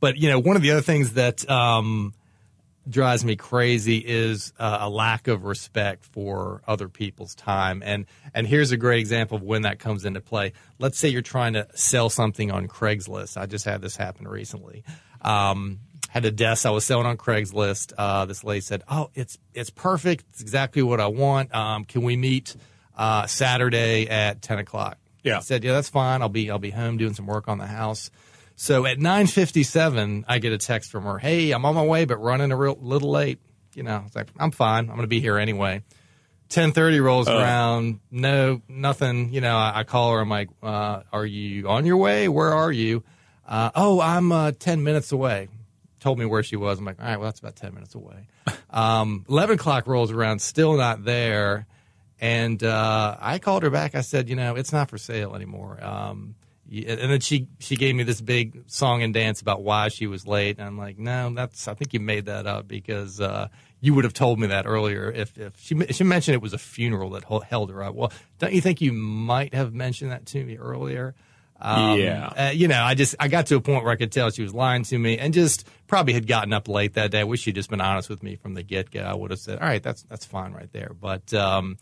But 0.00 0.16
you 0.16 0.30
know, 0.30 0.38
one 0.38 0.56
of 0.56 0.62
the 0.62 0.70
other 0.70 0.80
things 0.80 1.12
that 1.12 1.48
um, 1.50 2.14
drives 2.88 3.24
me 3.24 3.36
crazy 3.36 3.98
is 3.98 4.52
uh, 4.58 4.78
a 4.80 4.90
lack 4.90 5.28
of 5.28 5.44
respect 5.44 6.04
for 6.04 6.62
other 6.66 6.88
people's 6.88 7.34
time. 7.34 7.82
And 7.84 8.06
and 8.34 8.46
here's 8.46 8.70
a 8.70 8.76
great 8.76 9.00
example 9.00 9.36
of 9.36 9.42
when 9.42 9.62
that 9.62 9.78
comes 9.78 10.04
into 10.04 10.20
play. 10.20 10.52
Let's 10.78 10.98
say 10.98 11.08
you're 11.08 11.22
trying 11.22 11.54
to 11.54 11.66
sell 11.74 12.10
something 12.10 12.50
on 12.50 12.68
Craigslist. 12.68 13.36
I 13.36 13.46
just 13.46 13.64
had 13.64 13.80
this 13.80 13.96
happen 13.96 14.26
recently. 14.26 14.84
Um, 15.22 15.80
had 16.08 16.24
a 16.24 16.30
desk 16.30 16.64
I 16.64 16.70
was 16.70 16.84
selling 16.84 17.06
on 17.06 17.16
Craigslist. 17.16 17.92
Uh, 17.96 18.24
this 18.24 18.42
lady 18.44 18.60
said, 18.60 18.82
"Oh, 18.88 19.10
it's 19.14 19.38
it's 19.54 19.70
perfect. 19.70 20.24
It's 20.30 20.40
exactly 20.40 20.82
what 20.82 21.00
I 21.00 21.08
want. 21.08 21.54
Um, 21.54 21.84
can 21.84 22.02
we 22.02 22.16
meet 22.16 22.56
uh, 22.96 23.26
Saturday 23.26 24.08
at 24.08 24.42
ten 24.42 24.58
o'clock?" 24.58 24.98
Yeah. 25.22 25.38
I 25.38 25.40
said, 25.40 25.64
"Yeah, 25.64 25.72
that's 25.72 25.88
fine. 25.90 26.22
I'll 26.22 26.28
be 26.28 26.50
I'll 26.50 26.58
be 26.58 26.70
home 26.70 26.96
doing 26.96 27.14
some 27.14 27.26
work 27.26 27.48
on 27.48 27.58
the 27.58 27.66
house." 27.66 28.10
So 28.60 28.86
at 28.86 28.98
9:57, 28.98 30.24
I 30.26 30.40
get 30.40 30.52
a 30.52 30.58
text 30.58 30.90
from 30.90 31.04
her. 31.04 31.16
Hey, 31.18 31.52
I'm 31.52 31.64
on 31.64 31.76
my 31.76 31.84
way, 31.84 32.06
but 32.06 32.16
running 32.16 32.50
a 32.50 32.56
real, 32.56 32.76
little 32.80 33.12
late. 33.12 33.38
You 33.74 33.84
know, 33.84 34.02
it's 34.04 34.16
like 34.16 34.30
I'm 34.36 34.50
fine. 34.50 34.86
I'm 34.90 34.96
going 34.96 35.02
to 35.02 35.06
be 35.06 35.20
here 35.20 35.38
anyway. 35.38 35.84
10:30 36.50 37.00
rolls 37.00 37.28
around. 37.28 38.00
No, 38.10 38.60
nothing. 38.68 39.32
You 39.32 39.40
know, 39.40 39.56
I, 39.56 39.80
I 39.80 39.84
call 39.84 40.12
her. 40.12 40.18
I'm 40.20 40.28
like, 40.28 40.48
uh, 40.60 41.02
"Are 41.12 41.24
you 41.24 41.68
on 41.68 41.86
your 41.86 41.98
way? 41.98 42.28
Where 42.28 42.52
are 42.52 42.72
you?" 42.72 43.04
Uh, 43.46 43.70
oh, 43.76 44.00
I'm 44.00 44.32
uh, 44.32 44.50
10 44.50 44.82
minutes 44.82 45.12
away. 45.12 45.48
Told 46.00 46.18
me 46.18 46.26
where 46.26 46.42
she 46.42 46.56
was. 46.56 46.80
I'm 46.80 46.84
like, 46.84 47.00
all 47.00 47.06
right, 47.06 47.16
well, 47.16 47.26
that's 47.28 47.40
about 47.40 47.56
10 47.56 47.74
minutes 47.74 47.94
away. 47.94 48.26
Um, 48.70 49.24
11 49.30 49.54
o'clock 49.54 49.86
rolls 49.86 50.10
around, 50.12 50.42
still 50.42 50.76
not 50.76 51.02
there. 51.02 51.66
And 52.20 52.62
uh, 52.62 53.16
I 53.18 53.38
called 53.38 53.62
her 53.62 53.70
back. 53.70 53.94
I 53.94 54.02
said, 54.02 54.28
you 54.28 54.36
know, 54.36 54.56
it's 54.56 54.74
not 54.74 54.90
for 54.90 54.98
sale 54.98 55.34
anymore. 55.34 55.82
Um, 55.82 56.34
and 56.70 57.10
then 57.10 57.20
she 57.20 57.48
she 57.58 57.76
gave 57.76 57.94
me 57.94 58.02
this 58.02 58.20
big 58.20 58.64
song 58.66 59.02
and 59.02 59.14
dance 59.14 59.40
about 59.40 59.62
why 59.62 59.88
she 59.88 60.06
was 60.06 60.26
late. 60.26 60.58
And 60.58 60.66
I'm 60.66 60.78
like, 60.78 60.98
no, 60.98 61.32
that's 61.34 61.66
I 61.66 61.74
think 61.74 61.94
you 61.94 62.00
made 62.00 62.26
that 62.26 62.46
up 62.46 62.68
because 62.68 63.20
uh, 63.20 63.48
you 63.80 63.94
would 63.94 64.04
have 64.04 64.12
told 64.12 64.38
me 64.38 64.48
that 64.48 64.66
earlier. 64.66 65.10
If 65.10 65.38
if 65.38 65.58
she 65.58 65.76
she 65.92 66.04
mentioned 66.04 66.34
it 66.34 66.42
was 66.42 66.52
a 66.52 66.58
funeral 66.58 67.10
that 67.10 67.24
held 67.24 67.70
her 67.70 67.82
up. 67.82 67.94
Well, 67.94 68.12
don't 68.38 68.52
you 68.52 68.60
think 68.60 68.80
you 68.80 68.92
might 68.92 69.54
have 69.54 69.72
mentioned 69.72 70.10
that 70.12 70.26
to 70.26 70.44
me 70.44 70.56
earlier? 70.56 71.14
Um, 71.60 71.98
yeah. 71.98 72.26
Uh, 72.26 72.50
you 72.50 72.68
know, 72.68 72.80
I 72.82 72.94
just 72.94 73.16
I 73.18 73.28
got 73.28 73.46
to 73.46 73.56
a 73.56 73.60
point 73.60 73.84
where 73.84 73.92
I 73.92 73.96
could 73.96 74.12
tell 74.12 74.30
she 74.30 74.42
was 74.42 74.54
lying 74.54 74.84
to 74.84 74.98
me, 74.98 75.18
and 75.18 75.34
just 75.34 75.66
probably 75.86 76.12
had 76.12 76.26
gotten 76.26 76.52
up 76.52 76.68
late 76.68 76.94
that 76.94 77.10
day. 77.10 77.20
I 77.20 77.24
wish 77.24 77.40
she'd 77.40 77.54
just 77.54 77.70
been 77.70 77.80
honest 77.80 78.08
with 78.08 78.22
me 78.22 78.36
from 78.36 78.54
the 78.54 78.62
get 78.62 78.90
go. 78.90 79.00
I 79.00 79.14
would 79.14 79.30
have 79.30 79.40
said, 79.40 79.58
all 79.58 79.66
right, 79.66 79.82
that's 79.82 80.02
that's 80.02 80.24
fine 80.24 80.52
right 80.52 80.72
there. 80.72 80.92
But 80.98 81.32
um, 81.34 81.78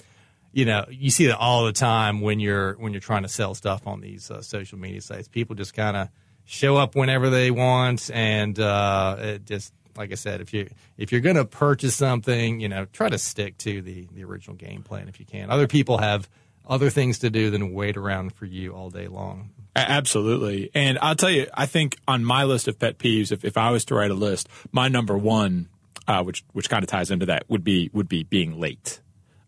you 0.56 0.64
know, 0.64 0.86
you 0.88 1.10
see 1.10 1.26
that 1.26 1.36
all 1.36 1.66
the 1.66 1.72
time 1.74 2.22
when 2.22 2.40
you're 2.40 2.78
when 2.78 2.94
you're 2.94 3.00
trying 3.00 3.24
to 3.24 3.28
sell 3.28 3.54
stuff 3.54 3.86
on 3.86 4.00
these 4.00 4.30
uh, 4.30 4.40
social 4.40 4.78
media 4.78 5.02
sites. 5.02 5.28
People 5.28 5.54
just 5.54 5.74
kind 5.74 5.98
of 5.98 6.08
show 6.46 6.78
up 6.78 6.96
whenever 6.96 7.28
they 7.28 7.50
want, 7.50 8.10
and 8.10 8.58
uh, 8.58 9.16
it 9.18 9.44
just 9.44 9.74
like 9.98 10.12
I 10.12 10.14
said, 10.14 10.40
if 10.40 10.54
you 10.54 10.70
if 10.96 11.12
you're 11.12 11.20
going 11.20 11.36
to 11.36 11.44
purchase 11.44 11.94
something, 11.94 12.58
you 12.58 12.70
know, 12.70 12.86
try 12.86 13.10
to 13.10 13.18
stick 13.18 13.58
to 13.58 13.82
the 13.82 14.08
the 14.12 14.24
original 14.24 14.56
game 14.56 14.82
plan 14.82 15.08
if 15.08 15.20
you 15.20 15.26
can. 15.26 15.50
Other 15.50 15.66
people 15.66 15.98
have 15.98 16.26
other 16.66 16.88
things 16.88 17.18
to 17.18 17.28
do 17.28 17.50
than 17.50 17.74
wait 17.74 17.98
around 17.98 18.32
for 18.32 18.46
you 18.46 18.72
all 18.72 18.88
day 18.88 19.08
long. 19.08 19.50
Absolutely. 19.76 20.70
And 20.74 20.98
I'll 21.02 21.16
tell 21.16 21.30
you, 21.30 21.48
I 21.52 21.66
think 21.66 21.98
on 22.08 22.24
my 22.24 22.44
list 22.44 22.66
of 22.66 22.78
pet 22.78 22.96
peeves, 22.96 23.30
if, 23.30 23.44
if 23.44 23.58
I 23.58 23.72
was 23.72 23.84
to 23.84 23.94
write 23.94 24.10
a 24.10 24.14
list, 24.14 24.48
my 24.72 24.88
number 24.88 25.18
one, 25.18 25.68
uh, 26.08 26.24
which 26.24 26.44
which 26.54 26.70
kind 26.70 26.82
of 26.82 26.88
ties 26.88 27.10
into 27.10 27.26
that, 27.26 27.44
would 27.50 27.62
be 27.62 27.90
would 27.92 28.08
be 28.08 28.22
being 28.22 28.58
late 28.58 29.02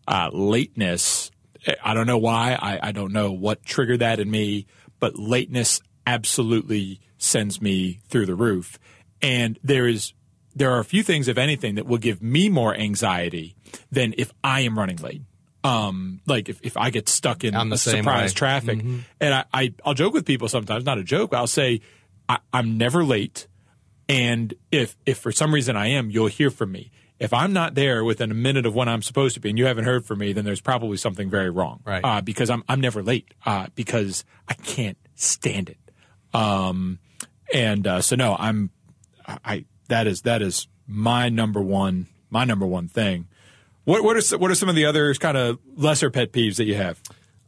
uh, 0.09 0.29
lateness. 0.33 1.31
I 1.83 1.93
don't 1.93 2.07
know 2.07 2.17
why. 2.17 2.57
I, 2.59 2.89
I 2.89 2.91
don't 2.91 3.13
know 3.13 3.31
what 3.31 3.63
triggered 3.63 3.99
that 3.99 4.19
in 4.19 4.29
me, 4.29 4.65
but 4.99 5.17
lateness 5.17 5.81
absolutely 6.07 6.99
sends 7.17 7.61
me 7.61 7.99
through 8.09 8.25
the 8.25 8.35
roof. 8.35 8.79
And 9.21 9.59
there 9.63 9.87
is 9.87 10.13
there 10.55 10.71
are 10.71 10.79
a 10.79 10.85
few 10.85 11.03
things, 11.03 11.27
if 11.27 11.37
anything, 11.37 11.75
that 11.75 11.85
will 11.85 11.99
give 11.99 12.21
me 12.21 12.49
more 12.49 12.75
anxiety 12.75 13.55
than 13.91 14.15
if 14.17 14.33
I 14.43 14.61
am 14.61 14.77
running 14.77 14.97
late. 14.97 15.21
Um, 15.63 16.21
like 16.25 16.49
if, 16.49 16.59
if 16.63 16.75
I 16.75 16.89
get 16.89 17.07
stuck 17.07 17.43
in 17.43 17.53
a 17.53 17.77
surprise 17.77 18.31
way. 18.31 18.33
traffic, 18.33 18.79
mm-hmm. 18.79 18.99
and 19.19 19.33
I, 19.33 19.45
I 19.53 19.73
I'll 19.85 19.93
joke 19.93 20.13
with 20.13 20.25
people 20.25 20.47
sometimes, 20.47 20.85
not 20.85 20.97
a 20.97 21.03
joke. 21.03 21.33
I'll 21.33 21.47
say 21.47 21.81
I, 22.27 22.39
I'm 22.53 22.77
never 22.77 23.03
late, 23.03 23.47
and 24.07 24.53
if 24.71 24.95
if 25.05 25.17
for 25.17 25.33
some 25.33 25.53
reason 25.53 25.75
I 25.75 25.87
am, 25.87 26.09
you'll 26.09 26.27
hear 26.27 26.49
from 26.49 26.71
me 26.71 26.91
if 27.19 27.33
I'm 27.33 27.51
not 27.53 27.75
there 27.75 28.03
within 28.03 28.31
a 28.31 28.35
minute 28.35 28.65
of 28.65 28.73
when 28.73 28.87
I'm 28.87 29.01
supposed 29.01 29.35
to 29.35 29.41
be, 29.41 29.49
and 29.49 29.59
you 29.59 29.65
haven't 29.65 29.85
heard 29.85 30.05
from 30.05 30.19
me, 30.19 30.33
then 30.33 30.45
there's 30.45 30.61
probably 30.61 30.97
something 30.97 31.29
very 31.29 31.49
wrong. 31.49 31.81
Right. 31.85 32.03
Uh, 32.03 32.21
because 32.21 32.49
I'm 32.49 32.63
I'm 32.67 32.81
never 32.81 33.03
late. 33.03 33.33
Uh, 33.45 33.67
because 33.75 34.23
I 34.47 34.53
can't 34.53 34.97
stand 35.15 35.69
it. 35.69 35.77
Um, 36.33 36.99
and 37.53 37.85
uh, 37.85 38.01
so 38.01 38.15
no, 38.15 38.35
I'm 38.39 38.71
I 39.27 39.65
that 39.89 40.07
is 40.07 40.21
that 40.21 40.41
is 40.41 40.67
my 40.87 41.29
number 41.29 41.61
one 41.61 42.07
my 42.29 42.45
number 42.45 42.65
one 42.65 42.87
thing. 42.87 43.27
What 43.83 44.03
what 44.03 44.15
are 44.15 44.37
what 44.37 44.49
are 44.49 44.55
some 44.55 44.69
of 44.69 44.75
the 44.75 44.85
other 44.85 45.13
kind 45.15 45.37
of 45.37 45.59
lesser 45.75 46.09
pet 46.09 46.31
peeves 46.31 46.55
that 46.57 46.65
you 46.65 46.75
have? 46.75 47.01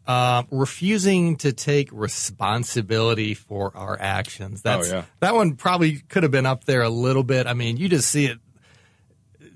Uh, 0.08 0.44
refusing 0.50 1.38
to 1.38 1.54
take 1.54 1.88
responsibility 1.92 3.36
for 3.36 3.72
our 3.78 3.98
actions. 4.02 4.64
That's, 4.64 4.92
oh, 4.92 4.96
yeah. 4.96 5.04
That 5.20 5.36
one 5.36 5.56
probably 5.56 6.00
could 6.00 6.24
have 6.24 6.32
been 6.32 6.48
up 6.48 6.66
there 6.66 6.82
a 6.82 6.90
little 6.90 7.24
bit. 7.24 7.46
I 7.46 7.54
mean, 7.54 7.78
you 7.78 7.88
just 7.88 8.10
see 8.10 8.26
it 8.26 8.40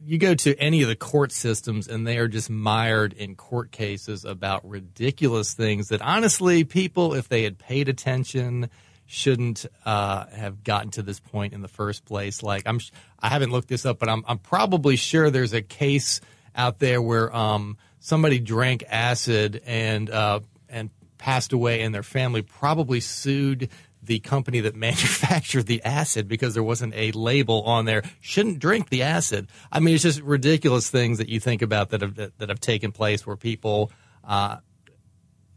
you 0.06 0.18
go 0.18 0.36
to 0.36 0.56
any 0.60 0.82
of 0.84 0.88
the 0.88 0.96
court 0.96 1.32
systems 1.32 1.88
and 1.88 2.06
they 2.06 2.18
are 2.18 2.28
just 2.28 2.50
mired 2.50 3.14
in 3.14 3.36
court 3.36 3.72
cases 3.72 4.24
about 4.24 4.68
ridiculous 4.68 5.54
things 5.54 5.88
that 5.88 6.02
honestly 6.02 6.64
people 6.64 7.14
if 7.14 7.28
they 7.28 7.44
had 7.44 7.58
paid 7.58 7.90
attention 7.90 8.70
shouldn't 9.08 9.66
uh, 9.86 10.26
have 10.28 10.64
gotten 10.64 10.92
to 10.92 11.02
this 11.02 11.20
point 11.20 11.54
in 11.54 11.62
the 11.62 11.68
first 11.68 12.06
place. 12.06 12.44
Like 12.44 12.64
i'm 12.66 12.80
i 13.20 13.30
haven't 13.30 13.52
looked 13.52 13.68
this 13.68 13.86
up 13.86 14.00
but 14.00 14.10
i'm, 14.10 14.24
I'm 14.28 14.40
probably 14.40 14.96
sure 14.96 15.30
there's 15.30 15.54
a 15.54 15.62
case 15.62 16.22
out 16.56 16.80
there 16.80 17.02
where 17.02 17.36
um, 17.36 17.78
somebody 18.00 18.40
drank 18.40 18.84
acid 18.88 19.62
and 19.66 20.10
uh, 20.10 20.40
and 20.70 20.90
passed 21.18 21.54
away 21.54 21.82
and 21.82 21.94
their 21.94 22.04
family 22.04 22.42
probably 22.42 23.00
sued 23.00 23.70
the 24.06 24.20
company 24.20 24.60
that 24.62 24.76
manufactured 24.88 25.64
the 25.68 25.84
acid 25.84 26.28
because 26.28 26.54
there 26.54 26.64
wasn't 26.64 26.94
a 26.96 27.12
label 27.12 27.64
on 27.64 27.86
there. 27.86 28.04
Shouldn't 28.22 28.60
drink 28.60 28.90
the 28.90 29.04
acid. 29.04 29.48
I 29.72 29.80
mean, 29.80 29.96
it's 29.96 30.04
just 30.04 30.22
ridiculous 30.22 30.90
things 30.90 31.18
that 31.18 31.30
you 31.30 31.40
think 31.40 31.62
about 31.62 31.90
that 31.90 32.02
have 32.02 32.16
that, 32.16 32.50
have 32.50 32.60
taken 32.60 32.92
place 32.92 33.26
where 33.26 33.36
people 33.36 33.92
uh, 34.24 34.58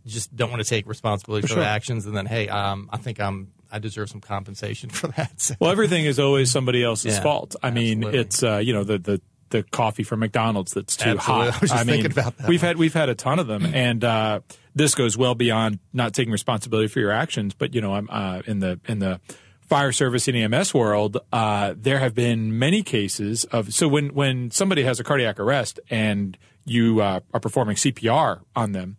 just 0.06 0.34
don't 0.34 0.50
want 0.50 0.62
to 0.62 0.68
take 0.68 0.86
responsibility 0.86 1.46
for, 1.46 1.54
for 1.54 1.60
their 1.60 1.68
actions, 1.68 2.06
and 2.06 2.16
then 2.16 2.26
hey, 2.26 2.48
um, 2.48 2.88
I 2.92 2.96
think 2.96 3.20
I'm 3.20 3.52
I 3.70 3.78
deserve 3.78 4.08
some 4.08 4.20
compensation 4.20 4.90
for 4.90 5.08
that. 5.08 5.40
So, 5.40 5.54
Well, 5.60 5.70
everything 5.70 6.04
is 6.04 6.18
always 6.18 6.50
somebody 6.50 6.82
else's 6.82 7.16
Yeah, 7.16 7.22
fault. 7.22 7.56
I 7.62 7.70
mean, 7.70 8.02
it's 8.02 8.42
uh, 8.42 8.58
you 8.58 8.72
know 8.72 8.84
the 8.84 8.98
the 8.98 9.20
the 9.50 9.62
coffee 9.62 10.02
from 10.02 10.20
McDonald's 10.20 10.72
that's 10.72 10.94
too 10.96 11.10
Absolutely. 11.10 11.50
hot. 11.50 11.54
I 11.56 11.58
was 11.60 11.70
just 11.70 11.86
mean, 11.86 12.02
thinking 12.02 12.12
about 12.12 12.36
that 12.38 12.48
we've 12.48 12.60
one. 12.62 12.66
had 12.68 12.76
we've 12.76 12.94
had 12.94 13.08
a 13.08 13.14
ton 13.14 13.38
of 13.38 13.46
them, 13.46 13.64
and 13.66 14.04
uh, 14.04 14.40
this 14.78 14.94
goes 14.94 15.16
well 15.16 15.34
beyond 15.34 15.78
not 15.92 16.14
taking 16.14 16.32
responsibility 16.32 16.88
for 16.88 17.00
your 17.00 17.12
actions. 17.12 17.54
But 17.54 17.74
you 17.74 17.80
know, 17.80 17.94
I'm 17.94 18.08
uh, 18.10 18.42
in 18.46 18.60
the 18.60 18.80
in 18.86 18.98
the 18.98 19.20
fire 19.60 19.92
service 19.92 20.26
and 20.28 20.36
EMS 20.36 20.72
world. 20.72 21.18
Uh, 21.32 21.74
there 21.76 21.98
have 21.98 22.14
been 22.14 22.58
many 22.58 22.82
cases 22.82 23.44
of 23.44 23.74
so 23.74 23.86
when 23.86 24.14
when 24.14 24.50
somebody 24.50 24.82
has 24.82 24.98
a 24.98 25.04
cardiac 25.04 25.38
arrest 25.38 25.78
and 25.90 26.38
you 26.64 27.00
uh, 27.00 27.20
are 27.32 27.40
performing 27.40 27.76
CPR 27.76 28.40
on 28.56 28.72
them, 28.72 28.96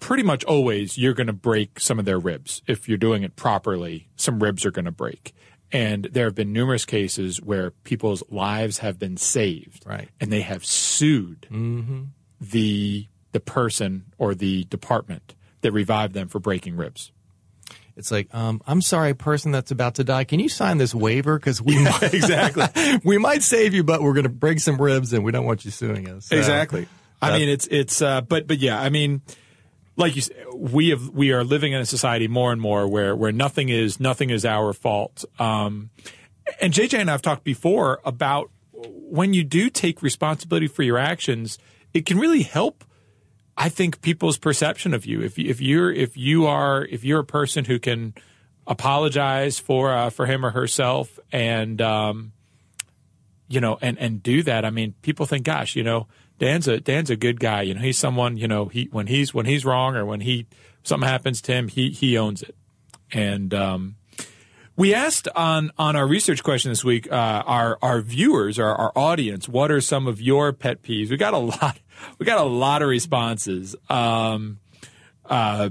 pretty 0.00 0.22
much 0.22 0.44
always 0.44 0.98
you're 0.98 1.14
going 1.14 1.26
to 1.26 1.32
break 1.32 1.80
some 1.80 1.98
of 1.98 2.04
their 2.04 2.18
ribs. 2.18 2.62
If 2.66 2.88
you're 2.88 2.98
doing 2.98 3.22
it 3.22 3.36
properly, 3.36 4.08
some 4.16 4.42
ribs 4.42 4.64
are 4.64 4.70
going 4.70 4.84
to 4.84 4.90
break. 4.90 5.34
And 5.70 6.08
there 6.12 6.24
have 6.24 6.34
been 6.34 6.52
numerous 6.52 6.86
cases 6.86 7.42
where 7.42 7.72
people's 7.72 8.22
lives 8.30 8.78
have 8.78 8.98
been 8.98 9.18
saved, 9.18 9.84
Right. 9.86 10.08
And 10.18 10.32
they 10.32 10.40
have 10.40 10.64
sued 10.64 11.46
the 12.40 13.06
the 13.32 13.40
person 13.40 14.04
or 14.18 14.34
the 14.34 14.64
department 14.64 15.34
that 15.60 15.72
revived 15.72 16.14
them 16.14 16.28
for 16.28 16.38
breaking 16.38 16.76
ribs. 16.76 17.12
it's 17.96 18.10
like, 18.10 18.32
um, 18.34 18.62
I'm 18.66 18.80
sorry, 18.80 19.12
person 19.14 19.50
that's 19.52 19.70
about 19.70 19.96
to 19.96 20.04
die. 20.04 20.24
Can 20.24 20.38
you 20.40 20.48
sign 20.48 20.78
this 20.78 20.94
waiver 20.94 21.38
because 21.38 21.60
we 21.60 21.78
might, 21.84 22.02
exactly. 22.14 22.66
we 23.04 23.18
might 23.18 23.42
save 23.42 23.74
you, 23.74 23.82
but 23.82 24.02
we're 24.02 24.12
going 24.14 24.22
to 24.24 24.28
break 24.30 24.60
some 24.60 24.80
ribs 24.80 25.12
and 25.12 25.24
we 25.24 25.32
don't 25.32 25.44
want 25.44 25.64
you 25.64 25.70
suing 25.70 26.08
us. 26.08 26.26
So, 26.26 26.36
I 27.20 27.30
that- 27.30 27.38
mean, 27.38 27.48
it's 27.48 27.66
it's 27.66 28.00
uh, 28.00 28.20
but 28.20 28.46
but 28.46 28.58
yeah, 28.58 28.80
I 28.80 28.88
mean, 28.90 29.22
like 29.96 30.14
you, 30.14 30.22
we 30.54 30.90
have 30.90 31.08
we 31.10 31.32
are 31.32 31.42
living 31.42 31.72
in 31.72 31.80
a 31.80 31.86
society 31.86 32.28
more 32.28 32.52
and 32.52 32.60
more 32.60 32.86
where 32.86 33.16
where 33.16 33.32
nothing 33.32 33.68
is 33.68 33.98
nothing 33.98 34.30
is 34.30 34.44
our 34.44 34.72
fault. 34.72 35.24
Um, 35.40 35.90
and 36.60 36.72
JJ 36.72 37.00
and 37.00 37.10
I 37.10 37.14
have 37.14 37.22
talked 37.22 37.42
before 37.42 38.00
about 38.04 38.50
when 38.72 39.34
you 39.34 39.42
do 39.42 39.68
take 39.70 40.02
responsibility 40.02 40.68
for 40.68 40.84
your 40.84 40.98
actions, 40.98 41.58
it 41.92 42.06
can 42.06 42.18
really 42.18 42.42
help. 42.42 42.84
I 43.58 43.68
think 43.68 44.00
people's 44.00 44.38
perception 44.38 44.94
of 44.94 45.04
you. 45.04 45.20
If 45.20 45.38
if 45.38 45.60
you're 45.60 45.92
if 45.92 46.16
you 46.16 46.46
are 46.46 46.84
if 46.84 47.04
you're 47.04 47.20
a 47.20 47.24
person 47.24 47.64
who 47.64 47.80
can 47.80 48.14
apologize 48.66 49.58
for 49.58 49.92
uh, 49.92 50.10
for 50.10 50.26
him 50.26 50.46
or 50.46 50.50
herself 50.50 51.18
and 51.32 51.82
um, 51.82 52.32
you 53.48 53.60
know, 53.60 53.78
and 53.80 53.98
and 53.98 54.22
do 54.22 54.42
that. 54.44 54.64
I 54.64 54.70
mean, 54.70 54.94
people 55.02 55.26
think, 55.26 55.44
gosh, 55.44 55.74
you 55.74 55.82
know, 55.82 56.06
Dan's 56.38 56.68
a 56.68 56.78
Dan's 56.78 57.10
a 57.10 57.16
good 57.16 57.40
guy. 57.40 57.62
You 57.62 57.74
know, 57.74 57.80
he's 57.80 57.98
someone. 57.98 58.36
You 58.36 58.46
know, 58.46 58.66
he 58.66 58.88
when 58.92 59.06
he's 59.06 59.34
when 59.34 59.46
he's 59.46 59.64
wrong 59.64 59.96
or 59.96 60.04
when 60.04 60.20
he 60.20 60.46
something 60.84 61.08
happens 61.08 61.40
to 61.42 61.52
him, 61.52 61.68
he 61.68 61.90
he 61.90 62.16
owns 62.16 62.42
it. 62.42 62.54
And 63.10 63.52
um, 63.54 63.96
we 64.76 64.94
asked 64.94 65.28
on 65.34 65.72
on 65.78 65.96
our 65.96 66.06
research 66.06 66.44
question 66.44 66.70
this 66.70 66.84
week, 66.84 67.10
uh, 67.10 67.42
our 67.44 67.78
our 67.82 68.02
viewers, 68.02 68.58
our 68.58 68.74
our 68.74 68.92
audience, 68.94 69.48
what 69.48 69.72
are 69.72 69.80
some 69.80 70.06
of 70.06 70.20
your 70.20 70.52
pet 70.52 70.82
peeves? 70.82 71.10
We 71.10 71.16
got 71.16 71.34
a 71.34 71.38
lot. 71.38 71.78
We 72.18 72.26
got 72.26 72.38
a 72.38 72.44
lot 72.48 72.82
of 72.82 72.88
responses. 72.88 73.74
Um, 73.88 74.58
uh, 75.24 75.70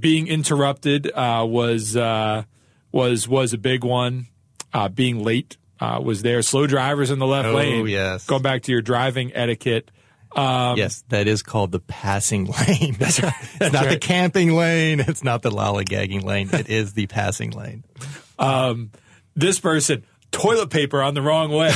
being 0.00 0.26
interrupted 0.28 1.10
uh, 1.12 1.46
was 1.48 1.96
uh, 1.96 2.44
was 2.92 3.28
was 3.28 3.52
a 3.52 3.58
big 3.58 3.84
one. 3.84 4.26
Uh, 4.72 4.88
being 4.88 5.22
late 5.22 5.56
uh, 5.80 6.00
was 6.02 6.22
there. 6.22 6.42
Slow 6.42 6.66
drivers 6.66 7.10
in 7.10 7.18
the 7.18 7.26
left 7.26 7.48
lane. 7.48 7.74
Oh, 7.74 7.82
lane. 7.82 7.86
yes. 7.88 8.26
Going 8.26 8.42
back 8.42 8.62
to 8.64 8.72
your 8.72 8.82
driving 8.82 9.34
etiquette. 9.34 9.90
Um, 10.34 10.76
yes, 10.76 11.02
that 11.08 11.28
is 11.28 11.42
called 11.42 11.72
the 11.72 11.80
passing 11.80 12.44
lane. 12.68 12.96
That's 12.98 13.22
right. 13.22 13.32
It's 13.60 13.72
not 13.72 13.88
the 13.88 13.96
camping 13.98 14.54
lane. 14.54 15.00
It's 15.00 15.24
not 15.24 15.40
the 15.40 15.50
lollygagging 15.50 16.24
lane. 16.24 16.50
It 16.52 16.68
is 16.68 16.92
the 16.92 17.06
passing 17.06 17.50
lane. 17.50 17.84
Um, 18.38 18.90
This 19.34 19.58
person 19.60 20.04
toilet 20.30 20.68
paper 20.68 21.00
on 21.00 21.14
the 21.14 21.22
wrong 21.22 21.50
way. 21.50 21.72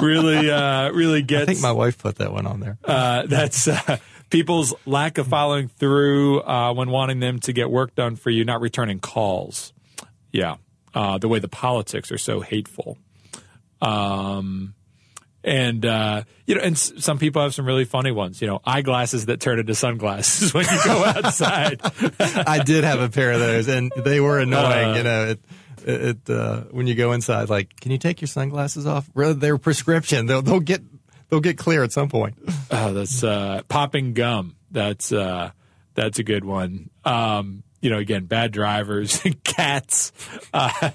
Really, 0.00 0.50
uh, 0.50 0.90
really 0.92 1.22
gets. 1.22 1.42
I 1.42 1.46
think 1.46 1.60
my 1.60 1.72
wife 1.72 1.98
put 1.98 2.16
that 2.16 2.32
one 2.32 2.46
on 2.46 2.60
there. 2.60 2.78
Uh, 2.84 3.26
that's 3.26 3.68
uh, 3.68 3.98
people's 4.30 4.74
lack 4.86 5.18
of 5.18 5.26
following 5.26 5.68
through 5.68 6.40
uh, 6.42 6.72
when 6.74 6.90
wanting 6.90 7.20
them 7.20 7.38
to 7.40 7.52
get 7.52 7.70
work 7.70 7.94
done 7.94 8.16
for 8.16 8.30
you, 8.30 8.44
not 8.44 8.60
returning 8.60 8.98
calls. 9.00 9.72
Yeah, 10.32 10.56
uh, 10.94 11.18
the 11.18 11.28
way 11.28 11.38
the 11.38 11.48
politics 11.48 12.10
are 12.12 12.18
so 12.18 12.40
hateful. 12.40 12.98
Um, 13.80 14.74
And 15.44 15.86
uh, 15.86 16.24
you 16.46 16.56
know, 16.56 16.60
and 16.62 16.74
s- 16.74 16.92
some 16.98 17.18
people 17.18 17.40
have 17.42 17.54
some 17.54 17.64
really 17.64 17.84
funny 17.84 18.10
ones. 18.10 18.40
You 18.42 18.48
know, 18.48 18.60
eyeglasses 18.66 19.26
that 19.26 19.40
turn 19.40 19.58
into 19.60 19.74
sunglasses 19.74 20.52
when 20.54 20.64
you 20.64 20.78
go 20.84 21.04
outside. 21.16 21.80
I 22.20 22.62
did 22.64 22.82
have 22.84 23.00
a 23.00 23.08
pair 23.08 23.32
of 23.32 23.40
those, 23.40 23.68
and 23.68 23.92
they 23.96 24.20
were 24.20 24.40
annoying. 24.40 24.90
Uh, 24.90 24.94
you 24.96 25.02
know, 25.04 25.24
it, 25.28 25.40
it 25.88 26.30
uh, 26.30 26.62
when 26.70 26.86
you 26.86 26.94
go 26.94 27.12
inside, 27.12 27.48
like, 27.48 27.78
can 27.80 27.90
you 27.92 27.98
take 27.98 28.20
your 28.20 28.28
sunglasses 28.28 28.86
off? 28.86 29.08
Rather, 29.14 29.34
they're 29.34 29.58
prescription. 29.58 30.26
They'll 30.26 30.42
they'll 30.42 30.60
get 30.60 30.82
they'll 31.28 31.40
get 31.40 31.58
clear 31.58 31.82
at 31.82 31.92
some 31.92 32.08
point. 32.08 32.38
Oh, 32.70 32.92
that's 32.92 33.24
uh, 33.24 33.62
popping 33.68 34.12
gum. 34.12 34.54
That's 34.70 35.10
uh, 35.10 35.52
that's 35.94 36.18
a 36.18 36.22
good 36.22 36.44
one. 36.44 36.90
Um, 37.02 37.62
you 37.80 37.88
know, 37.88 37.96
again, 37.96 38.26
bad 38.26 38.52
drivers, 38.52 39.22
cats. 39.44 40.12
Uh, 40.52 40.90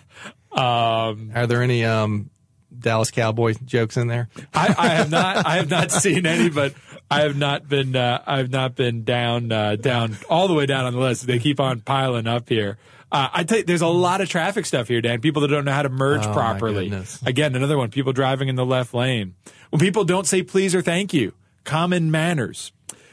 um, 0.52 1.32
Are 1.34 1.48
there 1.48 1.64
any 1.64 1.84
um, 1.84 2.30
Dallas 2.78 3.10
Cowboy 3.10 3.56
jokes 3.66 3.98
in 3.98 4.08
there? 4.08 4.30
I, 4.54 4.76
I 4.78 4.88
have 4.90 5.10
not. 5.10 5.46
I 5.48 5.56
have 5.56 5.70
not 5.70 5.92
seen 5.92 6.28
any, 6.28 6.50
but 6.50 6.76
I 7.10 7.22
have 7.22 7.36
not 7.36 7.68
been. 7.68 7.96
Uh, 7.96 8.22
I 8.26 8.38
have 8.38 8.52
not 8.52 8.76
been 8.76 9.04
down 9.04 9.52
uh, 9.52 9.76
down 9.76 10.16
all 10.30 10.48
the 10.48 10.54
way 10.54 10.68
down 10.68 10.86
on 10.86 10.94
the 10.94 11.00
list. 11.00 11.26
They 11.26 11.40
keep 11.40 11.60
on 11.60 11.82
piling 11.82 12.28
up 12.28 12.50
here. 12.50 12.78
Uh, 13.14 13.30
I 13.32 13.44
tell 13.44 13.60
you, 13.60 13.64
there's 13.64 13.84
a 13.84 13.88
lot 13.88 14.22
of 14.22 14.28
traffic 14.30 14.66
stuff 14.66 14.88
here, 14.88 15.00
Dan. 15.00 15.22
People 15.22 15.44
that 15.44 15.50
don't 15.50 15.66
know 15.66 15.72
how 15.72 15.84
to 15.84 15.90
merge 15.90 16.26
Oh, 16.26 16.34
properly. 16.34 16.92
Again, 17.26 17.56
another 17.56 17.78
one. 17.78 17.92
People 17.92 18.12
driving 18.12 18.48
in 18.50 18.56
the 18.56 18.66
left 18.66 18.94
lane. 18.94 19.36
When 19.70 19.80
people 19.80 20.04
don't 20.04 20.26
say 20.26 20.42
please 20.42 20.74
or 20.74 20.82
thank 20.82 21.14
you, 21.14 21.34
common 21.64 22.10
manners. 22.10 22.72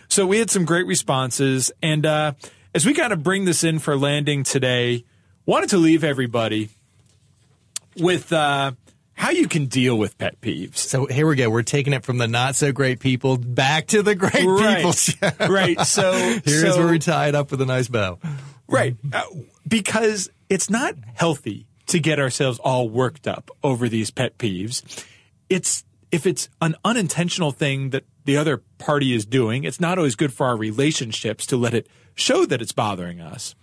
So 0.08 0.26
we 0.26 0.38
had 0.38 0.50
some 0.50 0.64
great 0.64 0.86
responses, 0.86 1.70
and 1.82 2.04
uh, 2.06 2.32
as 2.74 2.86
we 2.86 2.94
kind 2.94 3.12
of 3.12 3.22
bring 3.22 3.44
this 3.44 3.62
in 3.62 3.78
for 3.78 3.94
landing 3.96 4.42
today, 4.42 5.04
wanted 5.46 5.68
to 5.70 5.76
leave 5.76 6.02
everybody 6.02 6.70
with 7.96 8.32
uh, 8.32 8.72
how 9.14 9.30
you 9.30 9.46
can 9.48 9.66
deal 9.66 9.96
with 9.98 10.16
pet 10.18 10.40
peeves. 10.40 10.78
So 10.78 11.06
here 11.06 11.26
we 11.26 11.36
go. 11.36 11.50
We're 11.50 11.62
taking 11.62 11.92
it 11.92 12.04
from 12.04 12.18
the 12.18 12.26
not 12.26 12.56
so 12.56 12.72
great 12.72 13.00
people 13.00 13.36
back 13.36 13.88
to 13.88 14.02
the 14.02 14.14
great 14.14 14.32
people 14.32 14.92
show. 14.92 15.30
right. 15.48 15.78
So 15.82 16.12
Here's 16.44 16.74
so, 16.74 16.78
where 16.78 16.90
we 16.90 16.98
tie 16.98 17.28
it 17.28 17.34
up 17.34 17.50
with 17.50 17.60
a 17.60 17.66
nice 17.66 17.88
bow. 17.88 18.18
Right 18.70 18.96
uh, 19.12 19.22
because 19.66 20.30
it's 20.48 20.70
not 20.70 20.94
healthy 21.14 21.66
to 21.86 21.98
get 21.98 22.18
ourselves 22.18 22.58
all 22.60 22.88
worked 22.88 23.26
up 23.26 23.50
over 23.62 23.88
these 23.88 24.10
pet 24.10 24.38
peeves. 24.38 25.04
It's 25.48 25.84
if 26.10 26.26
it's 26.26 26.48
an 26.60 26.74
unintentional 26.84 27.52
thing 27.52 27.90
that 27.90 28.04
the 28.24 28.36
other 28.36 28.62
party 28.78 29.14
is 29.14 29.24
doing, 29.24 29.64
it's 29.64 29.80
not 29.80 29.98
always 29.98 30.16
good 30.16 30.32
for 30.32 30.46
our 30.46 30.56
relationships 30.56 31.46
to 31.46 31.56
let 31.56 31.74
it 31.74 31.88
show 32.14 32.46
that 32.46 32.60
it's 32.60 32.72
bothering 32.72 33.20
us. 33.20 33.54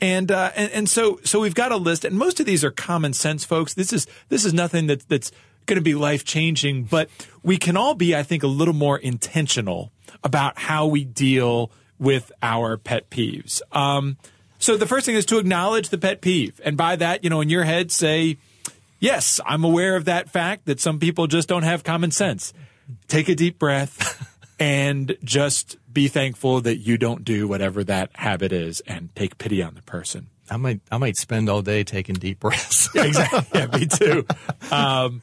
And, 0.00 0.30
uh, 0.30 0.52
and 0.54 0.70
and 0.72 0.88
so 0.88 1.18
so 1.24 1.40
we've 1.40 1.54
got 1.56 1.72
a 1.72 1.76
list, 1.76 2.04
and 2.04 2.16
most 2.16 2.38
of 2.38 2.46
these 2.46 2.62
are 2.62 2.70
common 2.70 3.12
sense, 3.12 3.44
folks. 3.44 3.74
This 3.74 3.92
is 3.92 4.06
this 4.28 4.44
is 4.44 4.54
nothing 4.54 4.86
that 4.86 5.08
that's 5.08 5.32
going 5.66 5.76
to 5.76 5.82
be 5.82 5.94
life 5.94 6.24
changing, 6.24 6.84
but 6.84 7.10
we 7.42 7.58
can 7.58 7.76
all 7.76 7.94
be, 7.94 8.14
I 8.14 8.22
think, 8.22 8.44
a 8.44 8.46
little 8.48 8.74
more 8.74 8.96
intentional 8.96 9.92
about 10.22 10.58
how 10.58 10.86
we 10.86 11.04
deal 11.04 11.72
with 11.98 12.30
our 12.42 12.76
pet 12.76 13.10
peeves. 13.10 13.60
Um, 13.72 14.16
so 14.68 14.76
the 14.76 14.86
first 14.86 15.06
thing 15.06 15.14
is 15.14 15.24
to 15.24 15.38
acknowledge 15.38 15.88
the 15.88 15.96
pet 15.96 16.20
peeve, 16.20 16.60
and 16.62 16.76
by 16.76 16.94
that, 16.96 17.24
you 17.24 17.30
know, 17.30 17.40
in 17.40 17.48
your 17.48 17.64
head, 17.64 17.90
say, 17.90 18.36
"Yes, 19.00 19.40
I'm 19.46 19.64
aware 19.64 19.96
of 19.96 20.04
that 20.04 20.28
fact 20.28 20.66
that 20.66 20.78
some 20.78 20.98
people 20.98 21.26
just 21.26 21.48
don't 21.48 21.62
have 21.62 21.84
common 21.84 22.10
sense." 22.10 22.52
Take 23.06 23.30
a 23.30 23.34
deep 23.34 23.58
breath 23.58 24.28
and 24.60 25.16
just 25.24 25.78
be 25.90 26.06
thankful 26.06 26.60
that 26.60 26.76
you 26.76 26.98
don't 26.98 27.24
do 27.24 27.48
whatever 27.48 27.82
that 27.84 28.10
habit 28.16 28.52
is 28.52 28.80
and 28.80 29.08
take 29.16 29.38
pity 29.38 29.62
on 29.62 29.74
the 29.74 29.80
person. 29.80 30.26
I 30.50 30.58
might 30.58 30.82
I 30.92 30.98
might 30.98 31.16
spend 31.16 31.48
all 31.48 31.62
day 31.62 31.82
taking 31.82 32.16
deep 32.16 32.40
breaths. 32.40 32.90
exactly. 32.94 33.46
Yeah, 33.54 33.66
me 33.68 33.86
too. 33.86 34.26
Um, 34.70 35.22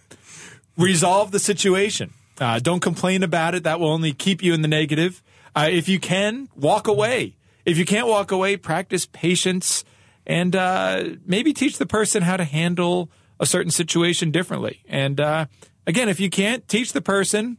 resolve 0.76 1.30
the 1.30 1.40
situation. 1.40 2.14
Uh, 2.40 2.58
don't 2.58 2.80
complain 2.80 3.22
about 3.22 3.54
it. 3.54 3.62
That 3.62 3.80
will 3.80 3.92
only 3.92 4.12
keep 4.12 4.42
you 4.42 4.56
in 4.56 4.64
the 4.64 4.68
negative. 4.68 5.22
Uh, 5.56 5.70
if 5.72 5.88
you 5.88 6.00
can, 6.00 6.50
walk 6.56 6.88
away. 6.88 7.36
If 7.66 7.78
you 7.78 7.86
can't 7.86 8.08
walk 8.08 8.32
away, 8.32 8.58
practice 8.58 9.08
patience 9.12 9.84
and 10.26 10.56
uh, 10.56 11.04
maybe 11.26 11.54
teach 11.54 11.78
the 11.78 11.86
person 11.86 12.24
how 12.24 12.38
to 12.38 12.44
handle 12.44 13.10
a 13.40 13.46
certain 13.46 13.72
situation 13.72 14.32
differently. 14.32 14.84
And 14.88 15.20
uh, 15.20 15.46
again, 15.86 16.10
if 16.10 16.20
you 16.20 16.30
can't, 16.30 16.68
teach 16.68 16.94
the 16.94 17.02
person. 17.02 17.58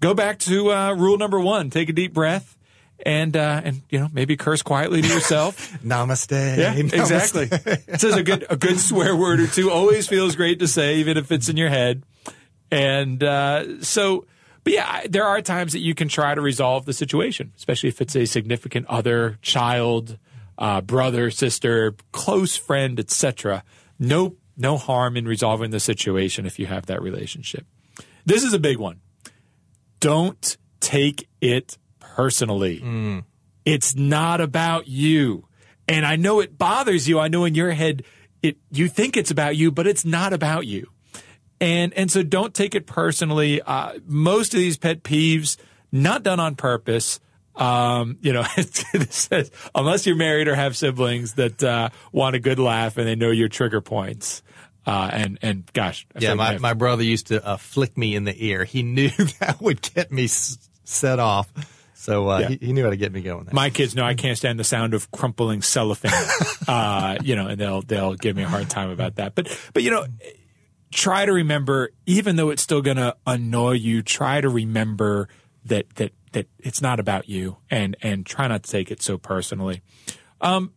Go 0.00 0.14
back 0.14 0.38
to 0.40 0.70
uh, 0.70 0.92
rule 0.94 1.16
number 1.16 1.40
one: 1.40 1.70
take 1.70 1.88
a 1.88 1.92
deep 1.92 2.12
breath, 2.12 2.58
and 3.04 3.36
uh, 3.36 3.62
and 3.64 3.82
you 3.88 3.98
know 3.98 4.08
maybe 4.12 4.36
curse 4.36 4.60
quietly 4.62 5.00
to 5.00 5.08
yourself. 5.08 5.72
Namaste. 5.84 6.58
Yeah, 6.58 6.74
Namaste. 6.74 6.92
exactly. 6.92 7.48
It 7.86 8.00
says 8.00 8.14
a 8.14 8.22
good 8.22 8.44
a 8.50 8.56
good 8.56 8.78
swear 8.78 9.16
word 9.16 9.40
or 9.40 9.46
two. 9.46 9.70
Always 9.70 10.06
feels 10.06 10.36
great 10.36 10.58
to 10.58 10.68
say, 10.68 10.96
even 10.96 11.16
if 11.16 11.32
it's 11.32 11.48
in 11.48 11.56
your 11.56 11.70
head. 11.70 12.02
And 12.70 13.22
uh, 13.22 13.82
so, 13.82 14.26
but 14.64 14.72
yeah, 14.72 14.86
I- 14.88 15.06
there 15.08 15.24
are 15.24 15.40
times 15.40 15.72
that 15.72 15.80
you 15.80 15.94
can 15.94 16.08
try 16.08 16.34
to 16.34 16.40
resolve 16.40 16.84
the 16.86 16.92
situation, 16.92 17.52
especially 17.56 17.90
if 17.90 18.00
it's 18.00 18.16
a 18.16 18.24
significant 18.26 18.86
other, 18.88 19.38
child, 19.42 20.18
uh, 20.58 20.80
brother, 20.80 21.30
sister, 21.30 21.94
close 22.12 22.56
friend, 22.56 22.98
etc. 22.98 23.62
No, 23.98 24.36
no 24.56 24.76
harm 24.78 25.16
in 25.16 25.26
resolving 25.26 25.70
the 25.70 25.80
situation 25.80 26.46
if 26.46 26.58
you 26.58 26.66
have 26.66 26.86
that 26.86 27.02
relationship. 27.02 27.66
This 28.24 28.42
is 28.42 28.52
a 28.54 28.58
big 28.58 28.78
one. 28.78 29.00
Don't 30.00 30.56
take 30.80 31.28
it 31.40 31.78
personally. 31.98 32.82
It's 33.64 33.94
not 33.94 34.40
about 34.40 34.88
you. 34.88 35.46
And 35.88 36.04
I 36.06 36.16
know 36.16 36.40
it 36.40 36.56
bothers 36.58 37.08
you. 37.08 37.18
I 37.18 37.28
know 37.28 37.44
in 37.44 37.54
your 37.54 37.72
head 37.72 38.04
it 38.42 38.58
you 38.70 38.88
think 38.88 39.16
it's 39.16 39.30
about 39.30 39.56
you, 39.56 39.70
but 39.70 39.86
it's 39.86 40.04
not 40.04 40.32
about 40.32 40.66
you. 40.66 40.88
And 41.60 41.94
and 41.94 42.10
so 42.10 42.22
don't 42.22 42.52
take 42.52 42.74
it 42.74 42.86
personally. 42.86 43.62
Uh, 43.62 43.94
most 44.06 44.54
of 44.54 44.60
these 44.60 44.76
pet 44.76 45.02
peeves 45.02 45.56
not 45.92 46.22
done 46.22 46.40
on 46.40 46.56
purpose. 46.56 47.20
Um, 47.56 48.18
you 48.20 48.32
know, 48.32 48.42
says 49.10 49.50
unless 49.74 50.06
you're 50.06 50.16
married 50.16 50.48
or 50.48 50.56
have 50.56 50.76
siblings 50.76 51.34
that 51.34 51.62
uh, 51.62 51.90
want 52.10 52.34
a 52.34 52.40
good 52.40 52.58
laugh 52.58 52.96
and 52.96 53.06
they 53.06 53.14
know 53.14 53.30
your 53.30 53.48
trigger 53.48 53.80
points. 53.80 54.42
Uh, 54.86 55.08
and 55.12 55.38
and 55.40 55.72
gosh, 55.72 56.06
I 56.14 56.18
Yeah, 56.18 56.34
my, 56.34 56.58
my 56.58 56.74
brother 56.74 57.02
used 57.04 57.28
to 57.28 57.42
uh, 57.46 57.56
flick 57.56 57.96
me 57.96 58.14
in 58.16 58.24
the 58.24 58.34
ear. 58.46 58.64
He 58.64 58.82
knew 58.82 59.08
that 59.40 59.58
would 59.60 59.80
get 59.94 60.10
me 60.12 60.24
s- 60.24 60.58
set 60.82 61.18
off. 61.20 61.50
So 61.94 62.28
uh, 62.28 62.40
Yeah. 62.40 62.48
he, 62.48 62.56
he 62.66 62.72
knew 62.74 62.84
how 62.84 62.90
to 62.90 62.96
get 62.96 63.12
me 63.12 63.22
going 63.22 63.44
there. 63.44 63.54
My 63.54 63.70
kids 63.70 63.94
know 63.94 64.04
I 64.04 64.14
can't 64.14 64.36
stand 64.36 64.58
the 64.60 64.64
sound 64.64 64.92
of 64.92 65.10
crumpling 65.10 65.62
cellophane, 65.62 66.10
uh, 66.68 67.16
you 67.22 67.34
know, 67.36 67.46
and 67.46 67.58
they'll 67.58 67.80
they'll 67.82 68.14
give 68.14 68.36
me 68.36 68.42
a 68.42 68.48
hard 68.48 68.68
time 68.68 68.90
about 68.90 69.14
that. 69.16 69.34
But 69.34 69.56
but 69.72 69.82
you 69.84 69.90
know, 69.90 70.04
try 70.94 71.26
to 71.26 71.32
remember, 71.32 71.90
even 72.06 72.36
though 72.36 72.50
it's 72.50 72.62
still 72.62 72.80
going 72.80 72.96
to 72.96 73.16
annoy 73.26 73.72
you, 73.72 74.02
try 74.02 74.40
to 74.40 74.48
remember 74.48 75.28
that 75.64 75.94
that 75.96 76.12
that 76.32 76.48
it's 76.58 76.80
not 76.80 77.00
about 77.00 77.28
you, 77.28 77.58
and 77.70 77.96
and 78.02 78.24
try 78.24 78.48
not 78.48 78.62
to 78.62 78.70
take 78.70 78.90
it 78.90 79.02
so 79.02 79.18
personally. 79.18 79.82
Um, 80.40 80.72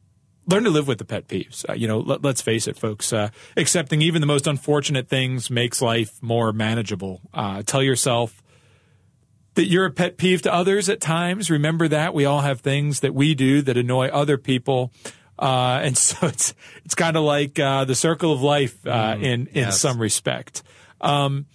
learn 0.47 0.63
to 0.63 0.69
live 0.69 0.87
with 0.87 0.97
the 0.97 1.05
pet 1.05 1.27
peeves. 1.27 1.67
Uh, 1.69 1.73
you 1.73 1.87
know, 1.87 1.99
let, 1.99 2.23
let's 2.23 2.41
face 2.41 2.67
it, 2.67 2.77
folks. 2.77 3.11
Uh, 3.13 3.29
accepting 3.55 4.01
even 4.01 4.21
the 4.21 4.27
most 4.27 4.47
unfortunate 4.47 5.07
things 5.07 5.49
makes 5.49 5.81
life 5.81 6.21
more 6.21 6.51
manageable. 6.53 7.21
Uh, 7.33 7.61
tell 7.63 7.83
yourself 7.83 8.41
that 9.55 9.65
you're 9.65 9.85
a 9.85 9.91
pet 9.91 10.17
peeve 10.17 10.41
to 10.43 10.53
others 10.53 10.87
at 10.89 11.01
times. 11.01 11.49
Remember 11.49 11.87
that 11.87 12.13
we 12.13 12.25
all 12.25 12.41
have 12.41 12.61
things 12.61 13.01
that 13.01 13.13
we 13.13 13.35
do 13.35 13.61
that 13.63 13.75
annoy 13.75 14.07
other 14.07 14.37
people. 14.37 14.91
Uh, 15.37 15.79
and 15.83 15.97
so 15.97 16.27
it's, 16.27 16.53
it's 16.85 16.95
kind 16.95 17.17
of 17.17 17.23
like, 17.23 17.59
uh, 17.59 17.85
the 17.85 17.95
circle 17.95 18.31
of 18.31 18.41
life, 18.41 18.85
uh, 18.85 19.15
in, 19.19 19.47
in 19.47 19.47
yes. 19.53 19.79
some 19.79 19.99
respect. 19.99 20.63
Um, 21.01 21.45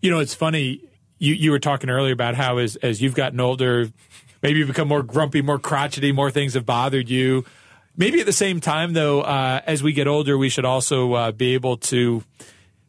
you 0.00 0.10
know, 0.10 0.18
it's 0.18 0.34
funny. 0.34 0.82
You, 1.18 1.34
you 1.34 1.50
were 1.50 1.60
talking 1.60 1.88
earlier 1.88 2.12
about 2.12 2.34
how 2.34 2.58
as, 2.58 2.76
as 2.76 3.00
you've 3.00 3.14
gotten 3.14 3.40
older, 3.40 3.88
maybe 4.42 4.58
you 4.58 4.66
become 4.66 4.88
more 4.88 5.02
grumpy, 5.02 5.40
more 5.40 5.58
crotchety, 5.58 6.12
more 6.12 6.30
things 6.30 6.54
have 6.54 6.66
bothered 6.66 7.08
you. 7.08 7.44
Maybe 7.96 8.20
at 8.20 8.26
the 8.26 8.32
same 8.32 8.60
time, 8.60 8.94
though, 8.94 9.20
uh, 9.20 9.60
as 9.66 9.82
we 9.82 9.92
get 9.92 10.06
older, 10.06 10.36
we 10.36 10.48
should 10.48 10.64
also 10.64 11.12
uh, 11.12 11.32
be 11.32 11.54
able 11.54 11.76
to 11.78 12.24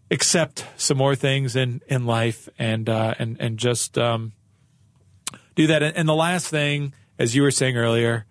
accept 0.10 0.66
some 0.78 0.98
more 0.98 1.16
things 1.16 1.56
in, 1.56 1.82
in 1.88 2.06
life 2.06 2.48
and 2.58 2.88
uh, 2.88 3.14
and 3.20 3.36
and 3.40 3.58
just 3.58 3.98
um, 3.98 4.32
do 5.56 5.68
that. 5.68 5.84
And 5.84 6.08
the 6.08 6.16
last 6.16 6.48
thing, 6.48 6.94
as 7.20 7.36
you 7.36 7.42
were 7.42 7.52
saying 7.52 7.76
earlier, 7.76 8.26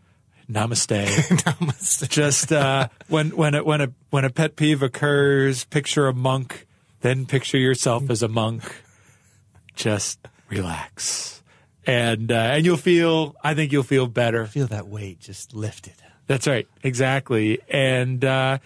namaste. 0.51 1.07
Namaste. 1.45 2.09
just 2.09 2.53
uh, 2.53 2.89
when 3.09 3.31
when 3.37 3.55
a, 3.55 3.65
when 3.65 3.81
a 3.81 3.93
when 4.11 4.25
a 4.25 4.31
pet 4.31 4.57
peeve 4.57 4.83
occurs, 4.83 5.65
picture 5.65 6.07
a 6.09 6.15
monk, 6.15 6.67
then 7.01 7.27
picture 7.27 7.59
yourself 7.59 8.11
as 8.11 8.23
a 8.23 8.29
monk. 8.29 8.63
Just 9.75 10.19
relax, 10.49 11.43
and 11.87 12.31
uh, 12.31 12.35
and 12.35 12.65
you'll 12.65 12.77
feel. 12.77 13.35
I 13.43 13.55
think 13.55 13.73
you'll 13.73 13.83
feel 13.83 14.07
better. 14.07 14.47
Feel 14.47 14.67
that 14.69 14.87
weight 14.87 15.21
just 15.21 15.55
lifted. 15.55 15.95
That's 16.27 16.47
right. 16.47 16.67
Exactly. 16.83 17.59
And 17.69 18.25
uh, 18.25 18.59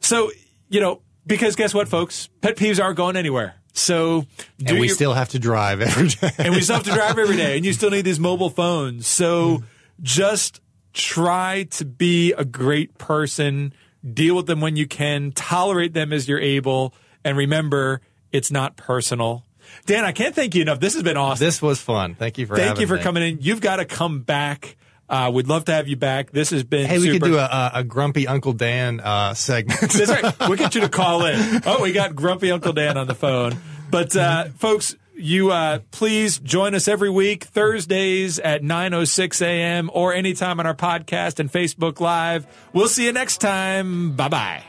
so, 0.00 0.30
you 0.68 0.80
know, 0.80 1.02
because 1.26 1.56
guess 1.56 1.74
what, 1.74 1.88
folks? 1.88 2.28
Pet 2.40 2.56
peeves 2.56 2.82
aren't 2.82 2.96
going 2.96 3.16
anywhere. 3.16 3.56
So, 3.72 4.26
do 4.58 4.66
And 4.72 4.78
we 4.80 4.86
your- 4.86 4.94
still 4.94 5.12
have 5.12 5.30
to 5.30 5.38
drive 5.38 5.80
every 5.80 6.08
day. 6.08 6.30
and 6.38 6.54
we 6.54 6.60
still 6.60 6.76
have 6.76 6.84
to 6.84 6.92
drive 6.92 7.18
every 7.18 7.36
day, 7.36 7.56
and 7.56 7.64
you 7.66 7.72
still 7.72 7.90
need 7.90 8.02
these 8.02 8.20
mobile 8.20 8.48
phones. 8.50 9.06
So, 9.06 9.64
just 10.02 10.60
try 10.98 11.62
to 11.70 11.84
be 11.84 12.32
a 12.32 12.44
great 12.44 12.98
person. 12.98 13.72
Deal 14.04 14.36
with 14.36 14.46
them 14.46 14.60
when 14.60 14.76
you 14.76 14.86
can. 14.86 15.32
Tolerate 15.32 15.94
them 15.94 16.12
as 16.12 16.28
you're 16.28 16.40
able, 16.40 16.92
and 17.24 17.36
remember, 17.36 18.02
it's 18.32 18.50
not 18.50 18.76
personal. 18.76 19.44
Dan, 19.86 20.04
I 20.04 20.12
can't 20.12 20.34
thank 20.34 20.54
you 20.54 20.62
enough. 20.62 20.80
This 20.80 20.94
has 20.94 21.02
been 21.02 21.16
awesome. 21.16 21.44
This 21.44 21.62
was 21.62 21.80
fun. 21.80 22.14
Thank 22.14 22.38
you 22.38 22.46
for 22.46 22.56
thank 22.56 22.80
you 22.80 22.86
for 22.86 22.96
me. 22.96 23.02
coming 23.02 23.22
in. 23.22 23.38
You've 23.40 23.60
got 23.60 23.76
to 23.76 23.84
come 23.84 24.20
back. 24.20 24.76
Uh, 25.08 25.30
we'd 25.32 25.46
love 25.46 25.64
to 25.66 25.72
have 25.72 25.88
you 25.88 25.96
back. 25.96 26.30
This 26.32 26.50
has 26.50 26.64
been. 26.64 26.86
Hey, 26.86 26.98
we 26.98 27.06
super. 27.06 27.24
could 27.24 27.32
do 27.32 27.38
a, 27.38 27.70
a 27.74 27.84
grumpy 27.84 28.26
Uncle 28.26 28.52
Dan 28.52 29.00
uh, 29.00 29.34
segment. 29.34 29.80
That's 29.80 30.10
right. 30.10 30.38
We'll 30.40 30.56
get 30.56 30.74
you 30.74 30.82
to 30.82 30.88
call 30.90 31.24
in. 31.24 31.62
Oh, 31.64 31.82
we 31.82 31.92
got 31.92 32.14
grumpy 32.14 32.50
Uncle 32.50 32.72
Dan 32.72 32.98
on 32.98 33.06
the 33.06 33.14
phone. 33.14 33.56
But 33.90 34.14
uh, 34.16 34.46
folks, 34.56 34.96
you 35.18 35.50
uh, 35.50 35.80
please 35.90 36.38
join 36.38 36.74
us 36.74 36.88
every 36.88 37.10
week 37.10 37.44
Thursdays 37.44 38.38
at 38.38 38.62
9:06 38.62 39.42
a.m. 39.42 39.90
or 39.92 40.14
anytime 40.14 40.60
on 40.60 40.66
our 40.66 40.74
podcast 40.74 41.38
and 41.38 41.50
Facebook 41.50 42.00
Live. 42.00 42.46
We'll 42.72 42.88
see 42.88 43.04
you 43.04 43.12
next 43.12 43.38
time. 43.38 44.12
Bye 44.12 44.28
bye. 44.28 44.62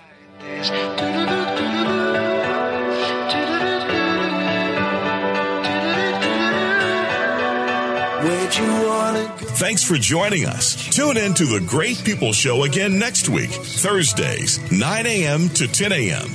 Thanks 9.60 9.84
for 9.84 9.96
joining 9.96 10.46
us. 10.46 10.76
Tune 10.96 11.18
in 11.18 11.34
to 11.34 11.46
the 11.46 11.60
Great 11.66 12.02
People 12.04 12.32
Show 12.34 12.64
again 12.64 12.98
next 12.98 13.30
week, 13.30 13.50
Thursdays, 13.50 14.72
9 14.72 15.06
a.m. 15.06 15.50
to 15.50 15.68
10 15.68 15.92
a.m. 15.92 16.28